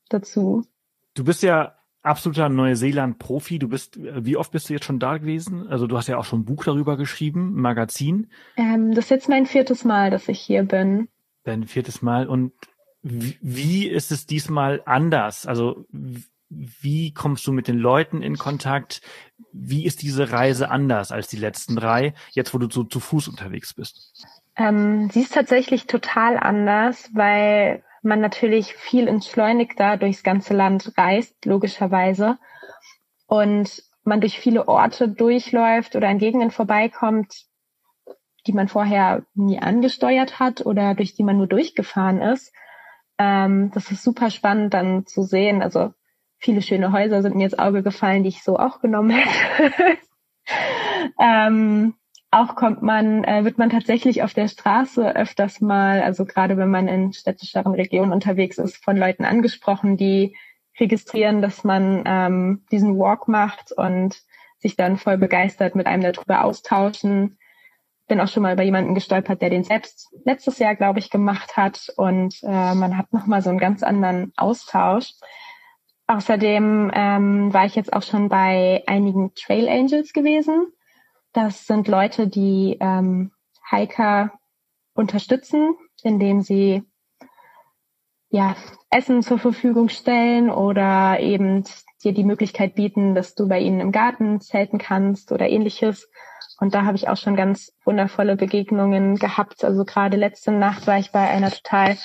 dazu. 0.08 0.64
Du 1.12 1.22
bist 1.22 1.42
ja 1.42 1.76
absoluter 2.00 2.48
Neuseeland-Profi. 2.48 3.58
Du 3.58 3.68
bist, 3.68 3.98
wie 4.00 4.38
oft 4.38 4.50
bist 4.50 4.70
du 4.70 4.72
jetzt 4.72 4.86
schon 4.86 4.98
da 4.98 5.18
gewesen? 5.18 5.68
Also 5.68 5.86
du 5.86 5.98
hast 5.98 6.08
ja 6.08 6.16
auch 6.16 6.24
schon 6.24 6.40
ein 6.40 6.44
Buch 6.46 6.64
darüber 6.64 6.96
geschrieben, 6.96 7.54
ein 7.54 7.60
Magazin. 7.60 8.30
Ähm, 8.56 8.94
das 8.94 9.04
ist 9.04 9.10
jetzt 9.10 9.28
mein 9.28 9.44
viertes 9.44 9.84
Mal, 9.84 10.10
dass 10.10 10.26
ich 10.26 10.40
hier 10.40 10.62
bin. 10.62 11.08
Dein 11.44 11.64
viertes 11.64 12.00
Mal. 12.00 12.26
Und 12.26 12.54
wie 13.02 13.88
ist 13.88 14.12
es 14.12 14.26
diesmal 14.26 14.82
anders? 14.84 15.46
Also 15.46 15.86
wie 16.50 17.14
kommst 17.14 17.46
du 17.46 17.52
mit 17.52 17.68
den 17.68 17.78
Leuten 17.78 18.22
in 18.22 18.36
Kontakt? 18.36 19.00
Wie 19.52 19.86
ist 19.86 20.02
diese 20.02 20.32
Reise 20.32 20.70
anders 20.70 21.12
als 21.12 21.28
die 21.28 21.36
letzten 21.36 21.76
drei, 21.76 22.14
jetzt 22.32 22.52
wo 22.52 22.58
du 22.58 22.68
so 22.68 22.84
zu 22.84 23.00
Fuß 23.00 23.28
unterwegs 23.28 23.74
bist? 23.74 24.26
Ähm, 24.56 25.10
sie 25.10 25.20
ist 25.22 25.32
tatsächlich 25.32 25.86
total 25.86 26.36
anders, 26.36 27.08
weil 27.14 27.84
man 28.02 28.20
natürlich 28.20 28.74
viel 28.74 29.06
entschleunigter 29.06 29.96
durchs 29.96 30.22
ganze 30.22 30.54
Land 30.54 30.92
reist, 30.96 31.44
logischerweise. 31.44 32.38
Und 33.26 33.84
man 34.02 34.20
durch 34.20 34.38
viele 34.38 34.66
Orte 34.66 35.08
durchläuft 35.08 35.94
oder 35.94 36.08
an 36.08 36.18
Gegenden 36.18 36.50
vorbeikommt, 36.50 37.44
die 38.46 38.52
man 38.52 38.68
vorher 38.68 39.24
nie 39.34 39.60
angesteuert 39.60 40.40
hat 40.40 40.64
oder 40.64 40.94
durch 40.94 41.14
die 41.14 41.22
man 41.22 41.36
nur 41.36 41.46
durchgefahren 41.46 42.20
ist. 42.20 42.52
Ähm, 43.20 43.70
das 43.74 43.90
ist 43.90 44.02
super 44.02 44.30
spannend 44.30 44.72
dann 44.72 45.04
zu 45.04 45.22
sehen. 45.22 45.60
Also 45.60 45.92
viele 46.38 46.62
schöne 46.62 46.90
Häuser 46.90 47.20
sind 47.20 47.36
mir 47.36 47.44
ins 47.44 47.58
Auge 47.58 47.82
gefallen, 47.82 48.22
die 48.22 48.30
ich 48.30 48.42
so 48.42 48.58
auch 48.58 48.80
genommen 48.80 49.10
hätte. 49.10 49.98
ähm, 51.20 51.94
auch 52.30 52.54
kommt 52.54 52.80
man, 52.80 53.22
äh, 53.24 53.44
wird 53.44 53.58
man 53.58 53.68
tatsächlich 53.68 54.22
auf 54.22 54.32
der 54.32 54.48
Straße 54.48 55.14
öfters 55.14 55.60
mal, 55.60 56.00
also 56.00 56.24
gerade 56.24 56.56
wenn 56.56 56.70
man 56.70 56.88
in 56.88 57.12
städtischeren 57.12 57.74
Regionen 57.74 58.12
unterwegs 58.12 58.56
ist, 58.56 58.82
von 58.82 58.96
Leuten 58.96 59.26
angesprochen, 59.26 59.98
die 59.98 60.34
registrieren, 60.78 61.42
dass 61.42 61.62
man 61.62 62.04
ähm, 62.06 62.64
diesen 62.72 62.98
Walk 62.98 63.28
macht 63.28 63.72
und 63.72 64.22
sich 64.56 64.76
dann 64.76 64.96
voll 64.96 65.18
begeistert 65.18 65.74
mit 65.74 65.86
einem 65.86 66.04
darüber 66.04 66.44
austauschen 66.44 67.36
bin 68.10 68.20
auch 68.20 68.28
schon 68.28 68.42
mal 68.42 68.56
bei 68.56 68.64
jemandem 68.64 68.94
gestolpert, 68.94 69.40
der 69.40 69.50
den 69.50 69.62
selbst 69.62 70.12
letztes 70.24 70.58
Jahr, 70.58 70.74
glaube 70.74 70.98
ich, 70.98 71.10
gemacht 71.10 71.56
hat. 71.56 71.92
Und 71.96 72.42
äh, 72.42 72.74
man 72.74 72.98
hat 72.98 73.12
nochmal 73.12 73.40
so 73.40 73.50
einen 73.50 73.60
ganz 73.60 73.84
anderen 73.84 74.32
Austausch. 74.36 75.12
Außerdem 76.08 76.90
ähm, 76.92 77.54
war 77.54 77.66
ich 77.66 77.76
jetzt 77.76 77.92
auch 77.92 78.02
schon 78.02 78.28
bei 78.28 78.82
einigen 78.88 79.32
Trail 79.34 79.68
Angels 79.68 80.12
gewesen. 80.12 80.72
Das 81.32 81.66
sind 81.66 81.86
Leute, 81.86 82.26
die 82.26 82.76
ähm, 82.80 83.30
Hiker 83.70 84.32
unterstützen, 84.94 85.76
indem 86.02 86.40
sie 86.40 86.82
ja 88.28 88.56
Essen 88.90 89.22
zur 89.22 89.38
Verfügung 89.38 89.88
stellen 89.88 90.50
oder 90.50 91.20
eben 91.20 91.62
dir 92.02 92.12
die 92.12 92.24
Möglichkeit 92.24 92.74
bieten, 92.74 93.14
dass 93.14 93.36
du 93.36 93.46
bei 93.46 93.60
ihnen 93.60 93.78
im 93.78 93.92
Garten 93.92 94.40
zelten 94.40 94.78
kannst 94.78 95.30
oder 95.30 95.48
ähnliches. 95.48 96.10
Und 96.60 96.74
da 96.74 96.84
habe 96.84 96.96
ich 96.96 97.08
auch 97.08 97.16
schon 97.16 97.36
ganz 97.36 97.72
wundervolle 97.84 98.36
Begegnungen 98.36 99.16
gehabt. 99.16 99.64
Also 99.64 99.84
gerade 99.86 100.18
letzte 100.18 100.52
Nacht 100.52 100.86
war 100.86 100.98
ich 100.98 101.10
bei 101.10 101.26
einer 101.26 101.50
total 101.50 101.96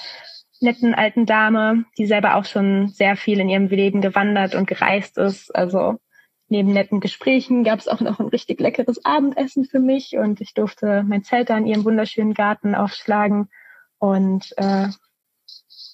netten 0.62 0.95
alten 0.95 1.26
Dame, 1.26 1.84
die 1.97 2.06
selber 2.06 2.36
auch 2.36 2.45
schon 2.45 2.88
sehr 2.88 3.18
viel 3.18 3.41
in 3.41 3.49
ihrem 3.49 3.68
Leben 3.68 3.99
gewandert 3.99 4.56
und 4.56 4.66
gereist 4.66 5.18
ist. 5.18 5.53
Also 5.53 5.99
neben 6.47 6.72
netten 6.72 7.01
Gesprächen 7.01 7.66
gab 7.66 7.80
es 7.80 7.89
auch 7.89 7.99
noch 7.99 8.22
ein 8.22 8.28
richtig 8.28 8.62
leckeres 8.62 9.03
Abendessen 9.03 9.66
für 9.66 9.80
mich 9.80 10.16
und 10.16 10.39
ich 10.39 10.53
durfte 10.53 11.03
mein 11.06 11.24
Zelt 11.24 11.49
da 11.49 11.58
in 11.58 11.68
ihrem 11.68 11.84
wunderschönen 11.84 12.34
Garten 12.34 12.76
aufschlagen. 12.76 13.49
Und 13.97 14.53
äh, 14.56 14.88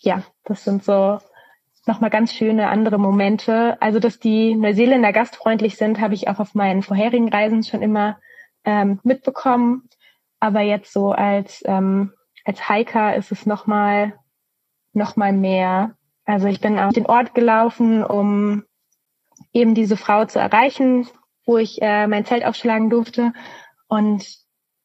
ja, 0.01 0.23
das 0.43 0.63
sind 0.63 0.83
so 0.83 1.17
nochmal 1.87 2.11
ganz 2.11 2.31
schöne 2.31 2.67
andere 2.67 2.99
Momente. 2.99 3.81
Also, 3.81 3.97
dass 3.99 4.19
die 4.19 4.53
Neuseeländer 4.53 5.13
gastfreundlich 5.13 5.77
sind, 5.77 5.99
habe 5.99 6.13
ich 6.13 6.27
auch 6.27 6.39
auf 6.39 6.53
meinen 6.53 6.83
vorherigen 6.83 7.29
Reisen 7.29 7.63
schon 7.63 7.81
immer 7.81 8.19
ähm, 8.65 8.99
mitbekommen. 9.03 9.89
Aber 10.39 10.61
jetzt 10.61 10.91
so 10.91 11.11
als, 11.11 11.63
ähm, 11.65 12.13
als 12.45 12.67
Hiker 12.67 13.15
ist 13.15 13.31
es 13.31 13.45
nochmal 13.45 14.13
noch 14.93 15.15
mal 15.15 15.33
mehr. 15.33 15.95
Also 16.25 16.47
ich 16.47 16.61
bin 16.61 16.79
auf 16.79 16.93
den 16.93 17.05
Ort 17.05 17.33
gelaufen, 17.33 18.03
um 18.03 18.63
eben 19.53 19.75
diese 19.75 19.97
Frau 19.97 20.25
zu 20.25 20.39
erreichen, 20.39 21.07
wo 21.45 21.57
ich 21.57 21.81
äh, 21.81 22.07
mein 22.07 22.25
Zelt 22.25 22.45
aufschlagen 22.45 22.89
durfte. 22.89 23.33
Und 23.87 24.25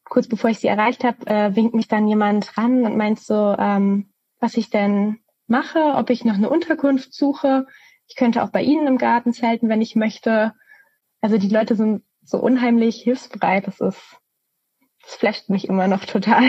kurz 0.04 0.28
bevor 0.28 0.50
ich 0.50 0.58
sie 0.58 0.68
erreicht 0.68 1.04
habe, 1.04 1.26
äh, 1.26 1.54
winkt 1.54 1.74
mich 1.74 1.88
dann 1.88 2.08
jemand 2.08 2.56
ran 2.56 2.84
und 2.84 2.96
meint 2.96 3.20
so, 3.20 3.54
ähm, 3.58 4.12
was 4.40 4.56
ich 4.56 4.70
denn 4.70 5.18
mache, 5.46 5.78
ob 5.96 6.10
ich 6.10 6.24
noch 6.24 6.34
eine 6.34 6.50
Unterkunft 6.50 7.12
suche. 7.14 7.66
Ich 8.08 8.16
könnte 8.16 8.42
auch 8.42 8.50
bei 8.50 8.62
Ihnen 8.62 8.86
im 8.86 8.98
Garten 8.98 9.32
zelten, 9.32 9.68
wenn 9.68 9.82
ich 9.82 9.96
möchte. 9.96 10.52
Also 11.20 11.38
die 11.38 11.48
Leute 11.48 11.74
sind 11.74 12.02
so 12.26 12.38
unheimlich 12.38 12.96
hilfsbereit. 13.02 13.66
Das 13.66 13.80
ist, 13.80 14.16
das 15.02 15.14
flasht 15.14 15.48
mich 15.48 15.68
immer 15.68 15.88
noch 15.88 16.04
total. 16.04 16.42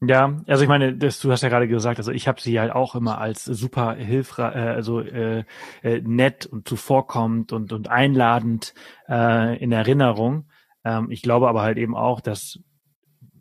Ja, 0.00 0.42
also 0.46 0.62
ich 0.62 0.68
meine, 0.68 0.96
das, 0.96 1.20
du 1.20 1.30
hast 1.30 1.42
ja 1.42 1.48
gerade 1.48 1.68
gesagt, 1.68 1.98
also 1.98 2.10
ich 2.10 2.28
habe 2.28 2.40
sie 2.40 2.58
halt 2.58 2.72
auch 2.72 2.94
immer 2.94 3.18
als 3.18 3.44
super 3.44 3.94
hilfreich, 3.94 4.54
äh, 4.54 4.58
also 4.58 5.00
äh, 5.00 5.44
äh, 5.82 6.00
nett 6.02 6.46
und 6.46 6.68
zuvorkommend 6.68 7.52
und, 7.52 7.72
und 7.72 7.88
einladend 7.88 8.74
äh, 9.08 9.56
in 9.62 9.72
Erinnerung. 9.72 10.50
Ähm, 10.84 11.10
ich 11.10 11.22
glaube 11.22 11.48
aber 11.48 11.62
halt 11.62 11.78
eben 11.78 11.96
auch, 11.96 12.20
dass 12.20 12.58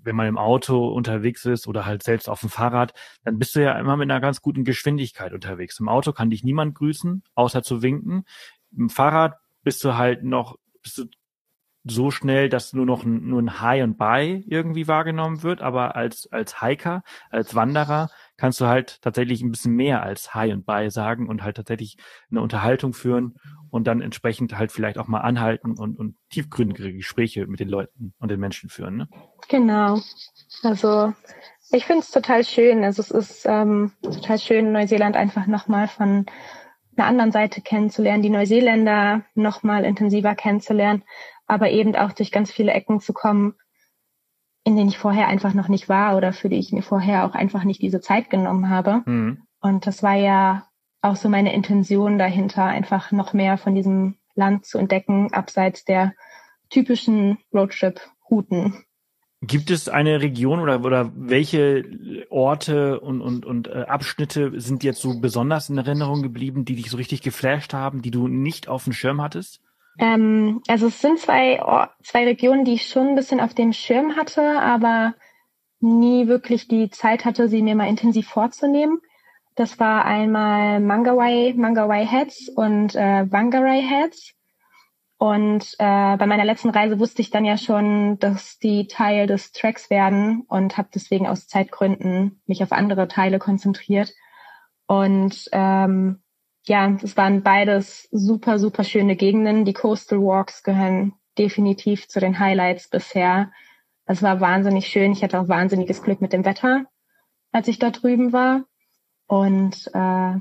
wenn 0.03 0.15
man 0.15 0.27
im 0.27 0.37
Auto 0.37 0.87
unterwegs 0.89 1.45
ist 1.45 1.67
oder 1.67 1.85
halt 1.85 2.03
selbst 2.03 2.29
auf 2.29 2.41
dem 2.41 2.49
Fahrrad, 2.49 2.93
dann 3.23 3.39
bist 3.39 3.55
du 3.55 3.61
ja 3.61 3.77
immer 3.79 3.97
mit 3.97 4.09
einer 4.09 4.21
ganz 4.21 4.41
guten 4.41 4.63
Geschwindigkeit 4.63 5.33
unterwegs. 5.33 5.79
Im 5.79 5.89
Auto 5.89 6.11
kann 6.11 6.29
dich 6.29 6.43
niemand 6.43 6.75
grüßen, 6.75 7.23
außer 7.35 7.63
zu 7.63 7.81
winken. 7.81 8.25
Im 8.77 8.89
Fahrrad 8.89 9.37
bist 9.63 9.83
du 9.83 9.95
halt 9.95 10.23
noch, 10.23 10.57
bist 10.83 10.97
du 10.97 11.05
so 11.85 12.11
schnell, 12.11 12.47
dass 12.47 12.73
nur 12.73 12.85
noch 12.85 13.03
ein, 13.03 13.27
nur 13.27 13.41
ein 13.41 13.59
High 13.59 13.83
und 13.83 13.97
Bye 13.97 14.43
irgendwie 14.47 14.87
wahrgenommen 14.87 15.43
wird, 15.43 15.61
aber 15.61 15.95
als, 15.95 16.31
als 16.31 16.61
Hiker, 16.61 17.03
als 17.29 17.55
Wanderer 17.55 18.09
kannst 18.37 18.61
du 18.61 18.67
halt 18.67 19.01
tatsächlich 19.01 19.41
ein 19.41 19.51
bisschen 19.51 19.73
mehr 19.73 20.01
als 20.01 20.33
Hi 20.33 20.53
und 20.53 20.65
Bye 20.65 20.91
sagen 20.91 21.27
und 21.27 21.43
halt 21.43 21.57
tatsächlich 21.57 21.97
eine 22.31 22.41
Unterhaltung 22.41 22.93
führen 22.93 23.35
und 23.69 23.85
dann 23.85 24.01
entsprechend 24.01 24.57
halt 24.57 24.71
vielleicht 24.71 24.97
auch 24.97 25.07
mal 25.07 25.21
anhalten 25.21 25.77
und, 25.77 25.97
und 25.99 26.15
tiefgründigere 26.29 26.93
Gespräche 26.93 27.47
mit 27.47 27.59
den 27.59 27.69
Leuten 27.69 28.13
und 28.17 28.31
den 28.31 28.39
Menschen 28.39 28.69
führen. 28.69 28.95
Ne? 28.95 29.09
Genau. 29.49 29.99
Also 30.63 31.13
ich 31.71 31.85
finde 31.85 32.03
es 32.03 32.11
total 32.11 32.45
schön. 32.45 32.83
Also 32.85 33.01
es 33.01 33.11
ist 33.11 33.45
ähm, 33.45 33.91
total 34.01 34.39
schön, 34.39 34.71
Neuseeland 34.71 35.17
einfach 35.17 35.47
nochmal 35.47 35.87
von 35.87 36.25
einer 36.97 37.07
anderen 37.07 37.31
Seite 37.31 37.61
kennenzulernen, 37.61 38.23
die 38.23 38.29
Neuseeländer 38.29 39.23
nochmal 39.35 39.85
intensiver 39.85 40.35
kennenzulernen, 40.35 41.03
aber 41.47 41.71
eben 41.71 41.95
auch 41.95 42.11
durch 42.11 42.31
ganz 42.31 42.51
viele 42.51 42.71
Ecken 42.73 42.99
zu 42.99 43.13
kommen, 43.13 43.55
in 44.63 44.75
denen 44.75 44.89
ich 44.89 44.97
vorher 44.97 45.27
einfach 45.27 45.53
noch 45.53 45.67
nicht 45.67 45.89
war 45.89 46.15
oder 46.15 46.33
für 46.33 46.49
die 46.49 46.57
ich 46.57 46.71
mir 46.71 46.83
vorher 46.83 47.25
auch 47.25 47.33
einfach 47.33 47.63
nicht 47.63 47.81
diese 47.81 48.01
Zeit 48.01 48.29
genommen 48.29 48.69
habe. 48.69 49.03
Mhm. 49.05 49.43
Und 49.59 49.87
das 49.87 50.03
war 50.03 50.15
ja 50.15 50.67
auch 51.01 51.15
so 51.15 51.29
meine 51.29 51.53
Intention 51.53 52.17
dahinter, 52.17 52.65
einfach 52.65 53.11
noch 53.11 53.33
mehr 53.33 53.57
von 53.57 53.75
diesem 53.75 54.17
Land 54.35 54.65
zu 54.65 54.77
entdecken, 54.77 55.33
abseits 55.33 55.83
der 55.85 56.13
typischen 56.69 57.37
Roadtrip-Routen. 57.53 58.85
Gibt 59.45 59.71
es 59.71 59.89
eine 59.89 60.21
Region 60.21 60.59
oder, 60.59 60.83
oder 60.85 61.11
welche 61.15 61.83
Orte 62.29 63.01
und, 63.01 63.21
und, 63.21 63.45
und 63.45 63.67
äh, 63.67 63.85
Abschnitte 63.87 64.59
sind 64.59 64.85
jetzt 64.85 65.01
so 65.01 65.19
besonders 65.19 65.69
in 65.69 65.77
Erinnerung 65.77 66.21
geblieben, 66.21 66.63
die 66.63 66.75
dich 66.75 66.89
so 66.89 66.95
richtig 66.95 67.21
geflasht 67.21 67.73
haben, 67.73 68.01
die 68.01 68.11
du 68.11 68.29
nicht 68.29 68.69
auf 68.69 68.85
dem 68.85 68.93
Schirm 68.93 69.21
hattest? 69.21 69.59
Ähm, 69.99 70.61
also 70.67 70.87
es 70.87 71.01
sind 71.01 71.19
zwei, 71.19 71.59
zwei 72.03 72.23
Regionen, 72.23 72.63
die 72.63 72.75
ich 72.75 72.87
schon 72.87 73.09
ein 73.09 73.15
bisschen 73.15 73.41
auf 73.41 73.53
dem 73.53 73.73
Schirm 73.73 74.15
hatte, 74.15 74.61
aber 74.61 75.13
nie 75.81 76.27
wirklich 76.27 76.69
die 76.69 76.89
Zeit 76.89 77.25
hatte, 77.25 77.49
sie 77.49 77.61
mir 77.61 77.75
mal 77.75 77.89
intensiv 77.89 78.27
vorzunehmen. 78.27 78.99
Das 79.55 79.79
war 79.79 80.05
einmal 80.05 80.79
Mangawai, 80.79 81.53
Mangawai 81.55 82.05
Heads 82.05 82.49
und 82.55 82.95
äh, 82.95 83.29
Wangarai 83.29 83.81
Heads. 83.81 84.33
Und 85.23 85.75
äh, 85.79 86.17
bei 86.17 86.25
meiner 86.25 86.43
letzten 86.43 86.69
Reise 86.69 86.99
wusste 86.99 87.21
ich 87.21 87.29
dann 87.29 87.45
ja 87.45 87.57
schon, 87.57 88.19
dass 88.19 88.59
die 88.59 88.87
Teil 88.87 89.25
des 89.25 89.53
Tracks 89.53 89.89
werden 89.89 90.41
und 90.49 90.77
habe 90.77 90.89
deswegen 90.93 91.27
aus 91.27 91.47
Zeitgründen 91.47 92.41
mich 92.45 92.61
auf 92.61 92.73
andere 92.73 93.07
Teile 93.07 93.39
konzentriert. 93.39 94.13
Und 94.85 95.47
ähm, 95.53 96.21
ja, 96.65 96.97
es 97.01 97.15
waren 97.15 97.41
beides 97.41 98.09
super, 98.11 98.59
super 98.59 98.83
schöne 98.83 99.15
Gegenden. 99.15 99.63
Die 99.63 99.71
Coastal 99.71 100.19
Walks 100.19 100.61
gehören 100.61 101.13
definitiv 101.37 102.09
zu 102.09 102.19
den 102.19 102.37
Highlights 102.37 102.89
bisher. 102.89 103.49
Es 104.05 104.21
war 104.23 104.41
wahnsinnig 104.41 104.87
schön. 104.87 105.13
Ich 105.13 105.23
hatte 105.23 105.39
auch 105.39 105.47
wahnsinniges 105.47 106.03
Glück 106.03 106.19
mit 106.19 106.33
dem 106.33 106.43
Wetter, 106.43 106.83
als 107.53 107.69
ich 107.69 107.79
da 107.79 107.91
drüben 107.91 108.33
war. 108.33 108.65
Und 109.27 109.87
äh, 109.93 110.35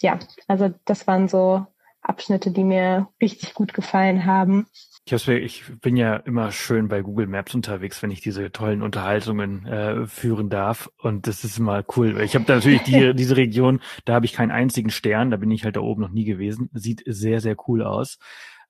ja, 0.00 0.18
also 0.46 0.72
das 0.84 1.08
waren 1.08 1.26
so 1.26 1.66
Abschnitte, 2.08 2.50
die 2.50 2.64
mir 2.64 3.08
richtig 3.20 3.54
gut 3.54 3.74
gefallen 3.74 4.24
haben. 4.24 4.66
Ich, 5.08 5.28
ich 5.28 5.64
bin 5.80 5.96
ja 5.96 6.16
immer 6.16 6.50
schön 6.50 6.88
bei 6.88 7.00
Google 7.00 7.28
Maps 7.28 7.54
unterwegs, 7.54 8.02
wenn 8.02 8.10
ich 8.10 8.20
diese 8.20 8.50
tollen 8.50 8.82
Unterhaltungen 8.82 9.64
äh, 9.66 10.06
führen 10.06 10.48
darf. 10.48 10.90
Und 11.00 11.28
das 11.28 11.44
ist 11.44 11.58
immer 11.58 11.84
cool. 11.96 12.20
Ich 12.22 12.34
habe 12.34 12.44
da 12.44 12.56
natürlich 12.56 12.82
die, 12.82 13.12
diese 13.14 13.36
Region, 13.36 13.80
da 14.04 14.14
habe 14.14 14.26
ich 14.26 14.32
keinen 14.32 14.50
einzigen 14.50 14.90
Stern, 14.90 15.30
da 15.30 15.36
bin 15.36 15.50
ich 15.50 15.64
halt 15.64 15.76
da 15.76 15.80
oben 15.80 16.02
noch 16.02 16.10
nie 16.10 16.24
gewesen. 16.24 16.70
Sieht 16.74 17.04
sehr, 17.06 17.40
sehr 17.40 17.56
cool 17.68 17.82
aus. 17.82 18.18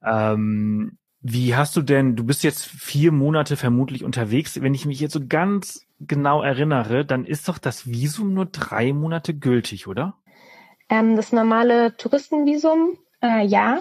Ähm, 0.05 0.99
wie 1.20 1.57
hast 1.57 1.74
du 1.74 1.82
denn, 1.82 2.16
du 2.16 2.24
bist 2.24 2.45
jetzt 2.45 2.66
vier 2.66 3.12
Monate 3.12 3.57
vermutlich 3.57 4.05
unterwegs. 4.05 4.61
Wenn 4.61 4.74
ich 4.74 4.87
mich 4.87 5.01
jetzt 5.01 5.14
so 5.14 5.26
ganz 5.26 5.87
genau 5.99 6.43
erinnere, 6.43 7.05
dann 7.05 7.24
ist 7.24 7.49
doch 7.49 7.59
das 7.59 7.87
Visum 7.87 8.34
nur 8.34 8.47
drei 8.47 8.93
Monate 8.93 9.34
gültig, 9.34 9.87
oder? 9.89 10.18
Ähm, 10.89 11.16
das 11.16 11.32
normale 11.32 11.97
Touristenvisum, 11.97 12.99
äh, 13.23 13.45
ja. 13.45 13.81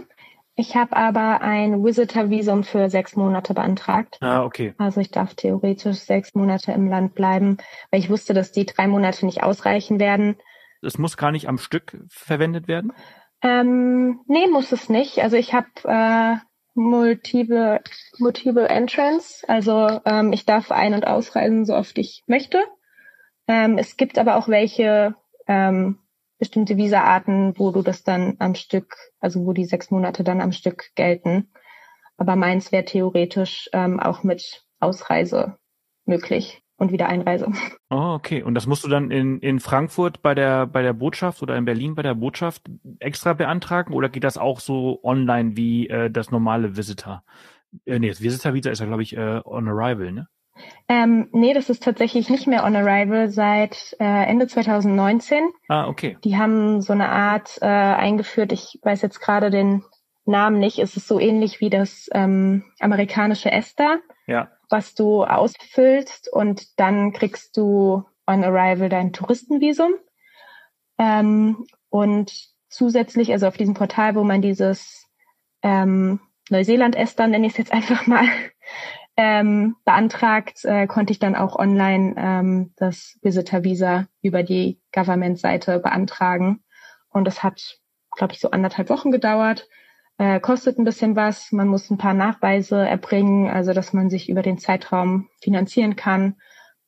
Ich 0.58 0.76
habe 0.76 0.96
aber 0.96 1.42
ein 1.42 1.84
Visitor-Visum 1.84 2.64
für 2.64 2.90
sechs 2.90 3.18
Monate 3.18 3.54
beantragt. 3.54 4.18
Ah, 4.22 4.44
okay. 4.44 4.74
Also 4.78 5.02
ich 5.02 5.12
darf 5.12 5.34
theoretisch 5.34 5.98
sechs 5.98 6.34
Monate 6.34 6.72
im 6.72 6.88
Land 6.88 7.14
bleiben, 7.14 7.58
weil 7.92 8.00
ich 8.00 8.10
wusste, 8.10 8.34
dass 8.34 8.54
die 8.54 8.66
drei 8.66 8.88
Monate 8.88 9.26
nicht 9.26 9.44
ausreichen 9.44 10.00
werden. 10.00 10.38
Es 10.82 10.98
muss 10.98 11.18
gar 11.18 11.32
nicht 11.32 11.50
am 11.50 11.58
Stück 11.58 11.98
verwendet 12.08 12.70
werden? 12.70 12.94
Ähm, 13.42 14.22
nee, 14.28 14.48
muss 14.48 14.72
es 14.72 14.88
nicht. 14.88 15.20
Also 15.20 15.36
ich 15.36 15.54
habe 15.54 15.68
äh, 15.84 16.38
Multiple, 16.74 17.82
Multiple 18.20 18.68
Entrance. 18.68 19.44
Also 19.50 20.00
ähm, 20.06 20.32
ich 20.32 20.46
darf 20.46 20.72
ein- 20.72 20.94
und 20.94 21.06
ausreisen, 21.06 21.66
so 21.66 21.76
oft 21.76 21.98
ich 21.98 22.24
möchte. 22.28 22.60
Ähm, 23.48 23.78
es 23.78 23.98
gibt 23.98 24.18
aber 24.18 24.38
auch 24.38 24.48
welche 24.48 25.16
ähm, 25.48 26.00
bestimmte 26.46 26.78
Visaarten, 26.78 27.58
wo 27.58 27.72
du 27.72 27.82
das 27.82 28.04
dann 28.04 28.36
am 28.38 28.54
Stück, 28.54 28.96
also 29.20 29.46
wo 29.48 29.54
die 29.54 29.66
sechs 29.66 29.90
Monate 29.90 30.24
dann 30.24 30.42
am 30.42 30.52
Stück 30.52 30.92
gelten. 30.94 31.50
Aber 32.18 32.36
meins 32.36 32.72
wäre 32.72 32.86
theoretisch 32.86 33.68
ähm, 33.74 34.00
auch 34.00 34.22
mit 34.22 34.64
Ausreise 34.80 35.58
möglich 36.06 36.62
und 36.78 36.92
wieder 36.92 37.10
Einreise. 37.10 37.52
Oh, 37.92 38.16
okay. 38.16 38.44
Und 38.44 38.56
das 38.56 38.66
musst 38.66 38.84
du 38.84 38.90
dann 38.90 39.10
in, 39.12 39.40
in 39.40 39.60
Frankfurt 39.60 40.22
bei 40.22 40.34
der, 40.34 40.66
bei 40.66 40.82
der 40.82 40.94
Botschaft 40.94 41.42
oder 41.44 41.56
in 41.56 41.66
Berlin 41.66 41.96
bei 41.96 42.02
der 42.02 42.16
Botschaft 42.16 42.64
extra 43.00 43.34
beantragen 43.34 43.94
oder 43.94 44.10
geht 44.10 44.24
das 44.24 44.38
auch 44.38 44.60
so 44.60 45.00
online 45.04 45.56
wie 45.56 45.88
äh, 45.88 46.10
das 46.10 46.32
normale 46.32 46.76
Visitor? 46.76 47.24
Äh, 47.86 48.00
nee, 48.00 48.10
das 48.10 48.22
Visitor-Visa 48.22 48.72
ist 48.72 48.80
ja, 48.80 48.88
glaube 48.88 49.04
ich, 49.04 49.16
äh, 49.16 49.40
on 49.46 49.68
arrival, 49.70 50.12
ne? 50.12 50.28
Ähm, 50.88 51.30
nee, 51.32 51.54
das 51.54 51.70
ist 51.70 51.84
tatsächlich 51.84 52.30
nicht 52.30 52.48
mehr 52.48 52.64
on 52.64 52.76
arrival 52.76 53.30
seit 53.30 53.96
äh, 54.00 54.26
Ende 54.26 54.48
2019. 54.48 55.50
Ah, 55.68 55.88
okay. 55.88 56.18
Die 56.24 56.38
haben 56.38 56.82
so 56.82 56.94
eine 56.94 57.10
Art 57.10 57.58
äh, 57.62 57.66
eingeführt, 57.66 58.52
ich 58.52 58.80
weiß 58.84 59.02
jetzt 59.02 59.20
gerade 59.20 59.50
den 59.50 59.84
Namen 60.26 60.60
nicht, 60.60 60.80
es 60.80 60.98
ist 60.98 61.08
so 61.08 61.20
ähnlich 61.20 61.60
wie 61.60 61.70
das 61.70 62.10
ähm, 62.14 62.64
amerikanische 62.80 63.52
ESTA. 63.52 63.98
Ja 64.28 64.50
was 64.70 64.96
du 64.96 65.24
ausfüllst 65.24 66.32
und 66.32 66.80
dann 66.80 67.14
kriegst 67.14 67.58
du 67.58 68.04
on 68.28 68.44
arrival 68.44 68.90
dein 68.90 69.14
Touristenvisum. 69.14 69.94
Ähm, 70.98 71.66
und 71.90 72.32
zusätzlich, 72.70 73.32
also 73.32 73.48
auf 73.48 73.58
diesem 73.58 73.74
Portal, 73.74 74.16
wo 74.16 74.24
man 74.24 74.42
dieses 74.42 75.08
ähm, 75.62 76.20
Neuseeland-Esther, 76.50 77.28
nenne 77.28 77.48
ich 77.48 77.54
es 77.54 77.58
jetzt 77.58 77.74
einfach 77.74 78.08
mal, 78.08 78.28
ähm, 79.18 79.76
beantragt, 79.86 80.66
äh, 80.66 80.88
konnte 80.88 81.12
ich 81.12 81.20
dann 81.20 81.36
auch 81.36 81.58
online 81.58 82.16
ähm, 82.18 82.74
das 82.76 83.18
Visitor-Visa 83.22 84.08
über 84.22 84.44
die 84.44 84.82
Government-Seite 84.94 85.80
beantragen. 85.80 86.64
Und 87.10 87.26
das 87.26 87.44
hat, 87.44 87.80
glaube 88.12 88.34
ich, 88.34 88.40
so 88.40 88.52
anderthalb 88.52 88.90
Wochen 88.90 89.12
gedauert. 89.12 89.70
Äh, 90.18 90.40
kostet 90.40 90.78
ein 90.78 90.86
bisschen 90.86 91.16
was, 91.16 91.52
man 91.52 91.68
muss 91.68 91.90
ein 91.90 91.98
paar 91.98 92.14
Nachweise 92.14 92.78
erbringen, 92.78 93.50
also 93.50 93.74
dass 93.74 93.94
man 93.94 94.10
sich 94.10 94.30
über 94.30 94.42
den 94.42 94.58
Zeitraum 94.58 95.30
finanzieren 95.42 95.96
kann. 95.96 96.36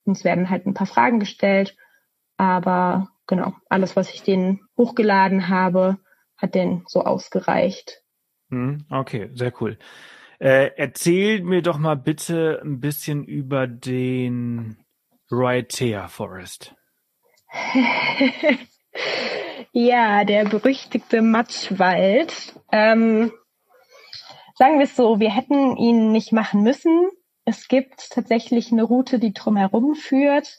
Uns 0.06 0.24
werden 0.24 0.50
halt 0.50 0.66
ein 0.66 0.74
paar 0.74 0.88
Fragen 0.88 1.20
gestellt, 1.20 1.76
aber 2.38 3.10
genau, 3.26 3.54
alles, 3.70 3.98
was 3.98 4.14
ich 4.14 4.24
denen 4.24 4.62
hochgeladen 4.78 5.50
habe, 5.50 5.98
hat 6.38 6.56
denen 6.56 6.84
so 6.88 7.04
ausgereicht. 7.04 8.04
Hm, 8.50 8.86
okay, 8.90 9.30
sehr 9.34 9.52
cool. 9.60 9.78
Äh, 10.40 10.72
erzähl 10.76 11.42
mir 11.42 11.62
doch 11.62 11.78
mal 11.78 11.96
bitte 11.96 12.62
ein 12.64 12.80
bisschen 12.80 13.24
über 13.24 13.66
den 13.68 14.78
Raitea 15.32 16.08
Forest. 16.08 16.76
ja, 19.72 20.24
der 20.26 20.46
berüchtigte 20.46 21.22
Matschwald. 21.22 22.54
Ähm, 22.72 23.32
sagen 24.56 24.78
wir 24.78 24.86
es 24.86 24.96
so, 24.96 25.20
wir 25.20 25.34
hätten 25.34 25.76
ihn 25.78 26.12
nicht 26.12 26.32
machen 26.34 26.62
müssen. 26.62 27.10
Es 27.46 27.68
gibt 27.68 28.12
tatsächlich 28.12 28.72
eine 28.72 28.84
Route, 28.84 29.20
die 29.20 29.34
drumherum 29.34 29.96
führt, 29.96 30.58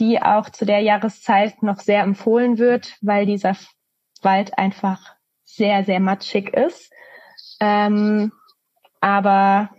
die 0.00 0.20
auch 0.20 0.50
zu 0.50 0.64
der 0.64 0.80
Jahreszeit 0.80 1.62
noch 1.62 1.78
sehr 1.78 2.02
empfohlen 2.02 2.58
wird, 2.58 2.96
weil 3.02 3.26
dieser 3.26 3.56
Wald 4.22 4.58
einfach 4.58 5.14
sehr, 5.44 5.84
sehr 5.84 6.00
matschig 6.00 6.54
ist. 6.54 6.90
Ähm, 7.60 8.32
aber 9.02 9.70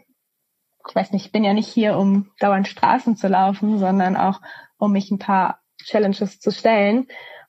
ich 0.88 0.94
weiß 0.94 1.12
nicht, 1.12 1.26
ich 1.26 1.32
bin 1.32 1.46
ja 1.46 1.54
nicht 1.54 1.70
hier, 1.70 1.98
um 1.98 2.30
dauernd 2.40 2.68
Straßen 2.68 3.16
zu 3.16 3.30
laufen, 3.30 3.80
sondern 3.80 4.18
auch, 4.18 4.42
um 4.78 4.92
mich 4.92 5.10
ein 5.10 5.18
paar 5.18 5.62
Challenges 5.82 6.42
zu 6.42 6.52
stellen. 6.52 7.08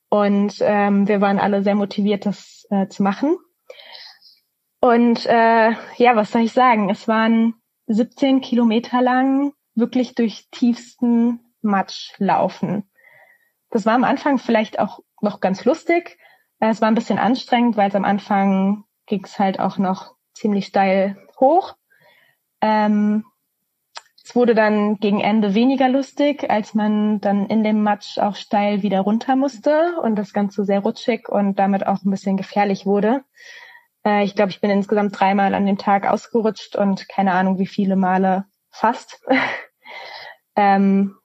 Und 0.09 0.59
ähm, 0.61 1.09
wir 1.09 1.21
waren 1.21 1.41
alle 1.41 1.65
sehr 1.65 1.75
motiviert, 1.75 2.27
das 2.27 2.65
äh, 2.71 2.87
zu 2.87 3.03
machen. 3.03 3.37
Und 4.81 5.27
äh, 5.27 5.73
ja, 5.97 6.15
was 6.15 6.31
soll 6.31 6.43
ich 6.43 6.53
sagen? 6.53 6.91
Es 6.91 7.09
waren 7.09 7.55
17 7.87 8.41
Kilometer 8.41 9.03
lang 9.03 9.53
wirklich 9.75 10.15
durch 10.15 10.49
tiefsten 10.53 11.41
Matsch 11.61 12.13
laufen. 12.19 12.89
Das 13.71 13.85
war 13.85 13.95
am 13.95 14.05
Anfang 14.05 14.39
vielleicht 14.39 14.79
auch 14.79 15.01
noch 15.21 15.41
ganz 15.41 15.65
lustig. 15.65 16.19
Äh, 16.61 16.69
es 16.69 16.81
war 16.81 16.87
ein 16.87 16.95
bisschen 16.95 17.19
anstrengend, 17.19 17.77
weil 17.77 17.89
es 17.89 17.97
am 17.97 18.05
Anfang 18.05 18.85
ging 19.07 19.25
es 19.25 19.41
halt 19.41 19.59
auch 19.59 19.77
noch 19.79 20.15
ziemlich 20.35 20.67
steil 20.67 21.17
hoch. 21.41 21.77
Ähm, 22.61 23.25
es 24.25 24.35
wurde 24.35 24.55
dann 24.55 24.97
gegen 24.97 25.21
Ende 25.21 25.55
weniger 25.55 25.89
lustig, 25.89 26.51
als 26.51 26.75
man 26.75 27.21
dann 27.21 27.47
in 27.47 27.63
dem 27.63 27.83
Matsch 27.83 28.19
auch 28.19 28.37
steil 28.37 28.83
wieder 28.83 29.01
runter 29.01 29.37
musste 29.37 30.01
und 30.01 30.17
das 30.17 30.33
Ganze 30.33 30.65
sehr 30.65 30.81
rutschig 30.81 31.29
und 31.29 31.59
damit 31.59 31.87
auch 31.87 32.03
ein 32.03 32.11
bisschen 32.11 32.39
gefährlich 32.39 32.87
wurde. 32.87 33.23
Äh, 34.05 34.25
ich 34.25 34.35
glaube, 34.35 34.51
ich 34.51 34.63
bin 34.63 34.71
insgesamt 34.71 35.19
dreimal 35.19 35.55
an 35.55 35.67
dem 35.67 35.77
Tag 35.77 36.07
ausgerutscht 36.07 36.75
und 36.75 37.07
keine 37.09 37.33
Ahnung, 37.33 37.59
wie 37.59 37.67
viele 37.67 37.97
Male 37.97 38.47
fast. 38.71 39.23
ähm, 40.57 41.17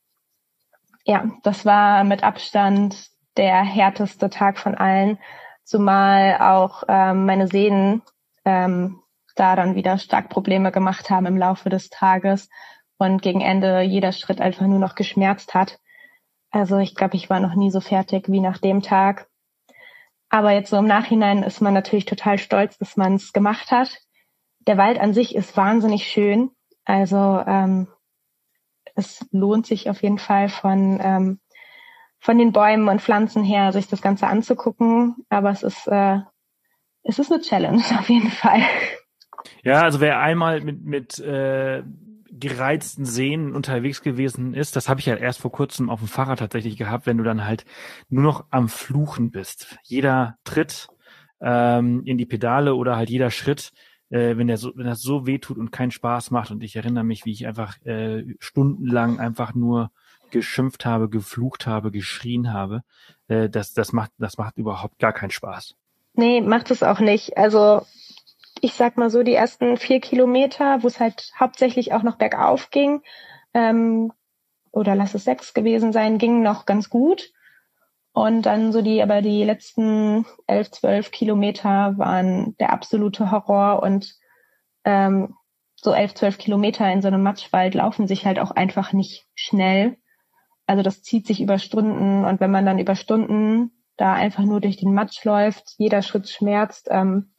ja, 1.06 1.32
das 1.44 1.66
war 1.66 2.04
mit 2.04 2.24
Abstand 2.24 3.08
der 3.38 3.64
härteste 3.64 4.30
Tag 4.30 4.58
von 4.60 4.76
allen, 4.76 5.18
zumal 5.64 6.38
auch 6.42 6.84
ähm, 6.90 7.26
meine 7.26 7.48
Sehnen 7.48 8.02
ähm, 8.44 9.02
da 9.40 9.56
dann 9.56 9.76
wieder 9.76 9.98
stark 9.98 10.30
Probleme 10.30 10.72
gemacht 10.72 11.10
haben 11.10 11.26
im 11.26 11.38
Laufe 11.38 11.70
des 11.70 11.90
Tages 11.90 12.50
und 12.98 13.22
gegen 13.22 13.42
Ende 13.42 13.82
jeder 13.82 14.12
Schritt 14.12 14.42
einfach 14.42 14.68
nur 14.68 14.80
noch 14.80 14.96
geschmerzt 14.96 15.54
hat. 15.54 15.80
Also 16.52 16.78
ich 16.78 16.96
glaube, 16.96 17.16
ich 17.16 17.30
war 17.30 17.40
noch 17.40 17.56
nie 17.56 17.72
so 17.72 17.80
fertig 17.80 18.28
wie 18.30 18.40
nach 18.40 18.58
dem 18.58 18.82
Tag. 18.82 19.28
Aber 20.30 20.52
jetzt 20.52 20.70
so 20.70 20.78
im 20.78 20.86
Nachhinein 20.86 21.44
ist 21.44 21.62
man 21.62 21.74
natürlich 21.74 22.06
total 22.06 22.38
stolz, 22.38 22.78
dass 22.78 22.98
man 22.98 23.16
es 23.16 23.34
gemacht 23.34 23.72
hat. 23.72 23.98
Der 24.68 24.78
Wald 24.78 25.00
an 25.00 25.14
sich 25.14 25.36
ist 25.36 25.58
wahnsinnig 25.58 26.06
schön. 26.08 26.52
Also 26.86 27.18
ähm, 27.48 27.88
es 28.96 29.26
lohnt 29.32 29.66
sich 29.66 29.90
auf 29.90 30.04
jeden 30.04 30.20
Fall 30.20 30.50
von 30.50 31.00
ähm, 31.02 31.40
von 32.20 32.38
den 32.38 32.52
Bäumen 32.52 32.90
und 32.90 33.02
Pflanzen 33.02 33.44
her, 33.44 33.72
sich 33.72 33.88
das 33.88 34.02
Ganze 34.02 34.28
anzugucken. 34.28 35.16
Aber 35.30 35.50
es 35.52 35.64
ist 35.64 35.88
äh, 35.88 36.20
es 37.04 37.18
ist 37.18 37.32
eine 37.32 37.42
Challenge 37.42 37.84
auf 38.00 38.10
jeden 38.10 38.30
Fall. 38.30 38.62
Ja, 39.64 39.82
also 39.82 40.00
wer 40.02 40.20
einmal 40.20 40.62
mit 40.62 40.84
mit 40.84 41.20
äh, 41.20 41.84
gereizten 42.32 43.06
Seen 43.06 43.54
unterwegs 43.54 44.02
gewesen 44.02 44.54
ist, 44.54 44.76
das 44.76 44.88
habe 44.88 45.00
ich 45.00 45.06
ja 45.06 45.16
erst 45.16 45.40
vor 45.40 45.52
kurzem 45.52 45.90
auf 45.90 46.00
dem 46.00 46.08
Fahrrad 46.08 46.40
tatsächlich 46.40 46.78
gehabt, 46.78 47.06
wenn 47.06 47.18
du 47.18 47.24
dann 47.24 47.46
halt 47.46 47.66
nur 48.10 48.24
noch 48.24 48.46
am 48.50 48.70
Fluchen 48.70 49.32
bist. 49.32 49.78
Jeder 49.84 50.38
Tritt 50.44 50.88
ähm, 51.42 52.04
in 52.06 52.18
die 52.18 52.26
Pedale 52.26 52.76
oder 52.76 52.96
halt 52.96 53.10
jeder 53.10 53.32
Schritt, 53.32 53.72
äh, 54.10 54.38
wenn 54.38 54.48
der 54.48 54.58
so, 54.58 54.72
wenn 54.76 54.86
das 54.86 55.02
so 55.02 55.26
weh 55.26 55.40
tut 55.40 55.58
und 55.58 55.72
keinen 55.72 55.92
Spaß 55.92 56.32
macht. 56.32 56.52
Und 56.52 56.64
ich 56.64 56.76
erinnere 56.76 57.04
mich, 57.04 57.26
wie 57.26 57.32
ich 57.32 57.48
einfach 57.48 57.78
äh, 57.86 58.24
stundenlang 58.40 59.20
einfach 59.20 59.54
nur 59.54 59.92
geschimpft 60.32 60.86
habe, 60.86 61.10
geflucht 61.10 61.68
habe, 61.68 61.92
geschrien 61.92 62.54
habe. 62.54 62.84
Äh, 63.28 63.50
das, 63.50 63.74
das 63.74 63.94
macht, 63.94 64.12
das 64.18 64.38
macht 64.38 64.58
überhaupt 64.58 65.00
gar 65.00 65.14
keinen 65.14 65.32
Spaß. 65.32 65.76
Nee, 66.14 66.42
macht 66.42 66.72
es 66.72 66.84
auch 66.84 67.00
nicht. 67.00 67.38
Also 67.38 67.84
ich 68.62 68.74
sag 68.74 68.98
mal 68.98 69.10
so, 69.10 69.24
die 69.24 69.34
ersten 69.34 69.78
vier 69.78 70.00
Kilometer, 70.00 70.84
wo 70.84 70.88
es 70.88 71.00
halt 71.00 71.32
hauptsächlich 71.40 71.94
auch 71.94 72.04
noch 72.04 72.18
bergauf 72.18 72.70
ging, 72.72 73.02
ähm, 73.54 74.12
oder 74.72 74.96
lass 74.96 75.16
es 75.16 75.24
sechs 75.24 75.54
gewesen 75.54 75.92
sein, 75.92 76.18
gingen 76.18 76.44
noch 76.44 76.66
ganz 76.66 76.90
gut. 76.90 77.32
Und 78.12 78.44
dann 78.44 78.72
so 78.72 78.82
die, 78.82 79.02
aber 79.02 79.22
die 79.22 79.44
letzten 79.44 80.26
elf, 80.48 80.72
zwölf 80.72 81.12
Kilometer 81.12 81.98
waren 81.98 82.56
der 82.58 82.74
absolute 82.74 83.32
Horror 83.32 83.82
und 83.84 84.16
ähm, 84.84 85.36
so 85.76 85.94
elf, 85.94 86.14
zwölf 86.14 86.38
Kilometer 86.38 86.92
in 86.92 87.02
so 87.02 87.08
einem 87.08 87.24
Matschwald 87.24 87.76
laufen 87.76 88.08
sich 88.08 88.26
halt 88.26 88.40
auch 88.40 88.52
einfach 88.52 88.94
nicht 88.94 89.26
schnell. 89.36 89.98
Also 90.68 90.84
das 90.84 91.02
zieht 91.02 91.26
sich 91.26 91.42
über 91.42 91.60
Stunden 91.60 92.26
und 92.26 92.40
wenn 92.40 92.52
man 92.52 92.66
dann 92.66 92.80
über 92.80 92.96
Stunden 92.96 93.72
da 93.96 94.14
einfach 94.14 94.44
nur 94.44 94.60
durch 94.60 94.78
den 94.78 94.94
Matsch 94.94 95.24
läuft, 95.26 95.76
jeder 95.78 96.02
Schritt 96.02 96.30
schmerzt, 96.30 96.88
ähm, 96.92 97.34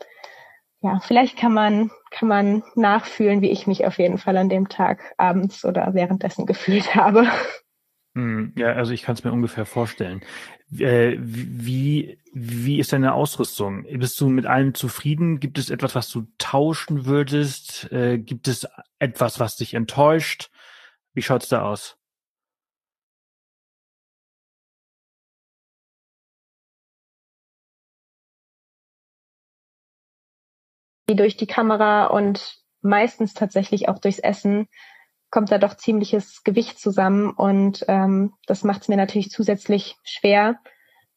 ja, 0.83 1.01
vielleicht 1.01 1.37
kann 1.37 1.53
man, 1.53 1.91
kann 2.11 2.29
man 2.29 2.63
nachfühlen, 2.75 3.43
wie 3.43 3.51
ich 3.51 3.67
mich 3.67 3.87
auf 3.87 3.99
jeden 3.99 4.19
Fall 4.19 4.37
an 4.37 4.49
dem 4.49 4.69
Tag 4.69 5.15
abends 5.19 5.65
oder 5.65 5.95
währenddessen 5.95 6.47
gefühlt 6.47 6.95
habe. 6.95 7.27
Hm, 8.15 8.55
ja, 8.57 8.73
also 8.73 8.93
ich 8.93 9.03
kann 9.03 9.15
es 9.15 9.23
mir 9.23 9.33
ungefähr 9.33 9.67
vorstellen. 9.67 10.23
Äh, 10.77 11.17
wie, 11.19 12.19
wie 12.33 12.81
ist 12.81 12.93
deine 12.93 13.15
Ausrüstung? 13.15 13.85
Bist 13.85 14.21
du 14.21 14.29
mit 14.29 14.47
allem 14.47 14.75
zufrieden? 14.75 15.39
Gibt 15.39 15.59
es 15.59 15.71
etwas, 15.71 15.95
was 15.95 16.09
du 16.11 16.27
tauschen 16.39 17.07
würdest? 17.07 17.91
Äh, 17.93 18.19
gibt 18.19 18.49
es 18.49 18.67
etwas, 18.99 19.39
was 19.39 19.57
dich 19.57 19.75
enttäuscht? 19.75 20.51
Wie 21.13 21.23
schaut's 21.23 21.49
da 21.49 21.63
aus? 21.63 22.00
Durch 31.17 31.37
die 31.37 31.47
Kamera 31.47 32.07
und 32.07 32.59
meistens 32.83 33.35
tatsächlich 33.35 33.89
auch 33.89 33.99
durchs 33.99 34.19
Essen 34.19 34.69
kommt 35.31 35.53
da 35.53 35.59
doch 35.59 35.77
ziemliches 35.77 36.43
Gewicht 36.43 36.79
zusammen 36.79 37.31
und 37.31 37.85
ähm, 37.89 38.33
das 38.47 38.65
macht 38.65 38.83
es 38.83 38.89
mir 38.89 38.97
natürlich 38.97 39.31
zusätzlich 39.31 39.97
schwer. 40.03 40.59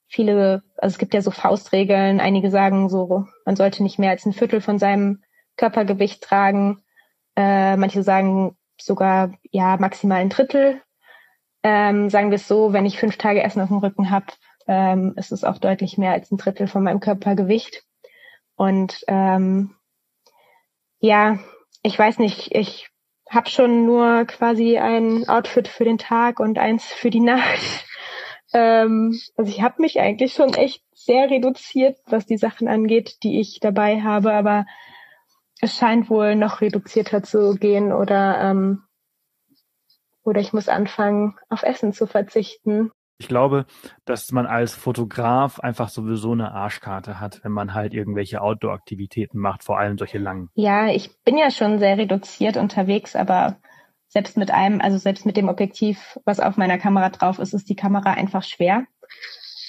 Viele, 0.07 0.61
also 0.77 0.93
es 0.93 0.99
gibt 0.99 1.15
ja 1.15 1.21
so 1.21 1.31
Faustregeln, 1.31 2.19
einige 2.19 2.51
sagen 2.51 2.89
so, 2.89 3.25
man 3.45 3.55
sollte 3.55 3.81
nicht 3.81 3.97
mehr 3.97 4.11
als 4.11 4.25
ein 4.25 4.33
Viertel 4.33 4.61
von 4.61 4.77
seinem 4.77 5.23
Körpergewicht 5.57 6.21
tragen. 6.21 6.83
Äh, 7.35 7.75
manche 7.77 8.03
sagen 8.03 8.55
sogar 8.79 9.33
ja 9.49 9.77
maximal 9.77 10.21
ein 10.21 10.29
Drittel. 10.29 10.81
Ähm, 11.63 12.09
sagen 12.09 12.29
wir 12.29 12.35
es 12.35 12.47
so, 12.47 12.73
wenn 12.73 12.85
ich 12.85 12.99
fünf 12.99 13.17
Tage 13.17 13.41
Essen 13.41 13.61
auf 13.61 13.69
dem 13.69 13.77
Rücken 13.77 14.11
habe, 14.11 14.27
ähm, 14.67 15.13
ist 15.15 15.31
es 15.31 15.43
auch 15.43 15.57
deutlich 15.57 15.97
mehr 15.97 16.11
als 16.11 16.29
ein 16.31 16.37
Drittel 16.37 16.67
von 16.67 16.83
meinem 16.83 16.99
Körpergewicht. 16.99 17.83
Und 18.55 19.03
ähm, 19.07 19.75
ja, 21.03 21.37
ich 21.83 21.99
weiß 21.99 22.19
nicht, 22.19 22.55
ich 22.55 22.89
habe 23.29 23.49
schon 23.49 23.85
nur 23.85 24.23
quasi 24.23 24.77
ein 24.77 25.27
Outfit 25.27 25.67
für 25.67 25.83
den 25.83 25.97
Tag 25.97 26.39
und 26.39 26.57
eins 26.57 26.85
für 26.85 27.09
die 27.09 27.19
Nacht. 27.19 27.59
Ähm, 28.55 29.19
also 29.35 29.49
ich 29.49 29.63
habe 29.63 29.81
mich 29.81 29.99
eigentlich 29.99 30.33
schon 30.33 30.53
echt 30.53 30.83
sehr 30.93 31.27
reduziert, 31.27 31.97
was 32.05 32.27
die 32.27 32.37
Sachen 32.37 32.67
angeht, 32.67 33.23
die 33.23 33.39
ich 33.39 33.59
dabei 33.59 34.01
habe, 34.03 34.31
aber 34.31 34.67
es 35.59 35.75
scheint 35.75 36.07
wohl 36.07 36.35
noch 36.35 36.61
reduzierter 36.61 37.23
zu 37.23 37.55
gehen 37.55 37.91
oder 37.91 38.39
ähm, 38.41 38.83
oder 40.23 40.39
ich 40.39 40.53
muss 40.53 40.69
anfangen, 40.69 41.35
auf 41.49 41.63
Essen 41.63 41.93
zu 41.93 42.05
verzichten. 42.05 42.91
Ich 43.17 43.27
glaube, 43.27 43.65
dass 44.05 44.31
man 44.31 44.45
als 44.45 44.75
Fotograf 44.75 45.59
einfach 45.59 45.89
sowieso 45.89 46.31
eine 46.31 46.51
Arschkarte 46.51 47.19
hat, 47.19 47.43
wenn 47.43 47.51
man 47.51 47.73
halt 47.73 47.93
irgendwelche 47.93 48.41
Outdoor-Aktivitäten 48.41 49.37
macht, 49.37 49.63
vor 49.63 49.77
allem 49.77 49.97
solche 49.97 50.17
langen. 50.17 50.49
Ja, 50.55 50.87
ich 50.87 51.11
bin 51.23 51.37
ja 51.37 51.51
schon 51.51 51.79
sehr 51.79 51.97
reduziert 51.97 52.57
unterwegs, 52.57 53.15
aber 53.15 53.57
selbst 54.07 54.37
mit 54.37 54.51
einem, 54.51 54.81
also 54.81 54.97
selbst 54.97 55.25
mit 55.25 55.37
dem 55.37 55.49
Objektiv, 55.49 56.19
was 56.25 56.39
auf 56.39 56.57
meiner 56.57 56.77
Kamera 56.77 57.09
drauf 57.09 57.39
ist, 57.39 57.53
ist 57.53 57.69
die 57.69 57.75
Kamera 57.75 58.11
einfach 58.11 58.43
schwer. 58.43 58.85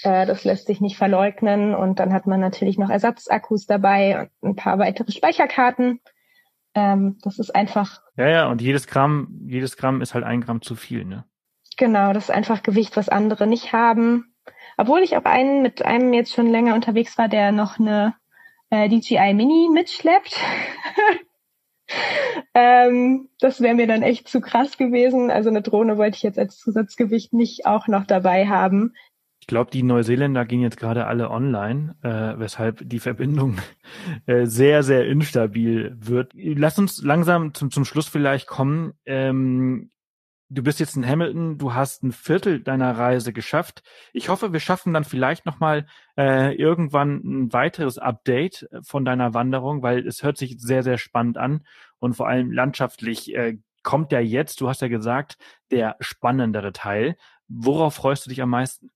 Äh, 0.04 0.26
das 0.26 0.44
lässt 0.44 0.66
sich 0.66 0.80
nicht 0.80 0.96
verleugnen. 0.96 1.74
Und 1.74 1.98
dann 1.98 2.12
hat 2.12 2.26
man 2.26 2.40
natürlich 2.40 2.78
noch 2.78 2.90
Ersatzakkus 2.90 3.66
dabei 3.66 4.30
und 4.40 4.50
ein 4.50 4.56
paar 4.56 4.78
weitere 4.78 5.10
Speicherkarten. 5.10 6.00
Ähm, 6.74 7.18
das 7.22 7.38
ist 7.38 7.54
einfach. 7.54 8.00
Ja, 8.16 8.28
ja, 8.28 8.48
und 8.48 8.60
jedes 8.60 8.86
Gramm, 8.86 9.40
jedes 9.46 9.76
Gramm 9.76 10.02
ist 10.02 10.14
halt 10.14 10.24
ein 10.24 10.40
Gramm 10.40 10.60
zu 10.60 10.76
viel, 10.76 11.04
ne? 11.04 11.24
Genau, 11.76 12.12
das 12.12 12.24
ist 12.24 12.30
einfach 12.30 12.62
Gewicht, 12.62 12.96
was 12.96 13.08
andere 13.08 13.46
nicht 13.46 13.72
haben. 13.72 14.34
obwohl 14.76 15.00
ich 15.00 15.16
auch 15.16 15.24
einen 15.24 15.62
mit 15.62 15.84
einem 15.84 16.12
jetzt 16.12 16.32
schon 16.32 16.48
länger 16.48 16.74
unterwegs 16.74 17.16
war, 17.16 17.28
der 17.28 17.52
noch 17.52 17.78
eine 17.78 18.14
äh, 18.70 18.88
DJI 18.88 19.34
Mini 19.34 19.68
mitschleppt. 19.72 20.36
ähm, 22.54 23.28
das 23.38 23.60
wäre 23.60 23.74
mir 23.74 23.86
dann 23.86 24.02
echt 24.02 24.28
zu 24.28 24.40
krass 24.40 24.76
gewesen. 24.76 25.30
Also 25.30 25.48
eine 25.48 25.62
Drohne 25.62 25.96
wollte 25.96 26.16
ich 26.16 26.22
jetzt 26.22 26.38
als 26.38 26.58
Zusatzgewicht 26.58 27.32
nicht 27.32 27.66
auch 27.66 27.86
noch 27.88 28.04
dabei 28.04 28.46
haben. 28.48 28.94
Ich 29.40 29.46
glaube, 29.46 29.70
die 29.70 29.82
Neuseeländer 29.82 30.46
gehen 30.46 30.62
jetzt 30.62 30.78
gerade 30.78 31.06
alle 31.06 31.30
online, 31.30 31.96
äh, 32.02 32.38
weshalb 32.38 32.80
die 32.88 32.98
Verbindung 32.98 33.58
äh, 34.26 34.46
sehr, 34.46 34.82
sehr 34.82 35.06
instabil 35.06 35.94
wird. 36.00 36.32
Lass 36.34 36.78
uns 36.78 37.02
langsam 37.02 37.52
zum, 37.52 37.70
zum 37.70 37.84
Schluss 37.84 38.08
vielleicht 38.08 38.46
kommen. 38.46 38.94
Ähm, 39.04 39.90
du 40.54 40.62
bist 40.62 40.80
jetzt 40.80 40.96
in 40.96 41.06
Hamilton, 41.06 41.58
du 41.58 41.74
hast 41.74 42.02
ein 42.02 42.12
Viertel 42.12 42.60
deiner 42.60 42.96
Reise 42.96 43.32
geschafft. 43.32 43.82
Ich 44.12 44.28
hoffe, 44.28 44.52
wir 44.52 44.60
schaffen 44.60 44.92
dann 44.92 45.04
vielleicht 45.04 45.46
nochmal 45.46 45.86
äh, 46.16 46.54
irgendwann 46.54 47.20
ein 47.24 47.52
weiteres 47.52 47.98
Update 47.98 48.68
von 48.82 49.04
deiner 49.04 49.34
Wanderung, 49.34 49.82
weil 49.82 50.06
es 50.06 50.22
hört 50.22 50.38
sich 50.38 50.56
sehr, 50.58 50.82
sehr 50.82 50.98
spannend 50.98 51.38
an 51.38 51.64
und 51.98 52.14
vor 52.14 52.28
allem 52.28 52.52
landschaftlich 52.52 53.34
äh, 53.34 53.58
kommt 53.82 54.12
ja 54.12 54.20
jetzt, 54.20 54.60
du 54.60 54.68
hast 54.68 54.80
ja 54.80 54.88
gesagt, 54.88 55.36
der 55.70 55.96
spannendere 56.00 56.72
Teil. 56.72 57.16
Worauf 57.48 57.94
freust 57.94 58.24
du 58.24 58.30
dich 58.30 58.40
am 58.40 58.50
meisten? 58.50 58.90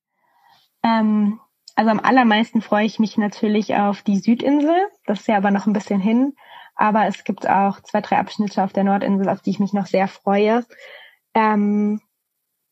Ähm, 0.82 1.40
also 1.74 1.90
am 1.90 2.00
allermeisten 2.00 2.62
freue 2.62 2.86
ich 2.86 2.98
mich 2.98 3.18
natürlich 3.18 3.74
auf 3.74 4.02
die 4.02 4.18
Südinsel. 4.18 4.76
Das 5.06 5.20
ist 5.20 5.28
ja 5.28 5.36
aber 5.36 5.50
noch 5.50 5.66
ein 5.66 5.72
bisschen 5.72 6.00
hin. 6.00 6.34
Aber 6.74 7.06
es 7.06 7.24
gibt 7.24 7.48
auch 7.48 7.80
zwei, 7.80 8.00
drei 8.00 8.18
Abschnitte 8.18 8.62
auf 8.62 8.72
der 8.72 8.84
Nordinsel, 8.84 9.28
auf 9.28 9.42
die 9.42 9.50
ich 9.50 9.58
mich 9.58 9.72
noch 9.72 9.86
sehr 9.86 10.08
freue. 10.08 10.64
Ähm, 11.38 12.00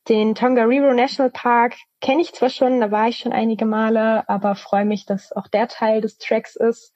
den 0.09 0.35
Tongariro 0.35 0.93
National 0.93 1.31
Park 1.31 1.77
kenne 2.01 2.23
ich 2.23 2.33
zwar 2.33 2.51
schon, 2.51 2.81
da 2.81 2.91
war 2.91 3.09
ich 3.09 3.19
schon 3.19 3.33
einige 3.33 3.64
Male, 3.64 4.29
aber 4.29 4.57
freue 4.57 4.85
mich, 4.85 5.07
dass 5.07 5.33
auch 5.33 5.47
der 5.47 5.69
Teil 5.69 6.01
des 6.01 6.19
Tracks 6.19 6.57
ist. 6.57 6.93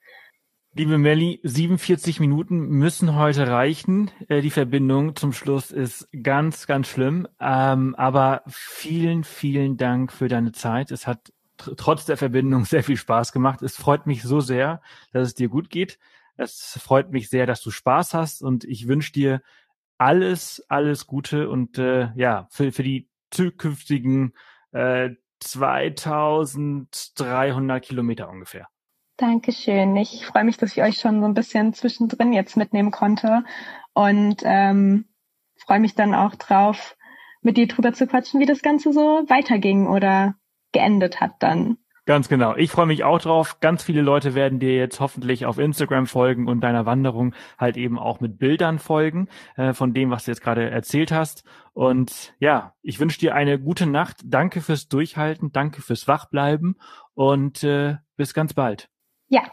Liebe 0.73 0.97
Melli, 0.97 1.39
47 1.43 2.19
Minuten 2.19 2.59
müssen 2.67 3.15
heute 3.15 3.47
reichen. 3.47 4.11
Äh, 4.27 4.41
die 4.41 4.49
Verbindung 4.49 5.15
zum 5.15 5.33
Schluss 5.33 5.71
ist 5.71 6.09
ganz, 6.23 6.67
ganz 6.67 6.87
schlimm. 6.87 7.27
Ähm, 7.39 7.95
aber 7.95 8.43
vielen, 8.47 9.23
vielen 9.23 9.77
Dank 9.77 10.11
für 10.11 10.27
deine 10.27 10.51
Zeit. 10.53 10.91
Es 10.91 11.07
hat 11.07 11.33
tr 11.57 11.75
trotz 11.75 12.05
der 12.05 12.17
Verbindung 12.17 12.65
sehr 12.65 12.83
viel 12.83 12.97
Spaß 12.97 13.31
gemacht. 13.31 13.61
Es 13.61 13.75
freut 13.75 14.07
mich 14.07 14.23
so 14.23 14.39
sehr, 14.39 14.81
dass 15.11 15.27
es 15.29 15.35
dir 15.35 15.49
gut 15.49 15.69
geht. 15.69 15.99
Es 16.37 16.79
freut 16.81 17.11
mich 17.11 17.29
sehr, 17.29 17.45
dass 17.45 17.61
du 17.61 17.71
Spaß 17.71 18.13
hast 18.13 18.41
und 18.41 18.63
ich 18.63 18.87
wünsche 18.87 19.11
dir 19.11 19.41
alles, 20.01 20.65
alles 20.67 21.05
Gute 21.05 21.47
und 21.47 21.77
äh, 21.77 22.09
ja, 22.15 22.47
für, 22.49 22.71
für 22.71 22.81
die 22.81 23.07
zukünftigen 23.29 24.33
äh, 24.71 25.11
2300 25.41 27.85
Kilometer 27.85 28.27
ungefähr. 28.27 28.67
Dankeschön. 29.17 29.95
Ich 29.97 30.25
freue 30.25 30.43
mich, 30.43 30.57
dass 30.57 30.71
ich 30.71 30.81
euch 30.81 30.97
schon 30.97 31.21
so 31.21 31.27
ein 31.27 31.35
bisschen 31.35 31.73
zwischendrin 31.73 32.33
jetzt 32.33 32.57
mitnehmen 32.57 32.89
konnte 32.89 33.43
und 33.93 34.41
ähm, 34.43 35.05
freue 35.55 35.79
mich 35.79 35.93
dann 35.93 36.15
auch 36.15 36.33
drauf, 36.33 36.97
mit 37.43 37.57
dir 37.57 37.67
drüber 37.67 37.93
zu 37.93 38.07
quatschen, 38.07 38.39
wie 38.39 38.47
das 38.47 38.63
Ganze 38.63 38.93
so 38.93 39.23
weiterging 39.27 39.85
oder 39.85 40.33
geendet 40.71 41.21
hat 41.21 41.43
dann. 41.43 41.77
Ganz 42.11 42.27
genau. 42.27 42.57
Ich 42.57 42.71
freue 42.71 42.87
mich 42.87 43.05
auch 43.05 43.21
drauf. 43.21 43.61
Ganz 43.61 43.83
viele 43.83 44.01
Leute 44.01 44.35
werden 44.35 44.59
dir 44.59 44.75
jetzt 44.75 44.99
hoffentlich 44.99 45.45
auf 45.45 45.57
Instagram 45.57 46.07
folgen 46.07 46.49
und 46.49 46.59
deiner 46.59 46.85
Wanderung 46.85 47.33
halt 47.57 47.77
eben 47.77 47.97
auch 47.97 48.19
mit 48.19 48.37
Bildern 48.37 48.79
folgen 48.79 49.29
äh, 49.55 49.71
von 49.71 49.93
dem, 49.93 50.11
was 50.11 50.25
du 50.25 50.31
jetzt 50.31 50.41
gerade 50.41 50.69
erzählt 50.69 51.13
hast. 51.13 51.45
Und 51.71 52.33
ja, 52.37 52.73
ich 52.81 52.99
wünsche 52.99 53.17
dir 53.17 53.33
eine 53.33 53.57
gute 53.57 53.85
Nacht. 53.85 54.17
Danke 54.25 54.59
fürs 54.59 54.89
Durchhalten, 54.89 55.53
danke 55.53 55.81
fürs 55.81 56.05
Wachbleiben 56.09 56.75
und 57.13 57.63
äh, 57.63 57.95
bis 58.17 58.33
ganz 58.33 58.53
bald. 58.53 58.89
Ja. 59.29 59.43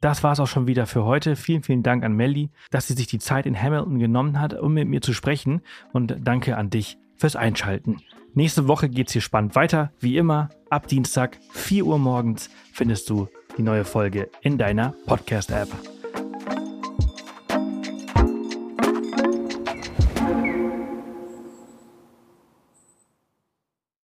Das 0.00 0.24
war's 0.24 0.40
auch 0.40 0.48
schon 0.48 0.66
wieder 0.66 0.86
für 0.86 1.04
heute. 1.04 1.36
Vielen, 1.36 1.62
vielen 1.62 1.84
Dank 1.84 2.02
an 2.02 2.14
Melly, 2.14 2.50
dass 2.72 2.88
sie 2.88 2.94
sich 2.94 3.06
die 3.06 3.20
Zeit 3.20 3.46
in 3.46 3.62
Hamilton 3.62 4.00
genommen 4.00 4.40
hat, 4.40 4.54
um 4.54 4.74
mit 4.74 4.88
mir 4.88 5.02
zu 5.02 5.12
sprechen. 5.12 5.62
Und 5.92 6.16
danke 6.18 6.56
an 6.56 6.68
dich 6.68 6.98
fürs 7.14 7.36
Einschalten. 7.36 8.02
Nächste 8.36 8.68
Woche 8.68 8.90
geht's 8.90 9.14
hier 9.14 9.22
spannend 9.22 9.54
weiter. 9.54 9.92
Wie 9.98 10.18
immer, 10.18 10.50
ab 10.68 10.88
Dienstag, 10.88 11.38
4 11.52 11.86
Uhr 11.86 11.98
morgens, 11.98 12.50
findest 12.70 13.08
du 13.08 13.28
die 13.56 13.62
neue 13.62 13.86
Folge 13.86 14.28
in 14.42 14.58
deiner 14.58 14.94
Podcast-App. 15.06 15.95